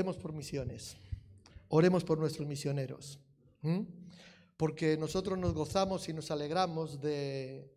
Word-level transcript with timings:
oremos 0.00 0.16
por 0.16 0.32
misiones, 0.32 0.96
oremos 1.68 2.04
por 2.04 2.18
nuestros 2.18 2.48
misioneros, 2.48 3.18
porque 4.56 4.96
nosotros 4.96 5.38
nos 5.38 5.52
gozamos 5.52 6.08
y 6.08 6.14
nos 6.14 6.30
alegramos 6.30 7.02
de, 7.02 7.70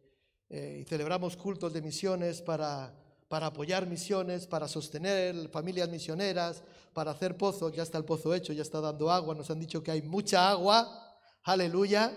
eh, 0.49 0.79
y 0.81 0.85
celebramos 0.85 1.35
cultos 1.35 1.73
de 1.73 1.81
misiones 1.81 2.41
para, 2.41 2.95
para 3.27 3.47
apoyar 3.47 3.87
misiones, 3.87 4.47
para 4.47 4.69
sostener 4.69 5.49
familias 5.49 5.89
misioneras, 5.89 6.63
para 6.93 7.11
hacer 7.11 7.35
pozos, 7.35 7.73
ya 7.73 7.83
está 7.83 7.97
el 7.97 8.05
pozo 8.05 8.33
hecho, 8.33 8.53
ya 8.53 8.61
está 8.61 8.79
dando 8.79 9.11
agua, 9.11 9.35
nos 9.35 9.51
han 9.51 9.59
dicho 9.59 9.83
que 9.83 9.91
hay 9.91 10.01
mucha 10.01 10.49
agua, 10.49 11.17
aleluya, 11.43 12.09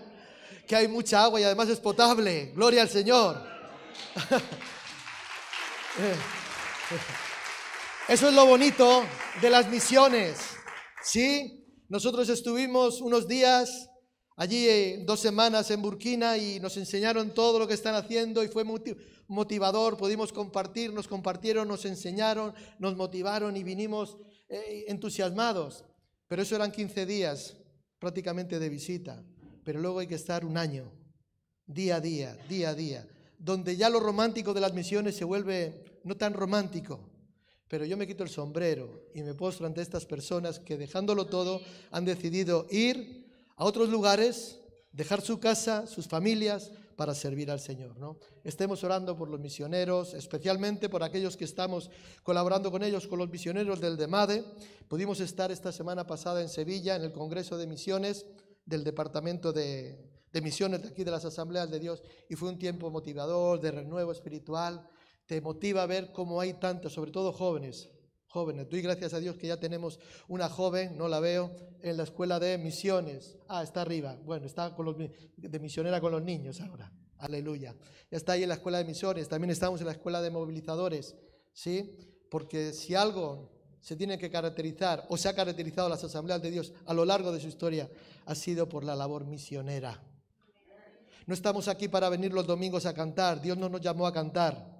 que 0.65 0.77
hay 0.77 0.87
mucha 0.87 1.21
agua 1.21 1.41
y 1.41 1.43
además 1.43 1.67
es 1.67 1.81
potable, 1.81 2.53
gloria 2.55 2.83
al 2.83 2.89
Señor. 2.89 3.41
Eso 8.07 8.29
es 8.29 8.35
lo 8.35 8.45
bonito 8.45 9.03
de 9.41 9.49
las 9.49 9.69
misiones, 9.69 10.37
¿sí? 11.03 11.65
Nosotros 11.89 12.29
estuvimos 12.29 13.01
unos 13.01 13.27
días 13.27 13.89
allí, 14.37 14.65
eh, 14.65 15.03
dos 15.05 15.19
semanas 15.19 15.69
en 15.71 15.81
Burkina 15.81 16.37
y 16.37 16.61
nos 16.61 16.77
enseñaron 16.77 17.33
todo 17.33 17.59
lo 17.59 17.67
que 17.67 17.73
están 17.73 17.95
haciendo 17.95 18.45
y 18.45 18.47
fue 18.47 18.63
motivador, 19.27 19.97
pudimos 19.97 20.31
compartir, 20.31 20.93
nos 20.93 21.05
compartieron, 21.09 21.67
nos 21.67 21.83
enseñaron, 21.83 22.53
nos 22.79 22.95
motivaron 22.95 23.57
y 23.57 23.63
vinimos 23.63 24.17
eh, 24.47 24.85
entusiasmados. 24.87 25.83
Pero 26.29 26.43
eso 26.43 26.55
eran 26.55 26.71
15 26.71 27.05
días 27.05 27.57
prácticamente 27.99 28.57
de 28.57 28.69
visita, 28.69 29.21
pero 29.65 29.81
luego 29.81 29.99
hay 29.99 30.07
que 30.07 30.15
estar 30.15 30.45
un 30.45 30.55
año, 30.55 30.93
día 31.65 31.97
a 31.97 31.99
día, 31.99 32.37
día 32.47 32.69
a 32.69 32.73
día, 32.73 33.05
donde 33.37 33.75
ya 33.75 33.89
lo 33.89 33.99
romántico 33.99 34.53
de 34.53 34.61
las 34.61 34.73
misiones 34.73 35.17
se 35.17 35.25
vuelve 35.25 35.99
no 36.05 36.15
tan 36.15 36.33
romántico, 36.33 37.16
pero 37.67 37.85
yo 37.85 37.97
me 37.97 38.07
quito 38.07 38.23
el 38.23 38.29
sombrero 38.29 39.09
y 39.13 39.23
me 39.23 39.33
postro 39.33 39.65
ante 39.65 39.81
estas 39.81 40.05
personas 40.05 40.59
que 40.59 40.77
dejándolo 40.77 41.27
todo 41.27 41.61
han 41.91 42.05
decidido 42.05 42.67
ir 42.69 43.27
a 43.55 43.65
otros 43.65 43.89
lugares, 43.89 44.59
dejar 44.91 45.21
su 45.21 45.39
casa, 45.39 45.87
sus 45.87 46.07
familias, 46.07 46.71
para 46.97 47.13
servir 47.13 47.51
al 47.51 47.59
Señor. 47.59 47.95
¿no? 47.97 48.17
Estemos 48.43 48.83
orando 48.83 49.15
por 49.15 49.29
los 49.29 49.39
misioneros, 49.39 50.15
especialmente 50.15 50.89
por 50.89 51.03
aquellos 51.03 51.37
que 51.37 51.45
estamos 51.45 51.91
colaborando 52.23 52.71
con 52.71 52.83
ellos, 52.83 53.07
con 53.07 53.19
los 53.19 53.29
misioneros 53.29 53.79
del 53.79 53.97
DEMADE. 53.97 54.43
Pudimos 54.87 55.19
estar 55.19 55.51
esta 55.51 55.71
semana 55.71 56.07
pasada 56.07 56.41
en 56.41 56.49
Sevilla, 56.49 56.95
en 56.95 57.03
el 57.03 57.11
Congreso 57.11 57.55
de 57.57 57.67
Misiones 57.67 58.25
del 58.65 58.83
Departamento 58.83 59.53
de, 59.53 60.09
de 60.33 60.41
Misiones 60.41 60.81
de 60.81 60.89
aquí 60.89 61.03
de 61.03 61.11
las 61.11 61.23
Asambleas 61.23 61.69
de 61.69 61.79
Dios, 61.79 62.01
y 62.29 62.35
fue 62.35 62.49
un 62.49 62.57
tiempo 62.57 62.89
motivador, 62.89 63.61
de 63.61 63.71
renuevo 63.71 64.11
espiritual 64.11 64.89
te 65.27 65.41
motiva 65.41 65.83
a 65.83 65.85
ver 65.85 66.11
cómo 66.13 66.39
hay 66.41 66.53
tantos, 66.53 66.93
sobre 66.93 67.11
todo 67.11 67.33
jóvenes, 67.33 67.89
jóvenes. 68.27 68.69
Doy 68.69 68.81
gracias 68.81 69.13
a 69.13 69.19
Dios 69.19 69.35
que 69.35 69.47
ya 69.47 69.59
tenemos 69.59 69.99
una 70.27 70.49
joven, 70.49 70.97
no 70.97 71.07
la 71.09 71.19
veo, 71.19 71.51
en 71.81 71.97
la 71.97 72.03
escuela 72.03 72.39
de 72.39 72.57
misiones. 72.57 73.37
Ah, 73.47 73.61
está 73.61 73.81
arriba. 73.81 74.17
Bueno, 74.23 74.45
está 74.45 74.73
con 74.73 74.85
los, 74.85 74.95
de 74.97 75.59
misionera 75.59 75.99
con 75.99 76.13
los 76.13 76.23
niños 76.23 76.61
ahora. 76.61 76.91
Aleluya. 77.17 77.75
Ya 78.09 78.17
está 78.17 78.33
ahí 78.33 78.43
en 78.43 78.49
la 78.49 78.55
escuela 78.55 78.77
de 78.77 78.85
misiones. 78.85 79.27
También 79.27 79.51
estamos 79.51 79.81
en 79.81 79.87
la 79.87 79.93
escuela 79.93 80.21
de 80.21 80.31
movilizadores. 80.31 81.15
¿Sí? 81.53 81.97
Porque 82.29 82.71
si 82.71 82.95
algo 82.95 83.49
se 83.81 83.95
tiene 83.95 84.17
que 84.17 84.29
caracterizar 84.29 85.05
o 85.09 85.17
se 85.17 85.27
ha 85.27 85.35
caracterizado 85.35 85.89
las 85.89 86.03
asambleas 86.03 86.41
de 86.41 86.51
Dios 86.51 86.73
a 86.85 86.93
lo 86.93 87.03
largo 87.03 87.31
de 87.31 87.41
su 87.41 87.47
historia, 87.47 87.89
ha 88.25 88.35
sido 88.35 88.69
por 88.69 88.83
la 88.83 88.95
labor 88.95 89.25
misionera. 89.25 90.01
No 91.25 91.33
estamos 91.33 91.67
aquí 91.67 91.89
para 91.89 92.07
venir 92.07 92.31
los 92.31 92.47
domingos 92.47 92.85
a 92.85 92.93
cantar. 92.93 93.41
Dios 93.41 93.57
no 93.57 93.67
nos 93.67 93.81
llamó 93.81 94.07
a 94.07 94.13
cantar. 94.13 94.76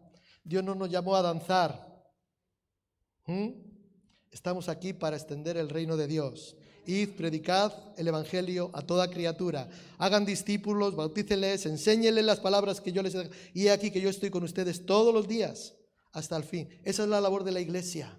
Dios 0.48 0.64
no 0.64 0.76
nos 0.76 0.90
llamó 0.90 1.16
a 1.18 1.22
danzar. 1.22 1.86
¿Mm? 3.26 3.50
Estamos 4.32 4.70
aquí 4.70 4.94
para 4.94 5.18
extender 5.18 5.58
el 5.58 5.68
reino 5.68 5.98
de 5.98 6.08
Dios. 6.08 6.56
Id, 6.86 7.18
predicad 7.18 7.74
el 7.98 8.08
Evangelio 8.08 8.72
a 8.74 8.82
toda 8.82 9.10
criatura. 9.10 9.68
Hagan 9.98 10.26
discípulos, 10.26 10.96
bautícenles, 10.96 11.66
enséñenles 11.66 12.24
las 12.24 12.40
palabras 12.40 12.80
que 12.80 12.94
yo 12.94 13.04
les 13.04 13.14
he 13.16 13.30
Y 13.54 13.68
he 13.68 13.72
aquí 13.72 13.92
que 13.92 14.00
yo 14.00 14.10
estoy 14.10 14.30
con 14.30 14.44
ustedes 14.44 14.86
todos 14.86 15.14
los 15.14 15.28
días 15.28 15.76
hasta 16.14 16.38
el 16.38 16.46
fin. 16.46 16.70
Esa 16.86 17.04
es 17.04 17.10
la 17.10 17.20
labor 17.20 17.44
de 17.44 17.52
la 17.52 17.60
iglesia. 17.60 18.18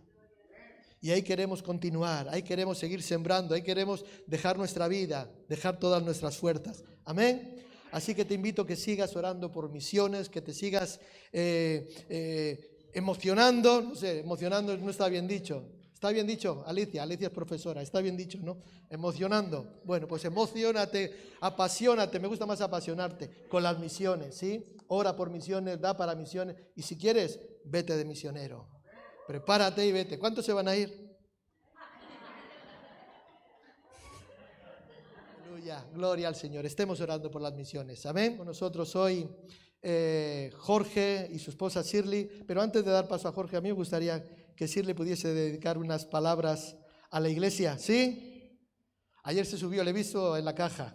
Y 1.00 1.12
ahí 1.12 1.22
queremos 1.22 1.62
continuar, 1.62 2.28
ahí 2.28 2.42
queremos 2.42 2.76
seguir 2.76 3.02
sembrando, 3.02 3.54
ahí 3.54 3.62
queremos 3.62 4.04
dejar 4.26 4.58
nuestra 4.58 4.86
vida, 4.86 5.30
dejar 5.48 5.78
todas 5.78 6.02
nuestras 6.02 6.36
fuerzas. 6.36 6.84
Amén. 7.04 7.67
Así 7.92 8.14
que 8.14 8.24
te 8.24 8.34
invito 8.34 8.62
a 8.62 8.66
que 8.66 8.76
sigas 8.76 9.14
orando 9.16 9.50
por 9.50 9.70
misiones, 9.70 10.28
que 10.28 10.42
te 10.42 10.52
sigas 10.52 11.00
eh, 11.32 11.88
eh, 12.08 12.88
emocionando, 12.92 13.82
no 13.82 13.94
sé, 13.94 14.20
emocionando 14.20 14.76
no 14.76 14.90
está 14.90 15.08
bien 15.08 15.26
dicho. 15.26 15.64
¿Está 15.98 16.10
bien 16.10 16.28
dicho? 16.28 16.62
Alicia, 16.64 17.02
Alicia 17.02 17.26
es 17.26 17.32
profesora, 17.32 17.82
está 17.82 18.00
bien 18.00 18.16
dicho, 18.16 18.38
¿no? 18.40 18.58
Emocionando. 18.88 19.80
Bueno, 19.84 20.06
pues 20.06 20.24
emocionate, 20.24 21.32
apasionate, 21.40 22.20
me 22.20 22.28
gusta 22.28 22.46
más 22.46 22.60
apasionarte 22.60 23.48
con 23.48 23.64
las 23.64 23.80
misiones, 23.80 24.36
¿sí? 24.36 24.64
Ora 24.86 25.16
por 25.16 25.28
misiones, 25.28 25.80
da 25.80 25.96
para 25.96 26.14
misiones 26.14 26.54
y 26.76 26.82
si 26.82 26.96
quieres, 26.96 27.40
vete 27.64 27.96
de 27.96 28.04
misionero. 28.04 28.68
Prepárate 29.26 29.84
y 29.84 29.90
vete. 29.90 30.20
¿Cuántos 30.20 30.46
se 30.46 30.52
van 30.52 30.68
a 30.68 30.76
ir? 30.76 31.07
Gloria 35.92 36.28
al 36.28 36.34
Señor. 36.34 36.64
Estemos 36.66 37.00
orando 37.00 37.30
por 37.30 37.42
las 37.42 37.54
misiones. 37.54 38.04
Amén. 38.06 38.36
Con 38.36 38.46
nosotros 38.46 38.94
hoy 38.96 39.28
eh, 39.82 40.50
Jorge 40.56 41.28
y 41.30 41.38
su 41.38 41.50
esposa 41.50 41.82
Shirley. 41.82 42.44
Pero 42.46 42.62
antes 42.62 42.84
de 42.84 42.90
dar 42.90 43.06
paso 43.06 43.28
a 43.28 43.32
Jorge, 43.32 43.56
a 43.56 43.60
mí 43.60 43.68
me 43.68 43.74
gustaría 43.74 44.24
que 44.56 44.66
Shirley 44.66 44.94
pudiese 44.94 45.32
dedicar 45.32 45.78
unas 45.78 46.04
palabras 46.04 46.76
a 47.10 47.20
la 47.20 47.28
iglesia. 47.28 47.78
¿Sí? 47.78 48.58
Ayer 49.24 49.44
se 49.44 49.58
subió, 49.58 49.84
le 49.84 49.90
he 49.90 49.94
visto 49.94 50.36
en 50.36 50.44
la 50.44 50.54
caja. 50.54 50.94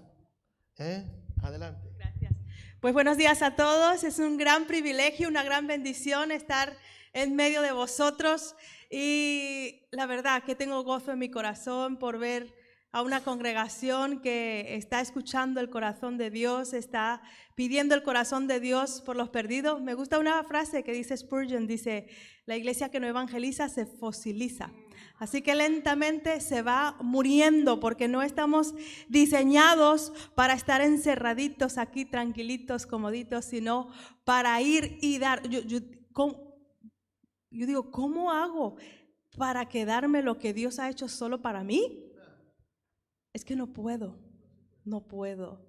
¿Eh? 0.78 1.04
Adelante. 1.42 1.90
Gracias. 1.98 2.34
Pues 2.80 2.94
buenos 2.94 3.18
días 3.18 3.42
a 3.42 3.56
todos. 3.56 4.04
Es 4.04 4.20
un 4.20 4.38
gran 4.38 4.66
privilegio, 4.66 5.28
una 5.28 5.44
gran 5.44 5.68
bendición 5.68 6.32
estar 6.32 6.76
en 7.14 7.36
medio 7.36 7.62
de 7.62 7.72
vosotros. 7.72 8.56
Y 8.90 9.88
la 9.92 10.06
verdad 10.08 10.44
que 10.44 10.56
tengo 10.56 10.84
gozo 10.84 11.12
en 11.12 11.20
mi 11.20 11.30
corazón 11.30 11.98
por 11.98 12.18
ver 12.18 12.63
a 12.94 13.02
una 13.02 13.24
congregación 13.24 14.22
que 14.22 14.76
está 14.76 15.02
escuchando 15.02 15.60
el 15.60 15.72
corazón 15.72 16.20
de 16.20 16.30
Dios, 16.30 16.74
está 16.74 17.24
pidiendo 17.56 17.96
el 17.96 18.04
corazón 18.04 18.46
de 18.46 18.60
Dios 18.60 19.02
por 19.02 19.16
los 19.16 19.30
perdidos. 19.30 19.82
Me 19.82 19.96
gusta 19.96 20.20
una 20.20 20.44
frase 20.44 20.84
que 20.84 20.94
dice 20.94 21.18
Spurgeon, 21.18 21.66
dice, 21.66 22.08
la 22.46 22.56
iglesia 22.56 22.90
que 22.90 23.00
no 23.00 23.08
evangeliza 23.08 23.68
se 23.68 23.88
fosiliza. 23.88 24.72
Así 25.18 25.42
que 25.42 25.56
lentamente 25.56 26.40
se 26.40 26.62
va 26.62 26.96
muriendo 27.02 27.80
porque 27.80 28.08
no 28.08 28.22
estamos 28.22 28.76
diseñados 29.10 30.14
para 30.36 30.54
estar 30.54 30.82
encerraditos 30.82 31.80
aquí, 31.80 32.06
tranquilitos, 32.06 32.86
comoditos, 32.86 33.46
sino 33.46 33.90
para 34.24 34.62
ir 34.62 35.00
y 35.02 35.18
dar. 35.18 35.42
Yo, 35.50 35.62
yo 35.62 35.80
digo, 37.50 37.90
¿cómo 37.90 38.32
hago 38.32 38.76
para 39.36 39.68
quedarme 39.68 40.22
lo 40.22 40.38
que 40.38 40.54
Dios 40.54 40.78
ha 40.78 40.92
hecho 40.92 41.08
solo 41.08 41.42
para 41.42 41.64
mí? 41.64 42.03
Es 43.34 43.44
que 43.44 43.56
no 43.56 43.68
puedo, 43.68 44.16
no 44.86 45.02
puedo, 45.02 45.66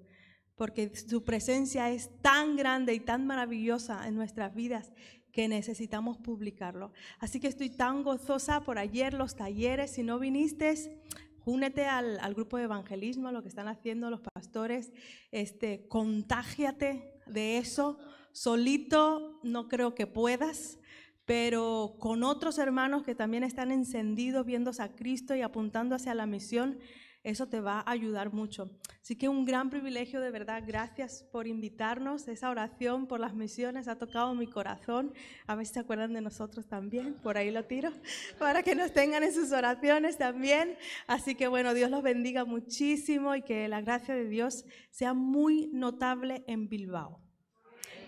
porque 0.54 0.94
su 0.94 1.24
presencia 1.24 1.90
es 1.90 2.10
tan 2.20 2.56
grande 2.56 2.94
y 2.94 3.00
tan 3.00 3.26
maravillosa 3.26 4.06
en 4.06 4.14
nuestras 4.14 4.54
vidas 4.54 4.92
que 5.32 5.48
necesitamos 5.48 6.16
publicarlo. 6.18 6.92
Así 7.18 7.40
que 7.40 7.48
estoy 7.48 7.68
tan 7.68 8.04
gozosa 8.04 8.62
por 8.62 8.78
ayer 8.78 9.14
los 9.14 9.34
talleres. 9.34 9.90
Si 9.90 10.04
no 10.04 10.20
viniste, 10.20 11.02
únete 11.44 11.86
al, 11.86 12.34
grupo 12.34 12.56
de 12.56 12.64
evangelismo, 12.64 13.32
lo 13.32 13.42
que 13.42 13.48
están 13.48 13.66
haciendo 13.66 14.10
los 14.10 14.20
pastores. 14.20 14.92
Este, 15.32 15.88
contágiate 15.88 17.20
de 17.26 17.58
eso. 17.58 17.98
Solito 18.30 19.40
no 19.42 19.68
creo 19.68 19.96
que 19.96 20.06
puedas, 20.06 20.78
pero 21.24 21.96
con 21.98 22.22
otros 22.22 22.58
hermanos 22.58 23.02
que 23.02 23.16
también 23.16 23.42
están 23.42 23.72
encendidos, 23.72 24.46
viendo 24.46 24.70
a 24.78 24.88
Cristo 24.94 25.34
y 25.34 25.42
apuntando 25.42 25.96
hacia 25.96 26.14
la 26.14 26.26
misión, 26.26 26.78
eso 27.24 27.48
te 27.48 27.58
va 27.60 27.80
a 27.80 27.90
ayudar 27.90 28.34
mucho. 28.34 28.70
Así 29.02 29.16
que 29.16 29.30
un 29.30 29.46
gran 29.46 29.70
privilegio, 29.70 30.20
de 30.20 30.30
verdad. 30.30 30.62
Gracias 30.66 31.24
por 31.32 31.46
invitarnos. 31.46 32.28
Esa 32.28 32.50
oración 32.50 33.06
por 33.06 33.18
las 33.18 33.34
misiones 33.34 33.88
ha 33.88 33.96
tocado 33.96 34.34
mi 34.34 34.46
corazón. 34.46 35.14
A 35.46 35.54
ver 35.54 35.64
si 35.64 35.72
se 35.72 35.80
acuerdan 35.80 36.12
de 36.12 36.20
nosotros 36.20 36.66
también. 36.66 37.14
Por 37.14 37.38
ahí 37.38 37.50
lo 37.50 37.64
tiro. 37.64 37.90
Para 38.38 38.62
que 38.62 38.74
nos 38.74 38.92
tengan 38.92 39.22
en 39.22 39.32
sus 39.32 39.52
oraciones 39.52 40.18
también. 40.18 40.76
Así 41.06 41.34
que 41.34 41.48
bueno, 41.48 41.72
Dios 41.72 41.90
los 41.90 42.02
bendiga 42.02 42.44
muchísimo 42.44 43.34
y 43.34 43.40
que 43.40 43.68
la 43.68 43.80
gracia 43.80 44.14
de 44.14 44.28
Dios 44.28 44.66
sea 44.90 45.14
muy 45.14 45.70
notable 45.72 46.44
en 46.46 46.68
Bilbao. 46.68 47.20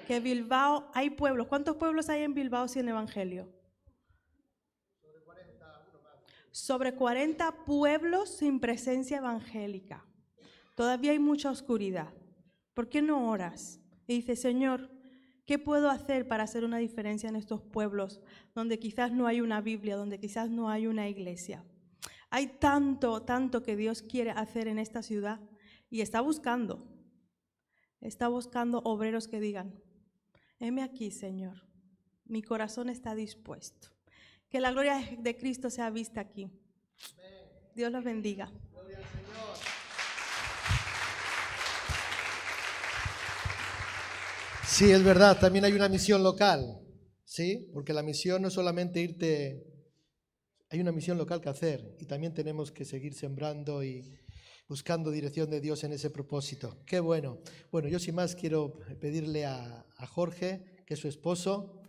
Que 0.07 0.21
Bilbao, 0.21 0.91
hay 0.93 1.09
pueblos. 1.09 1.47
¿Cuántos 1.47 1.77
pueblos 1.77 2.11
hay 2.11 2.23
en 2.23 2.35
Bilbao 2.35 2.69
sin 2.69 2.87
evangelio? 2.87 3.56
Sobre 6.57 6.95
40 6.95 7.67
pueblos 7.67 8.31
sin 8.31 8.61
presencia 8.61 9.19
evangélica. 9.19 10.07
Todavía 10.75 11.11
hay 11.11 11.19
mucha 11.19 11.51
oscuridad. 11.51 12.15
¿Por 12.73 12.89
qué 12.89 13.03
no 13.03 13.29
oras? 13.29 13.79
Y 14.07 14.15
dice, 14.15 14.37
Señor, 14.37 14.91
¿qué 15.45 15.59
puedo 15.59 15.91
hacer 15.91 16.27
para 16.27 16.45
hacer 16.45 16.65
una 16.65 16.79
diferencia 16.79 17.29
en 17.29 17.37
estos 17.37 17.61
pueblos 17.61 18.23
donde 18.55 18.79
quizás 18.79 19.13
no 19.13 19.27
hay 19.27 19.43
una 19.43 19.61
Biblia, 19.61 19.97
donde 19.97 20.19
quizás 20.19 20.49
no 20.49 20.71
hay 20.71 20.87
una 20.87 21.11
iglesia? 21.11 21.63
Hay 22.31 22.47
tanto, 22.47 23.21
tanto 23.21 23.63
que 23.63 23.77
Dios 23.77 24.01
quiere 24.01 24.31
hacer 24.31 24.67
en 24.67 24.79
esta 24.79 25.03
ciudad 25.03 25.41
y 25.91 26.01
está 26.01 26.23
buscando, 26.23 26.89
está 28.01 28.29
buscando 28.29 28.79
obreros 28.79 29.29
que 29.29 29.41
digan, 29.41 29.79
heme 30.59 30.83
aquí, 30.83 31.11
Señor, 31.11 31.69
mi 32.25 32.41
corazón 32.41 32.89
está 32.89 33.15
dispuesto. 33.15 33.96
Que 34.51 34.61
la 34.61 34.71
gloria 34.71 35.03
de 35.19 35.37
Cristo 35.37 35.71
sea 35.71 35.91
vista 35.91 36.21
aquí. 36.21 36.51
Dios 37.75 37.93
los 37.93 38.05
bendiga. 38.05 38.51
Sí, 44.67 44.91
es 44.91 45.03
verdad, 45.03 45.39
también 45.39 45.65
hay 45.65 45.73
una 45.73 45.89
misión 45.89 46.23
local, 46.23 46.81
¿sí? 47.25 47.71
Porque 47.73 47.93
la 47.93 48.03
misión 48.03 48.43
no 48.43 48.49
es 48.49 48.55
solamente 48.55 49.01
irte, 49.01 49.65
hay 50.69 50.81
una 50.81 50.93
misión 50.93 51.17
local 51.17 51.41
que 51.41 51.49
hacer 51.49 51.97
y 51.99 52.05
también 52.05 52.35
tenemos 52.35 52.73
que 52.73 52.85
seguir 52.85 53.15
sembrando 53.15 53.83
y 53.83 54.19
buscando 54.69 55.11
dirección 55.11 55.49
de 55.51 55.61
Dios 55.61 55.83
en 55.85 55.93
ese 55.93 56.11
propósito. 56.11 56.83
Qué 56.85 57.01
bueno. 57.01 57.39
Bueno, 57.71 57.89
yo 57.89 57.99
sin 57.99 58.17
más 58.17 58.37
quiero 58.37 58.79
pedirle 59.01 59.47
a, 59.47 59.87
a 59.97 60.07
Jorge, 60.07 60.83
que 60.85 60.95
es 60.95 61.01
su 61.01 61.09
esposo, 61.09 61.81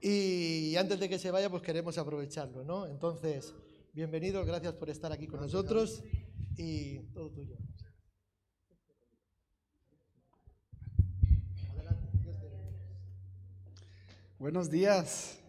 y 0.00 0.76
antes 0.76 1.00
de 1.00 1.08
que 1.08 1.18
se 1.18 1.30
vaya, 1.30 1.50
pues 1.50 1.62
queremos 1.62 1.98
aprovecharlo, 1.98 2.64
¿no? 2.64 2.86
Entonces, 2.86 3.54
bienvenidos, 3.92 4.46
gracias 4.46 4.74
por 4.74 4.90
estar 4.90 5.10
aquí 5.10 5.26
con 5.26 5.40
nosotros 5.40 6.04
y 6.56 6.98
todo 7.12 7.30
tuyo. 7.30 7.56
Buenos 14.38 14.70
días. 14.70 15.40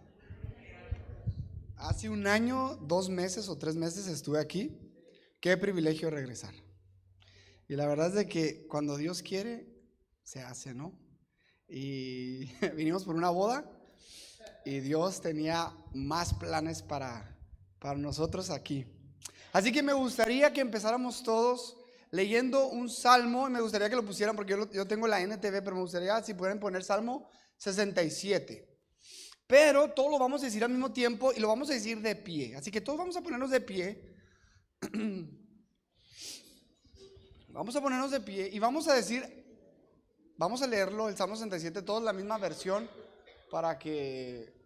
Hace 1.75 2.09
un 2.09 2.25
año, 2.25 2.75
dos 2.77 3.07
meses 3.07 3.47
o 3.47 3.57
tres 3.57 3.75
meses 3.75 4.07
estuve 4.07 4.39
aquí. 4.39 4.75
Qué 5.39 5.55
privilegio 5.57 6.09
regresar. 6.09 6.55
Y 7.67 7.75
la 7.75 7.85
verdad 7.85 8.07
es 8.07 8.15
de 8.15 8.27
que 8.27 8.65
cuando 8.65 8.97
Dios 8.97 9.21
quiere, 9.21 9.71
se 10.23 10.41
hace, 10.41 10.73
¿no? 10.73 10.99
Y 11.67 12.45
vinimos 12.75 13.05
por 13.05 13.15
una 13.15 13.29
boda 13.29 13.78
y 14.69 14.81
Dios 14.81 15.19
tenía 15.19 15.75
más 15.93 16.35
planes 16.35 16.83
para, 16.83 17.35
para 17.79 17.97
nosotros 17.97 18.51
aquí. 18.51 18.85
Así 19.51 19.71
que 19.71 19.81
me 19.81 19.93
gustaría 19.93 20.53
que 20.53 20.61
empezáramos 20.61 21.23
todos 21.23 21.75
leyendo 22.11 22.67
un 22.67 22.87
salmo, 22.87 23.47
y 23.47 23.51
me 23.51 23.61
gustaría 23.61 23.89
que 23.89 23.95
lo 23.95 24.05
pusieran 24.05 24.35
porque 24.35 24.51
yo, 24.51 24.69
yo 24.71 24.87
tengo 24.87 25.07
la 25.07 25.21
NTV, 25.21 25.63
pero 25.63 25.75
me 25.75 25.81
gustaría 25.81 26.21
si 26.21 26.35
pueden 26.35 26.59
poner 26.59 26.83
Salmo 26.83 27.27
67. 27.57 28.69
Pero 29.47 29.91
todo 29.91 30.11
lo 30.11 30.19
vamos 30.19 30.43
a 30.43 30.45
decir 30.45 30.63
al 30.63 30.69
mismo 30.69 30.93
tiempo 30.93 31.33
y 31.33 31.39
lo 31.39 31.47
vamos 31.47 31.71
a 31.71 31.73
decir 31.73 31.99
de 31.99 32.15
pie. 32.15 32.55
Así 32.55 32.69
que 32.69 32.81
todos 32.81 32.99
vamos 32.99 33.17
a 33.17 33.21
ponernos 33.21 33.49
de 33.49 33.61
pie. 33.61 34.15
Vamos 37.51 37.75
a 37.75 37.81
ponernos 37.81 38.11
de 38.11 38.21
pie 38.21 38.47
y 38.53 38.59
vamos 38.59 38.87
a 38.87 38.93
decir, 38.93 39.23
vamos 40.37 40.61
a 40.61 40.67
leerlo, 40.67 41.09
el 41.09 41.17
Salmo 41.17 41.35
67, 41.35 41.81
todos 41.81 42.01
la 42.03 42.13
misma 42.13 42.37
versión 42.37 42.87
para 43.49 43.77
que... 43.77 44.58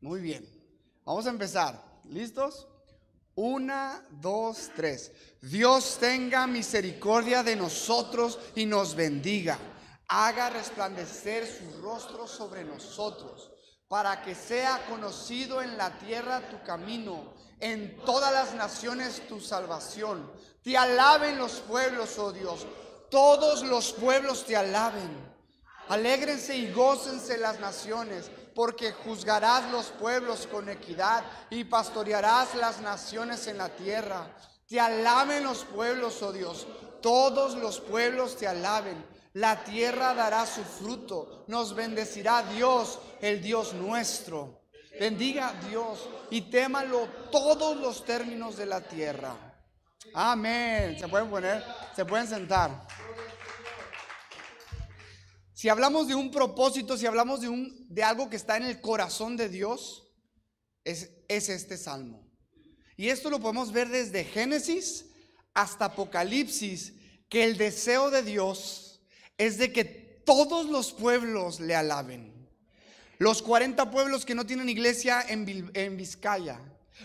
Muy 0.00 0.20
bien. 0.20 0.48
Vamos 1.04 1.26
a 1.26 1.30
empezar. 1.30 1.82
¿Listos? 2.04 2.66
Una, 3.34 4.04
dos, 4.10 4.70
tres. 4.74 5.12
Dios 5.40 5.98
tenga 6.00 6.46
misericordia 6.46 7.42
de 7.42 7.56
nosotros 7.56 8.38
y 8.54 8.66
nos 8.66 8.94
bendiga. 8.94 9.58
Haga 10.08 10.50
resplandecer 10.50 11.46
su 11.46 11.80
rostro 11.80 12.26
sobre 12.26 12.64
nosotros, 12.64 13.50
para 13.88 14.22
que 14.22 14.34
sea 14.34 14.86
conocido 14.88 15.62
en 15.62 15.76
la 15.76 15.98
tierra 15.98 16.48
tu 16.48 16.62
camino, 16.64 17.34
en 17.60 17.96
todas 18.04 18.32
las 18.32 18.54
naciones 18.54 19.26
tu 19.28 19.40
salvación. 19.40 20.30
Te 20.62 20.76
alaben 20.76 21.38
los 21.38 21.60
pueblos, 21.60 22.18
oh 22.18 22.32
Dios. 22.32 22.66
Todos 23.10 23.62
los 23.62 23.92
pueblos 23.92 24.46
te 24.46 24.56
alaben. 24.56 25.28
Alégrense 25.88 26.56
y 26.56 26.72
gócense 26.72 27.38
las 27.38 27.60
naciones, 27.60 28.30
porque 28.58 28.90
juzgarás 28.90 29.70
los 29.70 29.86
pueblos 29.86 30.48
con 30.48 30.68
equidad 30.68 31.22
y 31.48 31.62
pastorearás 31.62 32.56
las 32.56 32.80
naciones 32.80 33.46
en 33.46 33.56
la 33.56 33.68
tierra. 33.68 34.34
Te 34.66 34.80
alaben 34.80 35.44
los 35.44 35.64
pueblos, 35.64 36.20
oh 36.22 36.32
Dios. 36.32 36.66
Todos 37.00 37.54
los 37.54 37.78
pueblos 37.78 38.36
te 38.36 38.48
alaben. 38.48 39.06
La 39.34 39.62
tierra 39.62 40.12
dará 40.12 40.44
su 40.44 40.64
fruto. 40.64 41.44
Nos 41.46 41.72
bendecirá 41.72 42.42
Dios, 42.52 42.98
el 43.20 43.40
Dios 43.40 43.74
nuestro. 43.74 44.62
Bendiga 44.98 45.50
a 45.50 45.68
Dios 45.68 46.08
y 46.28 46.40
témalo 46.50 47.06
todos 47.30 47.76
los 47.76 48.04
términos 48.04 48.56
de 48.56 48.66
la 48.66 48.80
tierra. 48.80 49.36
Amén. 50.14 50.98
Se 50.98 51.06
pueden 51.06 51.30
poner, 51.30 51.64
se 51.94 52.04
pueden 52.04 52.26
sentar. 52.26 52.88
Si 55.58 55.68
hablamos 55.68 56.06
de 56.06 56.14
un 56.14 56.30
propósito, 56.30 56.96
si 56.96 57.04
hablamos 57.04 57.40
de, 57.40 57.48
un, 57.48 57.84
de 57.88 58.04
algo 58.04 58.30
que 58.30 58.36
está 58.36 58.56
en 58.58 58.62
el 58.62 58.80
corazón 58.80 59.36
de 59.36 59.48
Dios, 59.48 60.08
es, 60.84 61.10
es 61.26 61.48
este 61.48 61.76
salmo. 61.76 62.24
Y 62.96 63.08
esto 63.08 63.28
lo 63.28 63.40
podemos 63.40 63.72
ver 63.72 63.88
desde 63.88 64.22
Génesis 64.22 65.06
hasta 65.54 65.86
Apocalipsis, 65.86 66.92
que 67.28 67.42
el 67.42 67.56
deseo 67.56 68.08
de 68.12 68.22
Dios 68.22 69.02
es 69.36 69.58
de 69.58 69.72
que 69.72 69.84
todos 69.84 70.66
los 70.66 70.92
pueblos 70.92 71.58
le 71.58 71.74
alaben. 71.74 72.48
Los 73.18 73.42
40 73.42 73.90
pueblos 73.90 74.24
que 74.24 74.36
no 74.36 74.46
tienen 74.46 74.68
iglesia 74.68 75.24
en, 75.28 75.72
en 75.74 75.96
Vizcaya. 75.96 76.60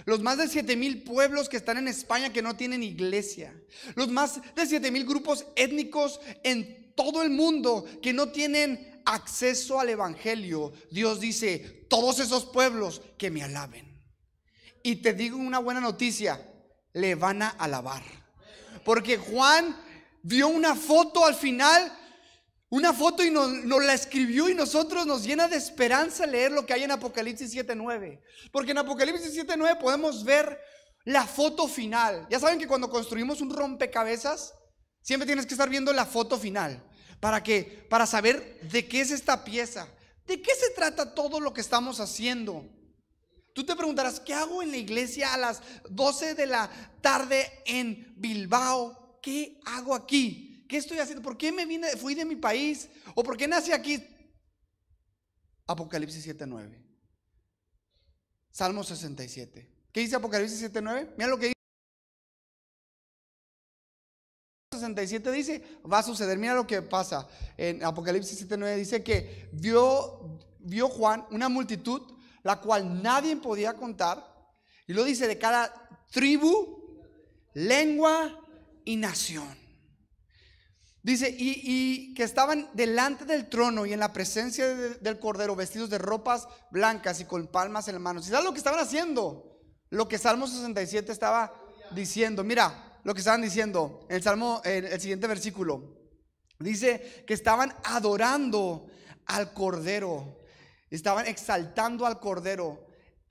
Los 0.05 0.19
más 0.21 0.38
de 0.38 0.47
7 0.47 0.75
mil 0.75 1.01
pueblos 1.01 1.50
que 1.50 1.57
están 1.57 1.77
en 1.77 1.88
España 1.88 2.31
que 2.31 2.44
no 2.44 2.55
tienen 2.55 2.83
iglesia. 2.83 3.51
Los 3.95 4.09
más 4.09 4.39
de 4.53 4.67
7 4.67 4.91
mil 4.91 5.07
grupos 5.07 5.47
étnicos 5.55 6.21
en 6.44 6.82
todo 6.95 7.22
el 7.22 7.30
mundo 7.30 7.86
que 8.01 8.13
no 8.13 8.30
tienen 8.30 9.01
acceso 9.06 9.80
al 9.80 9.90
Evangelio. 9.90 10.74
Dios 10.92 11.19
dice, 11.19 11.86
todos 11.90 12.19
esos 12.19 12.45
pueblos 12.45 13.01
que 13.18 13.30
me 13.30 13.44
alaben. 13.44 14.01
Y 14.84 14.98
te 14.98 15.13
digo 15.13 15.38
una 15.38 15.60
buena 15.60 15.80
noticia, 15.80 16.50
le 16.94 17.16
van 17.16 17.42
a 17.42 17.50
alabar. 17.50 18.04
Porque 18.84 19.18
Juan 19.18 19.75
vio 20.24 20.48
una 20.48 20.75
foto 20.75 21.25
al 21.25 21.36
final, 21.36 21.98
una 22.69 22.94
foto 22.94 23.24
y 23.24 23.31
nos, 23.31 23.50
nos 23.50 23.84
la 23.84 23.94
escribió 23.94 24.50
y 24.50 24.56
nosotros 24.56 25.06
nos 25.06 25.24
llena 25.24 25.48
de 25.48 25.57
esperanza 25.57 26.25
leer 26.25 26.51
lo 26.51 26.65
que 26.65 26.74
hay 26.74 26.84
en 26.84 26.91
Apocalipsis 26.91 27.56
7.9. 27.56 28.22
Porque 28.51 28.72
en 28.72 28.79
Apocalipsis 28.79 29.36
7.9 29.36 29.79
podemos 29.79 30.24
ver 30.24 30.60
la 31.06 31.25
foto 31.25 31.67
final. 31.67 32.27
Ya 32.29 32.39
saben 32.39 32.60
que 32.60 32.67
cuando 32.67 32.89
construimos 32.89 33.41
un 33.41 33.53
rompecabezas, 33.53 34.53
siempre 35.01 35.25
tienes 35.25 35.46
que 35.46 35.53
estar 35.53 35.70
viendo 35.70 35.94
la 35.94 36.06
foto 36.06 36.38
final. 36.38 36.84
¿Para 37.24 37.42
qué? 37.42 37.86
Para 37.89 38.06
saber 38.06 38.60
de 38.70 38.86
qué 38.86 39.00
es 39.00 39.10
esta 39.10 39.46
pieza. 39.46 39.88
¿De 40.27 40.42
qué 40.42 40.53
se 40.56 40.72
trata 40.72 41.15
todo 41.15 41.39
lo 41.39 41.53
que 41.53 41.62
estamos 41.62 42.01
haciendo? 42.01 42.70
Tú 43.53 43.65
te 43.65 43.77
preguntarás, 43.77 44.20
¿qué 44.20 44.34
hago 44.34 44.62
en 44.62 44.72
la 44.72 44.75
iglesia 44.75 45.34
a 45.34 45.38
las 45.38 45.62
12 45.89 46.36
de 46.36 46.48
la 46.48 46.70
tarde 47.00 47.50
en 47.65 48.13
Bilbao? 48.18 49.22
¿Qué 49.22 49.62
hago 49.63 49.96
aquí? 49.96 50.65
¿Qué 50.68 50.75
estoy 50.75 51.00
haciendo? 51.00 51.24
¿Por 51.24 51.38
qué 51.38 51.53
me 51.53 51.65
vine, 51.65 51.96
fui 51.96 52.13
de 52.13 52.25
mi 52.25 52.36
país? 52.36 52.89
¿O 53.15 53.24
por 53.24 53.38
qué 53.38 53.48
nací 53.48 53.72
aquí? 53.72 54.06
Apocalipsis 55.65 56.25
7:9. 56.27 56.77
Salmo 58.51 58.84
67. 58.84 59.70
¿Qué 59.94 60.01
dice 60.01 60.18
Apocalipsis 60.18 60.60
7:9? 60.60 61.13
Mira 61.15 61.30
lo 61.30 61.38
que 61.38 61.46
dice. 61.46 61.62
67 64.95 65.31
dice, 65.31 65.63
va 65.91 66.00
a 66.00 66.03
suceder. 66.03 66.38
Mira 66.38 66.53
lo 66.55 66.65
que 66.67 66.81
pasa. 66.81 67.27
En 67.57 67.83
Apocalipsis 67.83 68.47
7:9 68.47 68.75
dice 68.75 69.03
que 69.03 69.50
vio, 69.53 70.39
vio 70.59 70.88
Juan 70.89 71.25
una 71.31 71.50
multitud 71.50 72.01
la 72.43 72.59
cual 72.59 73.01
nadie 73.01 73.35
podía 73.38 73.73
contar. 73.73 74.23
Y 74.88 74.93
lo 74.93 75.03
dice 75.03 75.27
de 75.27 75.38
cada 75.38 75.73
tribu, 76.12 77.00
lengua 77.53 78.39
y 78.85 78.97
nación. 78.97 79.47
Dice, 81.01 81.29
y, 81.29 81.62
y 81.65 82.13
que 82.13 82.23
estaban 82.23 82.69
delante 82.73 83.25
del 83.25 83.50
trono 83.50 83.85
y 83.85 83.91
en 83.91 84.00
la 84.00 84.13
presencia 84.13 84.67
de- 84.73 84.95
del 84.95 85.19
Cordero, 85.19 85.53
vestidos 85.55 85.89
de 85.89 85.97
ropas 85.97 86.47
blancas 86.71 87.19
y 87.19 87.25
con 87.25 87.47
palmas 87.47 87.88
en 87.89 87.95
las 87.95 88.01
manos. 88.01 88.25
¿Y 88.25 88.29
sabes 88.29 88.45
lo 88.45 88.53
que 88.53 88.59
estaban 88.59 88.79
haciendo? 88.79 89.59
Lo 89.89 90.07
que 90.07 90.17
Salmo 90.17 90.47
67 90.47 91.12
estaba 91.12 91.53
diciendo. 91.91 92.43
Mira, 92.45 92.92
lo 93.03 93.13
que 93.13 93.19
estaban 93.19 93.41
diciendo 93.41 94.05
en 94.10 94.15
el 94.17 94.24
Salmo, 94.24 94.62
en 94.63 94.86
el 94.86 95.00
siguiente 95.00 95.27
versículo. 95.27 96.03
Dice 96.60 97.24
que 97.27 97.33
estaban 97.33 97.74
adorando 97.83 98.88
al 99.25 99.53
Cordero. 99.53 100.39
Estaban 100.89 101.27
exaltando 101.27 102.05
al 102.05 102.19
Cordero, 102.19 102.88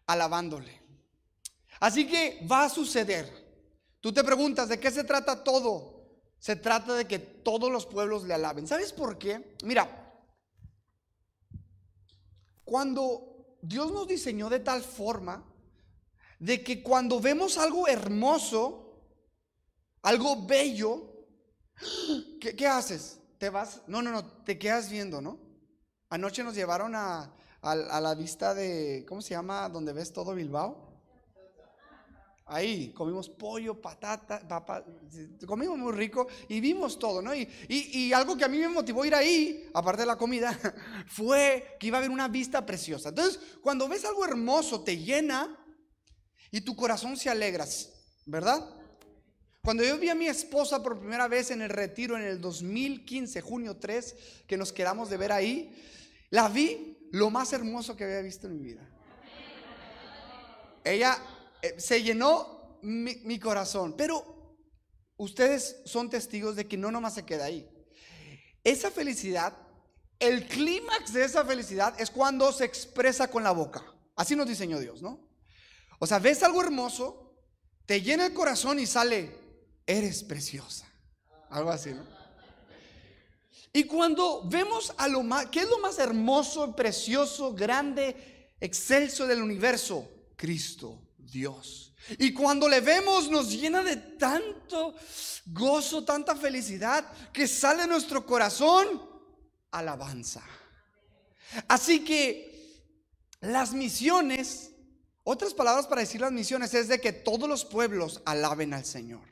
alabándole. 0.07 0.83
Así 1.81 2.07
que 2.07 2.47
va 2.51 2.65
a 2.65 2.69
suceder. 2.69 3.43
Tú 4.01 4.13
te 4.13 4.25
preguntas, 4.25 4.69
¿de 4.69 4.81
qué 4.81 4.91
se 4.91 5.05
trata 5.05 5.43
todo? 5.45 5.93
Se 6.39 6.57
trata 6.57 6.95
de 6.95 7.07
que 7.07 7.19
todos 7.19 7.71
los 7.71 7.87
pueblos 7.87 8.25
le 8.25 8.35
alaben. 8.35 8.67
¿Sabes 8.67 8.93
por 8.93 9.17
qué? 9.17 9.57
Mira, 9.65 10.13
cuando 12.65 13.57
Dios 13.63 13.93
nos 13.93 14.09
diseñó 14.09 14.49
de 14.49 14.59
tal 14.59 14.83
forma 14.83 15.49
de 16.41 16.65
que 16.65 16.83
cuando 16.83 17.21
vemos 17.21 17.59
algo 17.59 17.87
hermoso, 17.87 18.82
algo 20.03 20.47
bello, 20.47 21.27
¿qué, 22.41 22.67
haces? 22.67 23.19
¿Te 23.39 23.51
vas? 23.51 23.83
No, 23.87 24.03
no, 24.03 24.11
no, 24.11 24.25
te 24.45 24.59
quedas 24.59 24.91
viendo, 24.91 25.21
¿no? 25.21 25.39
Anoche 26.11 26.45
nos 26.45 26.55
llevaron 26.55 26.95
a, 26.95 27.35
a- 27.63 28.01
la 28.01 28.15
vista 28.15 28.55
de, 28.55 29.05
¿cómo 29.09 29.23
se 29.23 29.31
llama? 29.31 29.69
Donde 29.69 29.93
ves 29.93 30.13
todo 30.13 30.35
Bilbao. 30.35 30.91
Ahí 32.45 32.93
comimos 32.93 33.31
pollo, 33.31 33.81
patata, 33.81 34.47
papa, 34.47 34.85
comimos 35.47 35.79
muy 35.79 35.93
rico 35.93 36.27
y 36.49 36.61
vimos 36.61 36.99
todo, 36.99 37.23
¿no? 37.23 37.35
Y, 37.35 37.49
y- 37.69 38.13
algo 38.13 38.37
que 38.37 38.45
a 38.45 38.49
mí 38.49 38.59
me 38.59 38.69
motivó 38.69 39.05
ir 39.05 39.15
ahí, 39.15 39.71
aparte 39.73 40.03
de 40.03 40.07
la 40.07 40.17
comida, 40.17 40.53
fue 41.07 41.77
que 41.79 41.87
iba 41.87 41.97
a 41.99 42.01
haber 42.01 42.11
una 42.11 42.29
vista 42.29 42.67
preciosa. 42.67 43.11
Entonces, 43.11 43.41
cuando 43.63 43.89
ves 43.89 44.05
algo 44.05 44.25
hermoso, 44.25 44.83
te 44.83 44.99
llena 44.99 45.57
y 46.51 46.61
tu 46.61 46.77
corazón 46.77 47.17
se 47.17 47.31
alegra, 47.31 47.65
¿verdad? 48.27 48.82
Cuando 49.65 49.85
yo 49.85 49.97
vi 49.97 50.09
a 50.09 50.17
mi 50.17 50.27
esposa 50.27 50.83
por 50.83 50.99
primera 50.99 51.29
vez 51.29 51.53
en 51.53 51.63
el 51.63 51.69
retiro 51.69 52.17
en 52.17 52.25
el 52.25 52.41
2015, 52.41 53.41
junio 53.43 53.77
3, 53.77 54.17
que 54.49 54.57
nos 54.57 54.73
quedamos 54.73 55.09
de 55.09 55.17
ver 55.17 55.31
ahí, 55.31 55.73
la 56.31 56.49
vi 56.49 56.99
lo 57.13 57.31
más 57.31 57.53
hermoso 57.53 57.97
que 57.97 58.03
había 58.03 58.23
visto 58.23 58.49
en 58.49 58.57
mi 58.57 58.65
vida. 58.65 58.91
Ella 60.83 61.17
eh, 61.63 61.77
se 61.79 62.03
llenó 62.03 62.81
mi, 62.83 63.15
mi 63.23 63.39
corazón, 63.39 63.95
pero 63.97 64.57
ustedes 65.17 65.77
son 65.85 66.11
testigos 66.11 66.57
de 66.57 66.67
que 66.67 66.77
no 66.77 66.91
nomás 66.91 67.15
se 67.15 67.25
queda 67.25 67.45
ahí. 67.45 67.71
Esa 68.65 68.91
felicidad, 68.91 69.57
el 70.19 70.49
clímax 70.49 71.13
de 71.13 71.25
esa 71.25 71.45
felicidad 71.45 71.95
es 72.01 72.11
cuando 72.11 72.51
se 72.51 72.65
expresa 72.65 73.31
con 73.31 73.45
la 73.45 73.53
boca. 73.53 73.85
Así 74.17 74.35
nos 74.35 74.49
diseñó 74.49 74.81
Dios, 74.81 75.03
¿no? 75.03 75.21
O 76.01 76.07
sea, 76.09 76.19
ves 76.19 76.43
algo 76.43 76.61
hermoso, 76.61 77.37
te 77.87 78.03
llena 78.03 78.27
el 78.27 78.35
corazón 78.35 78.81
y 78.81 78.87
sale, 78.87 79.42
eres 79.87 80.23
preciosa. 80.23 80.87
Algo 81.51 81.71
así, 81.71 81.91
¿no? 81.91 82.05
Y 83.73 83.85
cuando 83.85 84.43
vemos 84.45 84.93
a 84.99 85.09
lo 85.09 85.23
más, 85.23 85.47
¿qué 85.47 85.61
es 85.61 85.69
lo 85.69 85.79
más 85.79 85.99
hermoso, 85.99 86.77
precioso, 86.77 87.55
grande, 87.55 88.55
excelso 88.61 89.27
del 89.27 89.41
universo? 89.41 90.09
Cristo, 90.37 91.01
Dios. 91.17 91.95
Y 92.19 92.35
cuando 92.35 92.69
le 92.69 92.81
vemos 92.81 93.31
nos 93.31 93.51
llena 93.51 93.83
de 93.83 93.97
tanto 93.97 94.95
gozo, 95.47 96.05
tanta 96.05 96.37
felicidad, 96.37 97.05
que 97.33 97.49
sale 97.49 97.83
de 97.83 97.89
nuestro 97.89 98.27
corazón 98.27 99.09
alabanza. 99.71 100.43
Así 101.69 102.05
que 102.05 102.83
las 103.41 103.73
misiones, 103.73 104.71
otras 105.25 105.55
palabras 105.55 105.87
para 105.87 106.03
decir 106.03 106.21
las 106.21 106.33
misiones 106.33 106.75
es 106.75 106.89
de 106.89 107.01
que 107.01 107.13
todos 107.13 107.49
los 107.49 107.65
pueblos 107.65 108.21
alaben 108.27 108.75
al 108.75 108.85
Señor. 108.85 109.32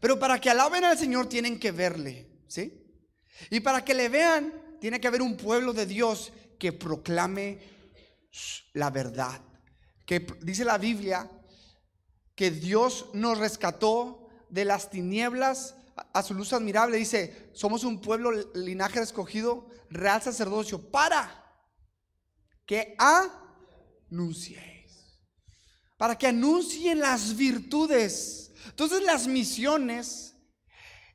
Pero 0.00 0.18
para 0.18 0.40
que 0.40 0.50
alaben 0.50 0.84
al 0.84 0.98
Señor 0.98 1.28
tienen 1.28 1.58
que 1.58 1.72
verle, 1.72 2.28
¿sí? 2.46 2.82
Y 3.50 3.60
para 3.60 3.84
que 3.84 3.94
le 3.94 4.08
vean, 4.08 4.52
tiene 4.80 5.00
que 5.00 5.08
haber 5.08 5.22
un 5.22 5.36
pueblo 5.36 5.72
de 5.72 5.86
Dios 5.86 6.32
que 6.58 6.72
proclame 6.72 7.58
la 8.72 8.90
verdad. 8.90 9.40
Que 10.06 10.26
dice 10.42 10.64
la 10.64 10.78
Biblia 10.78 11.30
que 12.34 12.50
Dios 12.50 13.06
nos 13.12 13.38
rescató 13.38 14.28
de 14.48 14.64
las 14.64 14.90
tinieblas 14.90 15.74
a 16.12 16.22
su 16.22 16.34
luz 16.34 16.52
admirable. 16.52 16.96
Dice, 16.96 17.50
somos 17.52 17.84
un 17.84 18.00
pueblo, 18.00 18.32
linaje 18.54 19.00
escogido, 19.00 19.68
real 19.90 20.22
sacerdocio, 20.22 20.90
para 20.90 21.42
que 22.66 22.94
anunciéis. 24.10 25.20
Para 25.96 26.16
que 26.16 26.26
anuncien 26.26 27.00
las 27.00 27.36
virtudes. 27.36 28.51
Entonces 28.66 29.02
las 29.02 29.26
misiones 29.26 30.34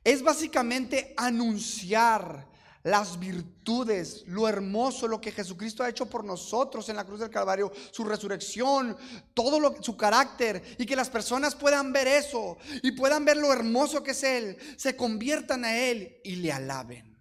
es 0.04 0.22
básicamente 0.22 1.14
anunciar 1.16 2.48
las 2.84 3.18
virtudes, 3.18 4.24
lo 4.26 4.48
hermoso, 4.48 5.08
lo 5.08 5.20
que 5.20 5.32
Jesucristo 5.32 5.82
ha 5.82 5.88
hecho 5.88 6.06
por 6.06 6.24
nosotros 6.24 6.88
en 6.88 6.96
la 6.96 7.04
cruz 7.04 7.20
del 7.20 7.30
Calvario, 7.30 7.72
su 7.90 8.04
resurrección, 8.04 8.96
todo 9.34 9.60
lo, 9.60 9.82
su 9.82 9.96
carácter, 9.96 10.76
y 10.78 10.86
que 10.86 10.96
las 10.96 11.10
personas 11.10 11.54
puedan 11.54 11.92
ver 11.92 12.08
eso 12.08 12.56
y 12.82 12.92
puedan 12.92 13.24
ver 13.24 13.36
lo 13.36 13.52
hermoso 13.52 14.02
que 14.02 14.12
es 14.12 14.22
Él, 14.22 14.56
se 14.76 14.96
conviertan 14.96 15.64
a 15.64 15.76
Él 15.76 16.20
y 16.24 16.36
le 16.36 16.52
alaben. 16.52 17.18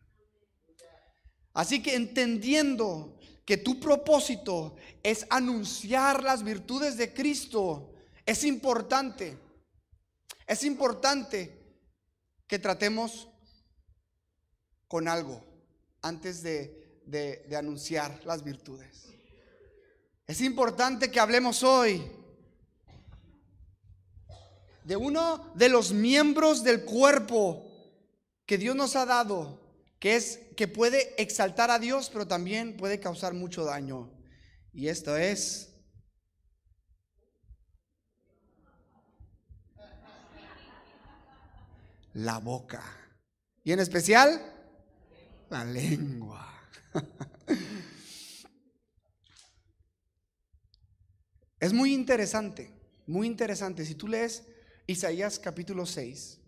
Así 1.54 1.82
que 1.82 1.96
entendiendo 1.96 3.18
que 3.44 3.58
tu 3.58 3.80
propósito 3.80 4.76
es 5.02 5.26
anunciar 5.30 6.24
las 6.24 6.44
virtudes 6.44 6.98
de 6.98 7.14
Cristo, 7.14 7.94
es 8.26 8.44
importante, 8.44 9.38
es 10.48 10.64
importante 10.64 11.56
que 12.48 12.58
tratemos 12.58 13.28
con 14.88 15.10
algo 15.10 15.44
antes 16.02 16.42
de, 16.42 17.02
de, 17.06 17.56
anunciar 17.56 18.22
las 18.26 18.44
virtudes. 18.44 19.06
Es 20.26 20.40
importante 20.42 21.12
que 21.12 21.20
hablemos 21.20 21.64
hoy 21.64 22.02
de 24.86 24.96
uno 24.96 25.52
de 25.56 25.68
los 25.68 25.92
miembros 25.92 26.64
del 26.64 26.86
cuerpo 26.86 27.66
que 28.46 28.58
Dios 28.58 28.76
nos 28.76 28.96
ha 28.96 29.06
dado, 29.06 29.60
que 30.00 30.16
es 30.16 30.40
que 30.56 30.70
puede 30.70 31.22
exaltar 31.22 31.72
a 31.72 31.80
Dios, 31.80 32.10
pero 32.10 32.26
también 32.26 32.78
puede 32.78 33.02
causar 33.02 33.34
mucho 33.34 33.66
daño. 33.66 34.10
Y 34.74 34.88
esto 34.88 35.18
es 35.18 35.74
la 42.18 42.40
boca. 42.40 42.84
Y 43.64 43.72
en 43.72 43.80
especial, 43.80 44.42
la 45.50 45.64
lengua. 45.64 46.54
Es 51.60 51.74
muy 51.74 51.92
interesante, 51.92 52.72
muy 53.08 53.26
interesante. 53.26 53.84
Si 53.84 53.96
tú 53.96 54.08
lees 54.08 54.44
Isaías 54.86 55.40
capítulo 55.40 55.88
6, 55.88 56.40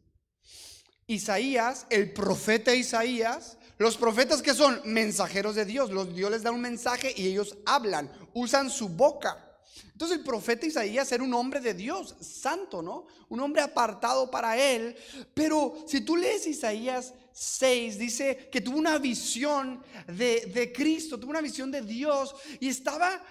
Isaías, 1.08 1.88
el 1.90 2.14
profeta 2.14 2.76
Isaías, 2.76 3.58
los 3.80 3.98
profetas 3.98 4.44
que 4.44 4.54
son 4.54 4.80
mensajeros 4.86 5.56
de 5.56 5.66
Dios, 5.66 5.90
los 5.90 6.16
Dios 6.16 6.30
les 6.30 6.44
da 6.44 6.52
un 6.52 6.62
mensaje 6.62 7.12
y 7.18 7.28
ellos 7.28 7.58
hablan, 7.66 8.12
usan 8.36 8.70
su 8.70 8.88
boca. 8.88 9.49
Entonces 9.92 10.18
el 10.18 10.24
profeta 10.24 10.66
Isaías 10.66 11.12
era 11.12 11.24
un 11.24 11.34
hombre 11.34 11.60
de 11.60 11.74
Dios, 11.74 12.16
santo, 12.22 12.82
¿no? 12.82 13.08
Un 13.30 13.40
hombre 13.40 13.62
apartado 13.62 14.30
para 14.32 14.58
él. 14.58 14.96
Pero 15.34 15.86
si 15.88 16.02
tú 16.02 16.16
lees 16.16 16.48
Isaías 16.48 17.14
6, 17.34 17.98
dice 17.98 18.50
que 18.52 18.62
tuvo 18.62 18.78
una 18.78 18.98
visión 18.98 19.84
de, 20.08 20.46
de 20.54 20.72
Cristo, 20.72 21.20
tuvo 21.20 21.32
una 21.32 21.42
visión 21.42 21.72
de 21.72 21.82
Dios 21.82 22.36
y 22.60 22.70
estaba 22.70 23.22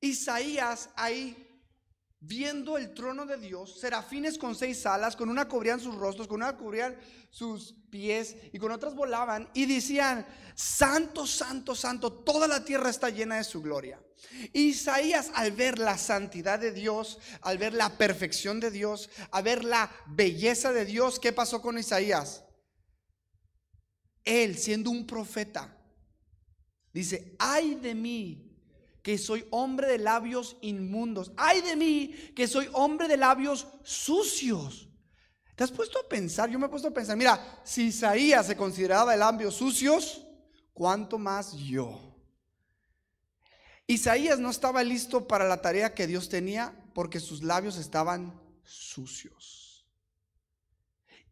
Isaías 0.00 0.90
ahí 0.96 1.46
viendo 2.20 2.76
el 2.76 2.92
trono 2.92 3.24
de 3.24 3.38
Dios, 3.38 3.80
serafines 3.80 4.36
con 4.36 4.54
seis 4.54 4.84
alas, 4.84 5.16
con 5.16 5.30
una 5.30 5.48
cubrían 5.48 5.80
sus 5.80 5.94
rostros, 5.94 6.28
con 6.28 6.42
una 6.42 6.56
cubrían 6.56 6.96
sus 7.30 7.74
pies 7.90 8.36
y 8.52 8.58
con 8.58 8.72
otras 8.72 8.94
volaban 8.94 9.48
y 9.54 9.66
decían, 9.66 10.26
santo, 10.54 11.26
santo, 11.26 11.74
santo, 11.74 12.12
toda 12.12 12.46
la 12.46 12.62
tierra 12.64 12.90
está 12.90 13.08
llena 13.08 13.36
de 13.36 13.44
su 13.44 13.62
gloria. 13.62 13.98
Isaías 14.52 15.30
al 15.34 15.52
ver 15.52 15.78
la 15.78 15.98
santidad 15.98 16.58
de 16.58 16.72
Dios, 16.72 17.18
al 17.42 17.58
ver 17.58 17.74
la 17.74 17.96
perfección 17.96 18.60
de 18.60 18.70
Dios, 18.70 19.10
al 19.30 19.42
ver 19.42 19.64
la 19.64 19.90
belleza 20.06 20.72
de 20.72 20.84
Dios, 20.84 21.18
¿qué 21.20 21.32
pasó 21.32 21.60
con 21.60 21.78
Isaías? 21.78 22.44
Él 24.24 24.56
siendo 24.58 24.90
un 24.90 25.06
profeta, 25.06 25.76
dice, 26.92 27.36
ay 27.38 27.76
de 27.76 27.94
mí 27.94 28.50
que 29.02 29.16
soy 29.18 29.46
hombre 29.50 29.88
de 29.88 29.98
labios 29.98 30.56
inmundos. 30.60 31.32
Ay 31.36 31.60
de 31.62 31.76
mí 31.76 32.14
que 32.34 32.46
soy 32.46 32.68
hombre 32.72 33.08
de 33.08 33.16
labios 33.16 33.66
sucios. 33.82 34.88
¿Te 35.56 35.64
has 35.64 35.70
puesto 35.70 35.98
a 35.98 36.08
pensar? 36.08 36.50
Yo 36.50 36.58
me 36.58 36.66
he 36.66 36.70
puesto 36.70 36.88
a 36.88 36.92
pensar, 36.92 37.16
mira, 37.16 37.60
si 37.64 37.86
Isaías 37.86 38.46
se 38.46 38.56
consideraba 38.56 39.12
de 39.12 39.18
labios 39.18 39.54
sucios, 39.54 40.26
¿cuánto 40.72 41.18
más 41.18 41.52
yo? 41.54 42.09
Isaías 43.90 44.38
no 44.38 44.50
estaba 44.50 44.84
listo 44.84 45.26
para 45.26 45.48
la 45.48 45.60
tarea 45.60 45.94
que 45.94 46.06
Dios 46.06 46.28
tenía 46.28 46.72
porque 46.94 47.18
sus 47.18 47.42
labios 47.42 47.76
estaban 47.76 48.40
sucios. 48.62 49.84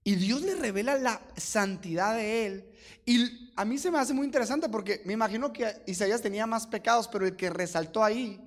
Y 0.02 0.16
Dios 0.16 0.42
le 0.42 0.56
revela 0.56 0.98
la 0.98 1.22
santidad 1.36 2.16
de 2.16 2.46
él. 2.46 2.72
Y 3.06 3.52
a 3.54 3.64
mí 3.64 3.78
se 3.78 3.92
me 3.92 4.00
hace 4.00 4.12
muy 4.12 4.26
interesante 4.26 4.68
porque 4.68 5.02
me 5.04 5.12
imagino 5.12 5.52
que 5.52 5.84
Isaías 5.86 6.20
tenía 6.20 6.48
más 6.48 6.66
pecados, 6.66 7.06
pero 7.06 7.28
el 7.28 7.36
que 7.36 7.48
resaltó 7.48 8.02
ahí 8.02 8.40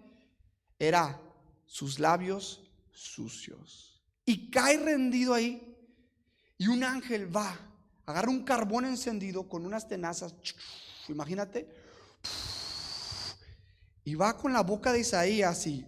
era 0.78 1.18
sus 1.66 1.98
labios 1.98 2.70
sucios. 2.92 4.04
Y 4.26 4.52
cae 4.52 4.76
rendido 4.76 5.34
ahí. 5.34 5.74
Y 6.58 6.68
un 6.68 6.84
ángel 6.84 7.34
va, 7.34 7.58
agarra 8.06 8.30
un 8.30 8.44
carbón 8.44 8.84
encendido 8.84 9.48
con 9.48 9.66
unas 9.66 9.88
tenazas. 9.88 10.36
Imagínate. 11.08 11.66
Y 14.04 14.16
va 14.16 14.38
con 14.38 14.54
la 14.54 14.62
boca 14.62 14.92
de 14.92 15.02
Isaías 15.02 15.68
y 15.68 15.86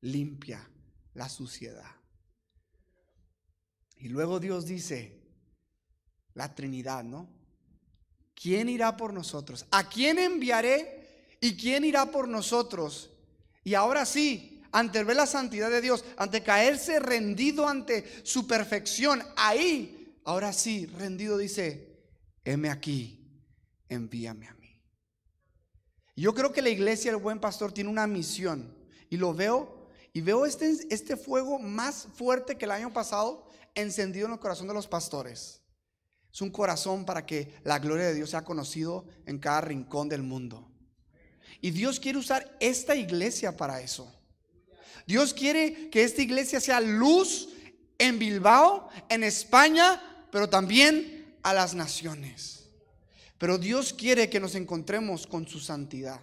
limpia 0.00 0.68
la 1.14 1.28
suciedad. 1.28 1.90
Y 3.96 4.08
luego 4.08 4.38
Dios 4.38 4.66
dice, 4.66 5.20
la 6.34 6.54
Trinidad, 6.54 7.02
¿no? 7.02 7.28
¿Quién 8.34 8.68
irá 8.68 8.96
por 8.96 9.12
nosotros? 9.12 9.66
¿A 9.72 9.88
quién 9.88 10.18
enviaré? 10.18 11.36
¿Y 11.40 11.56
quién 11.56 11.84
irá 11.84 12.06
por 12.10 12.28
nosotros? 12.28 13.10
Y 13.64 13.74
ahora 13.74 14.06
sí, 14.06 14.62
ante 14.70 15.02
ver 15.02 15.16
la 15.16 15.26
santidad 15.26 15.70
de 15.70 15.80
Dios, 15.80 16.04
ante 16.16 16.42
caerse 16.42 17.00
rendido 17.00 17.68
ante 17.68 18.24
su 18.24 18.46
perfección, 18.46 19.22
ahí, 19.36 20.16
ahora 20.24 20.52
sí, 20.52 20.86
rendido 20.86 21.36
dice, 21.36 21.98
heme 22.44 22.70
aquí, 22.70 23.17
envíame 23.88 24.48
a 24.48 24.54
mí. 24.54 24.80
Yo 26.16 26.34
creo 26.34 26.52
que 26.52 26.62
la 26.62 26.68
iglesia, 26.68 27.10
el 27.10 27.16
buen 27.16 27.38
pastor, 27.38 27.72
tiene 27.72 27.90
una 27.90 28.06
misión 28.06 28.76
y 29.08 29.16
lo 29.16 29.34
veo 29.34 29.88
y 30.12 30.20
veo 30.20 30.46
este, 30.46 30.76
este 30.90 31.16
fuego 31.16 31.58
más 31.58 32.08
fuerte 32.14 32.56
que 32.56 32.64
el 32.64 32.72
año 32.72 32.92
pasado 32.92 33.48
encendido 33.74 34.26
en 34.26 34.32
el 34.32 34.40
corazón 34.40 34.66
de 34.66 34.74
los 34.74 34.88
pastores. 34.88 35.62
Es 36.32 36.40
un 36.40 36.50
corazón 36.50 37.04
para 37.04 37.24
que 37.24 37.54
la 37.64 37.78
gloria 37.78 38.06
de 38.06 38.14
Dios 38.14 38.30
sea 38.30 38.44
conocido 38.44 39.06
en 39.26 39.38
cada 39.38 39.60
rincón 39.60 40.08
del 40.08 40.22
mundo. 40.22 40.68
Y 41.60 41.70
Dios 41.70 41.98
quiere 42.00 42.18
usar 42.18 42.56
esta 42.60 42.94
iglesia 42.96 43.56
para 43.56 43.80
eso. 43.80 44.12
Dios 45.06 45.32
quiere 45.32 45.88
que 45.90 46.04
esta 46.04 46.22
iglesia 46.22 46.60
sea 46.60 46.80
luz 46.80 47.48
en 47.96 48.18
Bilbao, 48.18 48.88
en 49.08 49.24
España, 49.24 50.26
pero 50.30 50.48
también 50.48 51.38
a 51.42 51.54
las 51.54 51.74
naciones. 51.74 52.57
Pero 53.38 53.56
Dios 53.56 53.92
quiere 53.92 54.28
que 54.28 54.40
nos 54.40 54.54
encontremos 54.54 55.26
con 55.26 55.46
su 55.46 55.60
santidad. 55.60 56.20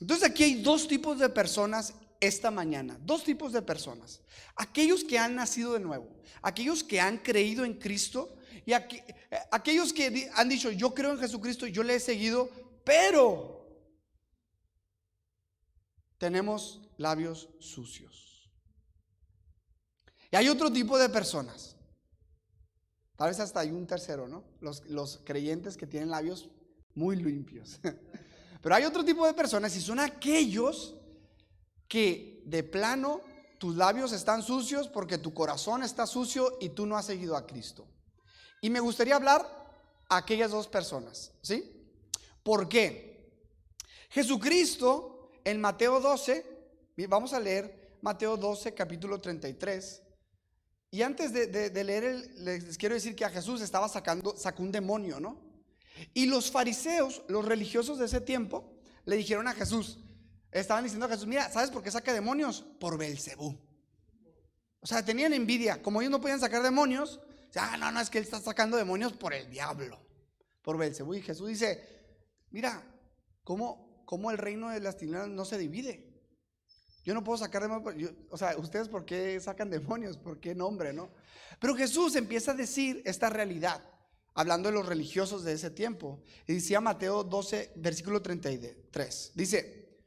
Entonces 0.00 0.28
aquí 0.28 0.44
hay 0.44 0.62
dos 0.62 0.86
tipos 0.86 1.18
de 1.18 1.28
personas 1.28 1.94
esta 2.20 2.50
mañana. 2.50 2.98
Dos 3.02 3.24
tipos 3.24 3.52
de 3.52 3.62
personas. 3.62 4.20
Aquellos 4.56 5.02
que 5.02 5.18
han 5.18 5.34
nacido 5.34 5.72
de 5.72 5.80
nuevo, 5.80 6.08
aquellos 6.42 6.84
que 6.84 7.00
han 7.00 7.18
creído 7.18 7.64
en 7.64 7.74
Cristo 7.74 8.36
y 8.66 8.72
aquellos 8.72 9.92
que 9.92 10.30
han 10.34 10.48
dicho, 10.48 10.70
yo 10.70 10.92
creo 10.92 11.12
en 11.12 11.18
Jesucristo, 11.18 11.66
yo 11.66 11.82
le 11.82 11.94
he 11.94 12.00
seguido, 12.00 12.50
pero 12.84 13.66
tenemos 16.18 16.82
labios 16.98 17.48
sucios. 17.60 18.50
Y 20.30 20.36
hay 20.36 20.48
otro 20.48 20.70
tipo 20.70 20.98
de 20.98 21.08
personas. 21.08 21.77
Tal 23.18 23.30
vez 23.30 23.40
hasta 23.40 23.58
hay 23.58 23.72
un 23.72 23.84
tercero, 23.84 24.28
¿no? 24.28 24.44
Los, 24.60 24.86
los 24.86 25.20
creyentes 25.24 25.76
que 25.76 25.88
tienen 25.88 26.08
labios 26.08 26.50
muy 26.94 27.16
limpios. 27.16 27.80
Pero 28.62 28.74
hay 28.76 28.84
otro 28.84 29.04
tipo 29.04 29.26
de 29.26 29.34
personas 29.34 29.74
y 29.74 29.80
son 29.80 29.98
aquellos 29.98 30.94
que 31.88 32.44
de 32.46 32.62
plano 32.62 33.20
tus 33.58 33.74
labios 33.74 34.12
están 34.12 34.44
sucios 34.44 34.86
porque 34.86 35.18
tu 35.18 35.34
corazón 35.34 35.82
está 35.82 36.06
sucio 36.06 36.58
y 36.60 36.68
tú 36.68 36.86
no 36.86 36.96
has 36.96 37.06
seguido 37.06 37.36
a 37.36 37.44
Cristo. 37.44 37.88
Y 38.60 38.70
me 38.70 38.78
gustaría 38.78 39.16
hablar 39.16 39.44
a 40.08 40.18
aquellas 40.18 40.52
dos 40.52 40.68
personas, 40.68 41.32
¿sí? 41.42 41.90
¿Por 42.44 42.68
qué? 42.68 43.32
Jesucristo 44.10 45.32
en 45.42 45.60
Mateo 45.60 45.98
12, 45.98 46.46
vamos 47.08 47.32
a 47.32 47.40
leer 47.40 47.98
Mateo 48.00 48.36
12, 48.36 48.74
capítulo 48.74 49.20
33. 49.20 50.02
Y 50.90 51.02
antes 51.02 51.32
de, 51.32 51.84
leer, 51.84 52.30
les 52.38 52.78
quiero 52.78 52.94
decir 52.94 53.14
que 53.14 53.24
a 53.24 53.30
Jesús 53.30 53.60
estaba 53.60 53.88
sacando, 53.88 54.36
sacó 54.36 54.62
un 54.62 54.72
demonio, 54.72 55.20
¿no? 55.20 55.38
Y 56.14 56.26
los 56.26 56.50
fariseos, 56.50 57.22
los 57.28 57.44
religiosos 57.44 57.98
de 57.98 58.06
ese 58.06 58.20
tiempo, 58.20 58.72
le 59.04 59.16
dijeron 59.16 59.48
a 59.48 59.52
Jesús, 59.52 59.98
Estaban 60.50 60.84
diciendo 60.84 61.06
a 61.06 61.08
Jesús, 61.10 61.26
mira, 61.26 61.50
¿sabes 61.50 61.70
por 61.70 61.82
qué 61.82 61.90
saca 61.90 62.12
demonios? 62.12 62.64
Por 62.80 62.96
Belcebú. 62.96 63.58
O 64.80 64.86
sea, 64.86 65.04
tenían 65.04 65.32
envidia. 65.34 65.82
Como 65.82 66.00
ellos 66.00 66.10
no 66.10 66.20
podían 66.20 66.40
sacar 66.40 66.62
demonios, 66.62 67.20
ah, 67.56 67.76
no, 67.76 67.90
no, 67.90 68.00
es 68.00 68.08
que 68.08 68.18
él 68.18 68.24
está 68.24 68.40
sacando 68.40 68.76
demonios 68.76 69.12
por 69.12 69.34
el 69.34 69.50
diablo, 69.50 70.00
por 70.62 70.78
Belcebú. 70.78 71.14
Y 71.14 71.22
Jesús 71.22 71.48
dice, 71.48 71.84
mira, 72.50 72.82
¿cómo, 73.44 74.02
cómo 74.06 74.30
el 74.30 74.38
reino 74.38 74.70
de 74.70 74.80
las 74.80 74.96
tinieblas 74.96 75.28
no 75.28 75.44
se 75.44 75.58
divide? 75.58 76.07
Yo 77.08 77.14
no 77.14 77.24
puedo 77.24 77.38
sacar 77.38 77.62
demonios. 77.62 78.12
o 78.28 78.36
sea, 78.36 78.54
¿ustedes 78.58 78.86
por 78.86 79.06
qué 79.06 79.40
sacan 79.40 79.70
demonios? 79.70 80.18
¿Por 80.18 80.38
qué 80.40 80.54
nombre, 80.54 80.92
no? 80.92 81.08
Pero 81.58 81.74
Jesús 81.74 82.14
empieza 82.16 82.50
a 82.50 82.54
decir 82.54 83.00
esta 83.06 83.30
realidad, 83.30 83.82
hablando 84.34 84.68
de 84.68 84.74
los 84.74 84.84
religiosos 84.84 85.42
de 85.42 85.54
ese 85.54 85.70
tiempo. 85.70 86.22
Y 86.46 86.52
decía 86.52 86.82
Mateo 86.82 87.24
12, 87.24 87.72
versículo 87.76 88.20
33. 88.20 89.32
Dice, 89.34 90.02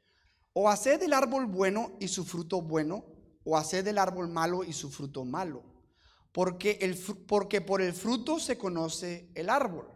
o 0.53 0.69
haced 0.69 0.99
del 0.99 1.13
árbol 1.13 1.47
bueno 1.47 1.97
y 1.99 2.07
su 2.07 2.23
fruto 2.23 2.61
bueno, 2.61 3.03
o 3.45 3.57
haced 3.57 3.83
del 3.83 3.97
árbol 3.97 4.27
malo 4.27 4.63
y 4.63 4.71
su 4.71 4.91
fruto 4.91 5.25
malo. 5.25 5.63
Porque, 6.31 6.77
el, 6.81 6.95
porque 7.25 7.61
por 7.61 7.81
el 7.81 7.93
fruto 7.93 8.39
se 8.39 8.59
conoce 8.59 9.31
el 9.33 9.49
árbol. 9.49 9.91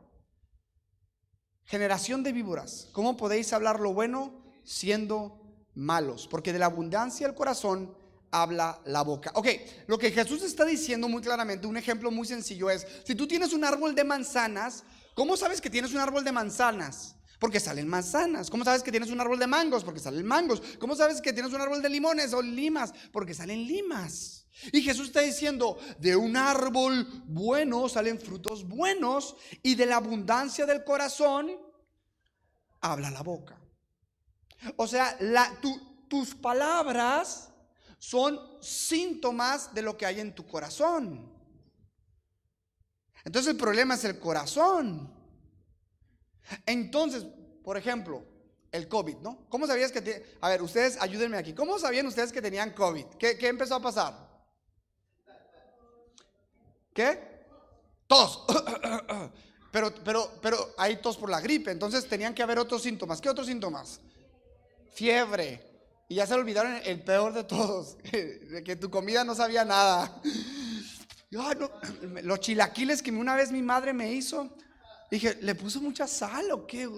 Generación 1.66 2.24
de 2.24 2.32
víboras, 2.32 2.90
¿cómo 2.94 3.16
podéis 3.16 3.54
hablar 3.54 3.80
lo 3.80 3.94
bueno 3.94 4.44
siendo 4.64 5.45
malos? 5.76 6.28
Porque 6.28 6.54
de 6.54 6.60
la 6.60 6.66
abundancia 6.66 7.28
del 7.28 7.36
corazón 7.36 7.96
habla 8.32 8.82
la 8.86 9.02
boca. 9.02 9.32
Ok, 9.36 9.48
lo 9.88 9.98
que 9.98 10.12
Jesús 10.12 10.44
está 10.44 10.66
diciendo 10.66 11.08
muy 11.08 11.22
claramente, 11.22 11.68
un 11.68 11.78
ejemplo 11.78 12.12
muy 12.12 12.28
sencillo 12.28 12.70
es, 12.70 12.86
si 13.06 13.16
tú 13.16 13.28
tienes 13.28 13.54
un 13.54 13.64
árbol 13.64 13.96
de 13.96 14.04
manzanas, 14.04 14.84
¿cómo 15.14 15.38
sabes 15.38 15.62
que 15.62 15.70
tienes 15.70 15.94
un 15.94 16.00
árbol 16.00 16.24
de 16.24 16.32
manzanas? 16.32 17.16
Porque 17.40 17.60
salen 17.60 17.88
manzanas. 17.88 18.50
¿Cómo 18.50 18.64
sabes 18.64 18.82
que 18.82 18.92
tienes 18.92 19.12
un 19.12 19.20
árbol 19.20 19.40
de 19.40 19.48
mangos? 19.48 19.84
Porque 19.84 20.00
salen 20.00 20.26
mangos. 20.26 20.62
¿Cómo 20.80 20.96
sabes 20.96 21.22
que 21.22 21.34
tienes 21.34 21.54
un 21.54 21.62
árbol 21.62 21.82
de 21.82 21.90
limones 21.90 22.34
o 22.34 22.42
limas? 22.42 22.94
Porque 23.12 23.34
salen 23.34 23.68
limas. 23.68 24.48
Y 24.72 24.82
Jesús 24.82 25.08
está 25.08 25.22
diciendo, 25.22 25.78
de 26.00 26.16
un 26.16 26.38
árbol 26.38 27.06
bueno 27.26 27.90
salen 27.90 28.20
frutos 28.20 28.68
buenos 28.68 29.36
y 29.62 29.76
de 29.76 29.86
la 29.86 29.98
abundancia 29.98 30.66
del 30.66 30.84
corazón 30.84 31.52
habla 32.80 33.12
la 33.12 33.22
boca. 33.22 33.60
O 34.76 34.88
sea, 34.88 35.18
tus 36.08 36.36
palabras 36.36 37.50
son 37.98 38.40
síntomas 38.62 39.74
de 39.74 39.82
lo 39.82 39.98
que 39.98 40.06
hay 40.06 40.20
en 40.20 40.34
tu 40.34 40.46
corazón. 40.46 41.34
Entonces 43.24 43.52
el 43.52 43.58
problema 43.58 43.96
es 43.96 44.04
el 44.04 44.20
corazón. 44.20 45.12
Entonces, 46.66 47.26
por 47.64 47.78
ejemplo, 47.78 48.24
el 48.72 48.88
COVID, 48.88 49.18
¿no? 49.18 49.48
¿Cómo 49.50 49.66
sabías 49.66 49.92
que... 49.92 50.38
A 50.42 50.50
ver, 50.50 50.62
ustedes 50.62 50.98
ayúdenme 51.02 51.38
aquí. 51.38 51.54
¿Cómo 51.54 51.80
sabían 51.80 52.06
ustedes 52.06 52.32
que 52.32 52.42
tenían 52.42 52.72
COVID? 52.72 53.06
¿Qué, 53.18 53.38
empezó 53.48 53.76
a 53.76 53.82
pasar? 53.82 54.46
¿Qué? 56.94 57.46
Tos. 58.08 58.46
Pero, 59.72 59.94
pero, 60.06 60.32
pero 60.42 60.74
hay 60.78 61.02
tos 61.02 61.18
por 61.18 61.30
la 61.30 61.42
gripe, 61.42 61.70
entonces 61.70 62.08
tenían 62.08 62.34
que 62.34 62.42
haber 62.42 62.58
otros 62.60 62.82
síntomas. 62.82 63.20
¿Qué 63.20 63.28
otros 63.28 63.46
síntomas? 63.46 64.00
Fiebre. 64.96 65.62
Y 66.08 66.16
ya 66.16 66.28
se 66.28 66.34
olvidaron 66.34 66.80
el 66.86 67.04
peor 67.04 67.34
de 67.34 67.44
todos, 67.44 67.98
de 68.12 68.64
que 68.66 68.76
tu 68.76 68.90
comida 68.90 69.24
no 69.24 69.36
sabía 69.36 69.66
nada. 69.66 70.22
los 72.24 72.40
chilaquiles 72.40 73.02
que 73.02 73.12
una 73.12 73.36
vez 73.36 73.52
mi 73.52 73.62
madre 73.62 73.94
me 73.94 74.12
hizo, 74.12 74.56
Dije, 75.10 75.38
¿le 75.42 75.56
puso 75.56 75.82
mucha 75.82 76.08
sal 76.08 76.52
o 76.52 76.66
qué? 76.66 76.90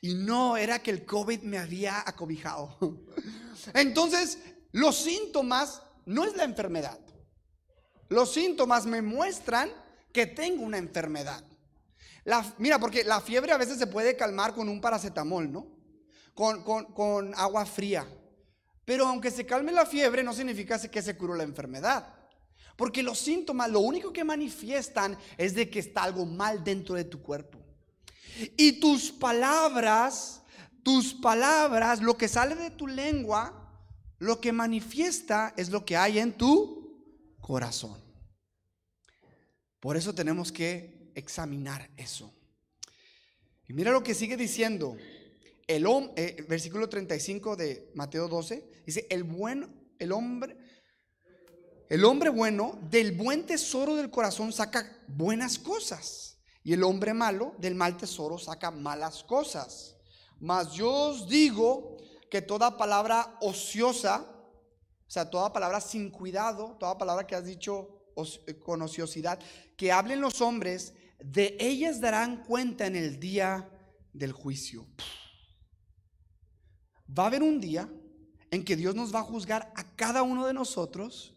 Y 0.00 0.14
no, 0.14 0.56
era 0.56 0.80
que 0.80 0.90
el 0.90 1.04
COVID 1.04 1.42
me 1.42 1.58
había 1.58 2.00
acobijado. 2.00 2.76
Entonces, 3.74 4.38
los 4.72 4.96
síntomas 4.96 5.82
no 6.06 6.24
es 6.24 6.36
la 6.36 6.44
enfermedad. 6.44 6.98
Los 8.08 8.32
síntomas 8.32 8.86
me 8.86 9.02
muestran 9.02 9.70
que 10.12 10.26
tengo 10.26 10.64
una 10.64 10.78
enfermedad. 10.78 11.44
mira, 12.58 12.78
porque 12.78 13.04
la 13.04 13.20
fiebre 13.20 13.52
a 13.52 13.58
veces 13.58 13.78
se 13.78 13.86
puede 13.86 14.16
calmar 14.16 14.54
con 14.54 14.68
un 14.68 14.80
paracetamol, 14.80 15.52
¿no? 15.52 15.81
Con, 16.34 16.62
con 16.62 17.34
agua 17.34 17.66
fría. 17.66 18.06
Pero 18.84 19.06
aunque 19.06 19.30
se 19.30 19.46
calme 19.46 19.72
la 19.72 19.86
fiebre, 19.86 20.22
no 20.22 20.32
significa 20.32 20.80
que 20.80 21.02
se 21.02 21.16
curó 21.16 21.34
la 21.34 21.44
enfermedad. 21.44 22.14
Porque 22.76 23.02
los 23.02 23.18
síntomas 23.18 23.70
lo 23.70 23.80
único 23.80 24.12
que 24.12 24.24
manifiestan 24.24 25.16
es 25.36 25.54
de 25.54 25.70
que 25.70 25.78
está 25.78 26.02
algo 26.02 26.26
mal 26.26 26.64
dentro 26.64 26.94
de 26.94 27.04
tu 27.04 27.22
cuerpo. 27.22 27.58
Y 28.56 28.80
tus 28.80 29.12
palabras, 29.12 30.42
tus 30.82 31.14
palabras, 31.14 32.00
lo 32.00 32.16
que 32.16 32.28
sale 32.28 32.54
de 32.54 32.70
tu 32.70 32.86
lengua, 32.86 33.58
lo 34.18 34.40
que 34.40 34.52
manifiesta 34.52 35.52
es 35.56 35.70
lo 35.70 35.84
que 35.84 35.96
hay 35.96 36.18
en 36.18 36.32
tu 36.32 37.36
corazón. 37.40 38.00
Por 39.80 39.96
eso 39.96 40.14
tenemos 40.14 40.50
que 40.50 41.10
examinar 41.14 41.90
eso. 41.96 42.32
Y 43.68 43.72
mira 43.72 43.90
lo 43.90 44.02
que 44.02 44.14
sigue 44.14 44.36
diciendo. 44.36 44.96
El 45.76 45.86
eh, 46.16 46.44
versículo 46.48 46.88
35 46.88 47.56
de 47.56 47.90
Mateo 47.94 48.28
12 48.28 48.82
dice, 48.84 49.06
el 49.08 49.24
buen 49.24 49.94
el 49.98 50.12
hombre 50.12 50.56
el 51.88 52.04
hombre 52.04 52.30
bueno 52.30 52.78
del 52.90 53.12
buen 53.12 53.46
tesoro 53.46 53.96
del 53.96 54.10
corazón 54.10 54.52
saca 54.52 54.98
buenas 55.08 55.58
cosas. 55.58 56.38
Y 56.64 56.72
el 56.72 56.84
hombre 56.84 57.12
malo 57.12 57.54
del 57.58 57.74
mal 57.74 57.96
tesoro 57.96 58.38
saca 58.38 58.70
malas 58.70 59.22
cosas. 59.24 59.96
Mas 60.40 60.72
yo 60.72 60.90
os 60.90 61.28
digo 61.28 61.98
que 62.30 62.40
toda 62.40 62.78
palabra 62.78 63.36
ociosa 63.40 64.26
sea, 65.12 65.28
toda 65.28 65.52
palabra 65.52 65.78
sin 65.82 66.10
cuidado, 66.10 66.74
toda 66.80 66.96
palabra 66.96 67.26
que 67.26 67.34
has 67.34 67.44
dicho 67.44 67.90
eh, 68.46 68.58
con 68.58 68.80
ociosidad, 68.80 69.38
que 69.76 69.92
hablen 69.92 70.22
los 70.22 70.40
hombres, 70.40 70.94
de 71.22 71.54
ellas 71.60 72.00
darán 72.00 72.42
cuenta 72.44 72.86
en 72.86 72.96
el 72.96 73.20
día 73.20 73.68
del 74.14 74.32
juicio. 74.32 74.86
Va 77.16 77.24
a 77.24 77.26
haber 77.26 77.42
un 77.42 77.60
día 77.60 77.88
en 78.50 78.64
que 78.64 78.76
Dios 78.76 78.94
nos 78.94 79.14
va 79.14 79.20
a 79.20 79.24
juzgar 79.24 79.72
a 79.76 79.84
cada 79.96 80.22
uno 80.22 80.46
de 80.46 80.52
nosotros 80.52 81.34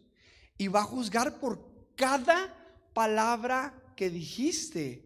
y 0.58 0.68
va 0.68 0.80
a 0.80 0.84
juzgar 0.84 1.38
por 1.38 1.66
cada 1.96 2.54
palabra 2.94 3.92
que 3.96 4.10
dijiste. 4.10 5.04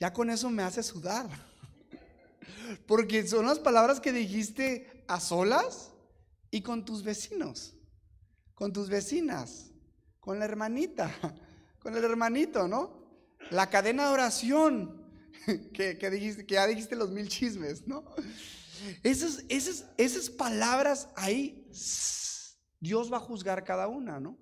Ya 0.00 0.12
con 0.12 0.30
eso 0.30 0.50
me 0.50 0.62
hace 0.62 0.82
sudar. 0.82 1.28
Porque 2.86 3.26
son 3.26 3.46
las 3.46 3.58
palabras 3.58 4.00
que 4.00 4.12
dijiste 4.12 5.04
a 5.06 5.20
solas 5.20 5.92
y 6.50 6.62
con 6.62 6.84
tus 6.84 7.02
vecinos, 7.02 7.74
con 8.54 8.72
tus 8.72 8.88
vecinas, 8.88 9.72
con 10.20 10.38
la 10.38 10.44
hermanita, 10.44 11.12
con 11.78 11.96
el 11.96 12.04
hermanito, 12.04 12.68
¿no? 12.68 13.04
La 13.50 13.68
cadena 13.68 14.06
de 14.06 14.14
oración 14.14 15.04
que, 15.74 16.10
dijiste, 16.10 16.46
que 16.46 16.54
ya 16.54 16.66
dijiste 16.66 16.96
los 16.96 17.10
mil 17.10 17.28
chismes, 17.28 17.86
¿no? 17.86 18.04
Esas, 19.02 19.44
esas, 19.48 19.86
esas 19.96 20.30
palabras 20.30 21.08
ahí, 21.16 21.70
Dios 22.80 23.12
va 23.12 23.18
a 23.18 23.20
juzgar 23.20 23.64
cada 23.64 23.88
una, 23.88 24.20
¿no? 24.20 24.38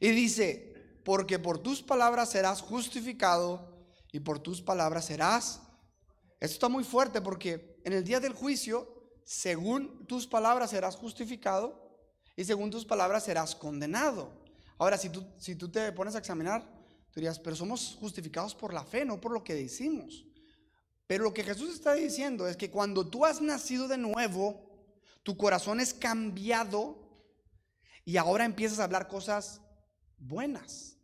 Y 0.00 0.10
dice, 0.10 0.74
porque 1.04 1.38
por 1.38 1.58
tus 1.58 1.82
palabras 1.82 2.30
serás 2.30 2.60
justificado 2.60 3.86
y 4.12 4.20
por 4.20 4.38
tus 4.38 4.62
palabras 4.62 5.06
serás. 5.06 5.60
Esto 6.40 6.54
está 6.54 6.68
muy 6.68 6.84
fuerte 6.84 7.20
porque 7.20 7.80
en 7.84 7.92
el 7.92 8.04
día 8.04 8.20
del 8.20 8.32
juicio, 8.32 9.12
según 9.24 10.06
tus 10.06 10.26
palabras 10.26 10.70
serás 10.70 10.96
justificado 10.96 11.98
y 12.36 12.44
según 12.44 12.70
tus 12.70 12.84
palabras 12.84 13.24
serás 13.24 13.54
condenado. 13.54 14.44
Ahora, 14.78 14.98
si 14.98 15.08
tú, 15.08 15.24
si 15.38 15.54
tú 15.54 15.70
te 15.70 15.92
pones 15.92 16.14
a 16.14 16.18
examinar, 16.18 16.62
tú 17.10 17.20
dirías, 17.20 17.38
pero 17.38 17.54
somos 17.54 17.96
justificados 18.00 18.54
por 18.54 18.74
la 18.74 18.84
fe, 18.84 19.04
no 19.04 19.20
por 19.20 19.32
lo 19.32 19.44
que 19.44 19.54
decimos. 19.54 20.24
Pero 21.06 21.24
lo 21.24 21.34
que 21.34 21.44
Jesús 21.44 21.74
está 21.74 21.94
diciendo 21.94 22.48
es 22.48 22.56
que 22.56 22.70
cuando 22.70 23.06
tú 23.06 23.26
has 23.26 23.40
nacido 23.40 23.88
de 23.88 23.98
nuevo, 23.98 24.64
tu 25.22 25.36
corazón 25.36 25.80
es 25.80 25.92
cambiado 25.92 27.04
y 28.04 28.16
ahora 28.16 28.44
empiezas 28.44 28.78
a 28.78 28.84
hablar 28.84 29.08
cosas 29.08 29.60
buenas. 30.18 30.96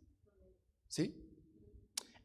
¿Sí? 0.87 1.15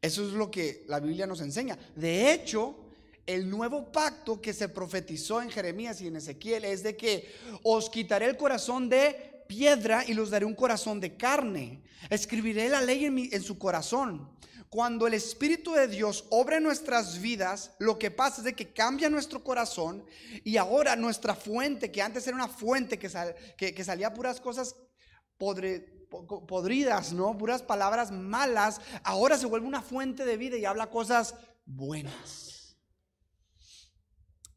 Eso 0.01 0.27
es 0.27 0.33
lo 0.33 0.49
que 0.49 0.85
la 0.87 0.99
Biblia 0.99 1.27
nos 1.27 1.41
enseña. 1.41 1.77
De 1.95 2.31
hecho, 2.31 2.87
el 3.25 3.49
nuevo 3.49 3.91
pacto 3.91 4.41
que 4.41 4.53
se 4.53 4.69
profetizó 4.69 5.41
en 5.41 5.49
Jeremías 5.49 6.01
y 6.01 6.07
en 6.07 6.15
Ezequiel 6.15 6.65
es 6.65 6.83
de 6.83 6.95
que 6.95 7.31
os 7.63 7.89
quitaré 7.89 8.25
el 8.25 8.37
corazón 8.37 8.89
de 8.89 9.43
piedra 9.47 10.03
y 10.05 10.13
los 10.13 10.29
daré 10.29 10.45
un 10.45 10.55
corazón 10.55 10.99
de 10.99 11.15
carne. 11.15 11.81
Escribiré 12.09 12.69
la 12.69 12.81
ley 12.81 13.05
en, 13.05 13.17
en 13.17 13.43
su 13.43 13.57
corazón 13.57 14.29
cuando 14.69 15.07
el 15.07 15.13
Espíritu 15.13 15.73
de 15.73 15.87
Dios 15.87 16.25
obra 16.29 16.57
en 16.57 16.63
nuestras 16.63 17.21
vidas, 17.21 17.71
lo 17.79 17.97
que 17.97 18.11
pasa 18.11 18.41
es 18.41 18.43
de 18.43 18.53
que 18.53 18.73
cambia 18.73 19.09
nuestro 19.09 19.43
corazón 19.43 20.05
y 20.43 20.57
ahora 20.57 20.95
nuestra 20.95 21.35
fuente, 21.35 21.91
que 21.91 22.01
antes 22.01 22.27
era 22.27 22.35
una 22.35 22.49
fuente 22.49 22.99
que, 22.99 23.09
salía 23.83 24.13
puras 24.13 24.41
cosas 24.41 24.75
podridas, 25.37 27.13
¿no? 27.13 27.37
Puras 27.37 27.61
palabras 27.61 28.11
malas, 28.11 28.81
ahora 29.03 29.37
se 29.37 29.45
vuelve 29.45 29.67
una 29.67 29.81
fuente 29.81 30.25
de 30.25 30.35
vida 30.35 30.57
y 30.57 30.65
habla 30.65 30.89
cosas 30.89 31.35
buenas. 31.65 32.77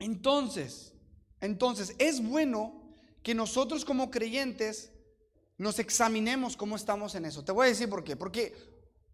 Entonces, 0.00 0.94
entonces 1.40 1.94
es 1.98 2.20
bueno 2.20 2.94
que 3.22 3.34
nosotros 3.34 3.84
como 3.84 4.10
creyentes 4.10 4.90
nos 5.56 5.78
examinemos 5.78 6.56
cómo 6.56 6.74
estamos 6.74 7.14
en 7.14 7.26
eso. 7.26 7.44
Te 7.44 7.52
voy 7.52 7.66
a 7.66 7.68
decir 7.68 7.88
por 7.88 8.02
qué. 8.02 8.16
Porque 8.16 8.54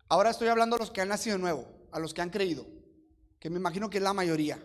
Ahora 0.09 0.31
estoy 0.31 0.49
hablando 0.49 0.77
a 0.77 0.79
los 0.79 0.91
que 0.91 1.01
han 1.01 1.09
nacido 1.09 1.37
de 1.37 1.43
nuevo, 1.43 1.67
a 1.91 1.99
los 1.99 2.15
que 2.15 2.23
han 2.23 2.31
creído, 2.31 2.67
que 3.41 3.51
me 3.51 3.57
imagino 3.57 3.91
que 3.91 3.99
es 3.99 4.03
la 4.05 4.13
mayoría. 4.13 4.63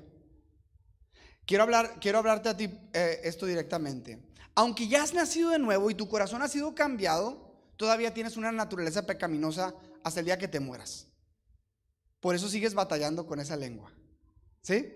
Quiero, 1.45 1.63
hablar, 1.63 1.99
quiero 1.99 2.19
hablarte 2.19 2.49
a 2.49 2.58
ti 2.58 2.69
eh, 2.93 3.21
esto 3.23 3.45
directamente. 3.45 4.21
Aunque 4.54 4.88
ya 4.88 5.01
has 5.01 5.13
nacido 5.13 5.49
de 5.49 5.60
nuevo 5.60 5.89
y 5.89 5.95
tu 5.95 6.08
corazón 6.08 6.41
ha 6.41 6.47
sido 6.47 6.75
cambiado, 6.75 7.56
todavía 7.77 8.13
tienes 8.13 8.38
una 8.38 8.51
naturaleza 8.51 9.06
pecaminosa 9.06 9.73
hasta 10.04 10.19
el 10.19 10.27
día 10.27 10.38
que 10.38 10.47
te 10.47 10.60
mueras. 10.60 11.08
Por 12.19 12.36
eso 12.36 12.47
sigues 12.47 12.75
batallando 12.75 13.25
con 13.25 13.39
esa 13.39 13.56
lengua. 13.56 13.91
¿Sí? 14.62 14.93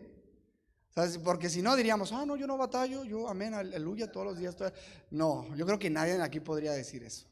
Porque 1.23 1.49
si 1.49 1.62
no 1.62 1.75
diríamos, 1.75 2.13
ah, 2.13 2.25
no, 2.25 2.38
yo 2.38 2.47
no 2.47 2.58
batallo, 2.58 3.03
yo, 3.03 3.27
amén, 3.27 3.53
aleluya, 3.53 4.12
todos 4.12 4.27
los 4.27 4.38
días. 4.38 4.55
No, 5.10 5.53
yo 5.55 5.65
creo 5.65 5.79
que 5.79 5.89
nadie 5.89 6.21
aquí 6.21 6.39
podría 6.39 6.71
decir 6.71 7.03
eso. 7.03 7.25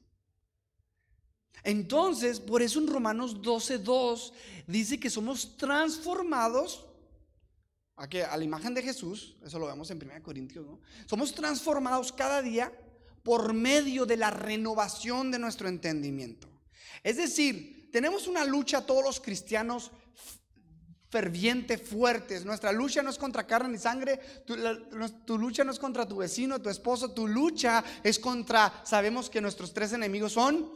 Entonces, 1.63 2.39
por 2.39 2.61
eso 2.61 2.79
en 2.79 2.87
Romanos 2.87 3.41
12:2 3.41 4.33
dice 4.67 4.99
que 4.99 5.09
somos 5.09 5.57
transformados 5.57 6.85
a, 7.95 8.03
a 8.03 8.37
la 8.37 8.43
imagen 8.43 8.73
de 8.73 8.81
Jesús, 8.81 9.37
eso 9.45 9.59
lo 9.59 9.67
vemos 9.67 9.91
en 9.91 9.97
1 9.97 10.23
Corintios. 10.23 10.65
Somos 11.05 11.33
transformados 11.33 12.11
cada 12.11 12.41
día 12.41 12.71
por 13.23 13.53
medio 13.53 14.05
de 14.05 14.17
la 14.17 14.29
renovación 14.29 15.31
de 15.31 15.39
nuestro 15.39 15.67
entendimiento. 15.67 16.49
Es 17.03 17.17
decir, 17.17 17.89
tenemos 17.91 18.27
una 18.27 18.43
lucha 18.43 18.85
todos 18.85 19.03
los 19.03 19.19
cristianos 19.19 19.91
ferviente, 21.13 21.77
fuertes. 21.77 22.43
Nuestra 22.43 22.71
lucha 22.71 23.03
no 23.03 23.11
es 23.11 23.19
contra 23.19 23.45
carne 23.45 23.69
ni 23.69 23.77
sangre, 23.77 24.19
tu, 24.47 24.55
tu, 25.25 25.37
lucha 25.37 25.63
no 25.63 25.71
es 25.71 25.77
contra 25.77 26.07
tu 26.07 26.17
vecino, 26.17 26.59
tu 26.59 26.69
esposo, 26.69 27.11
tu 27.11 27.27
lucha 27.27 27.83
es 28.03 28.17
contra, 28.17 28.81
sabemos 28.83 29.29
que 29.29 29.39
nuestros 29.39 29.73
tres 29.73 29.93
enemigos 29.93 30.33
son 30.33 30.71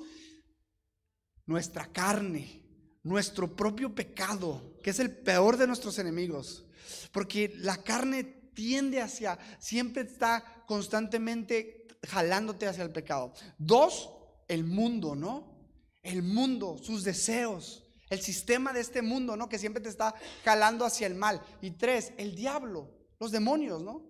nuestra 1.48 1.88
carne, 1.92 2.62
nuestro 3.04 3.56
propio 3.56 3.96
pecado, 3.96 4.78
que 4.84 4.92
es 4.92 5.00
el 5.00 5.12
peor 5.12 5.58
de 5.58 5.66
nuestros 5.66 5.98
enemigos. 5.98 6.66
Porque 7.12 7.54
la 7.58 7.78
carne 7.78 8.24
tiende 8.54 9.02
hacia, 9.02 9.40
siempre 9.60 10.04
está 10.04 10.64
constantemente 10.68 11.88
jalándote 12.08 12.68
hacia 12.68 12.84
el 12.84 12.92
pecado. 12.92 13.34
Dos, 13.58 14.12
el 14.48 14.64
mundo, 14.64 15.16
¿no? 15.16 15.58
El 16.04 16.22
mundo, 16.22 16.78
sus 16.82 17.04
deseos, 17.04 17.84
el 18.10 18.22
sistema 18.22 18.74
de 18.74 18.82
este 18.82 19.02
mundo, 19.02 19.36
¿no? 19.36 19.50
Que 19.50 19.60
siempre 19.60 19.82
te 19.82 19.90
está 19.90 20.14
jalando 20.44 20.86
hacia 20.86 21.08
el 21.08 21.16
mal. 21.16 21.42
Y 21.62 21.72
tres, 21.72 22.14
el 22.18 22.36
diablo, 22.36 22.92
los 23.20 23.32
demonios, 23.32 23.82
¿no? 23.82 24.06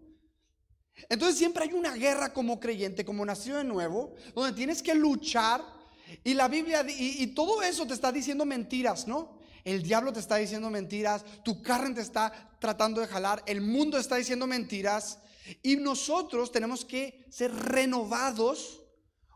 Entonces 1.09 1.37
siempre 1.37 1.63
hay 1.63 1.73
una 1.73 1.93
guerra 1.93 2.33
como 2.33 2.59
creyente, 2.59 3.05
como 3.05 3.25
nacido 3.25 3.57
de 3.57 3.63
nuevo, 3.63 4.15
donde 4.33 4.53
tienes 4.53 4.81
que 4.81 4.95
luchar 4.95 5.76
y 6.23 6.33
la 6.33 6.47
Biblia, 6.47 6.85
y, 6.87 7.27
todo 7.27 7.61
eso 7.61 7.85
te 7.85 7.93
está 7.93 8.11
diciendo 8.11 8.45
mentiras, 8.45 9.07
¿no? 9.07 9.37
El 9.63 9.83
diablo 9.83 10.13
te 10.13 10.19
está 10.19 10.37
diciendo 10.37 10.69
mentiras, 10.69 11.25
tu 11.43 11.61
carne 11.61 11.95
te 11.95 12.01
está 12.01 12.57
tratando 12.59 13.01
de 13.01 13.07
jalar, 13.07 13.43
el 13.45 13.61
mundo 13.61 13.97
está 13.97 14.15
diciendo 14.15 14.47
mentiras. 14.47 15.19
Y 15.61 15.77
nosotros 15.77 16.51
tenemos 16.51 16.85
que 16.85 17.25
ser 17.29 17.53
renovados 17.53 18.81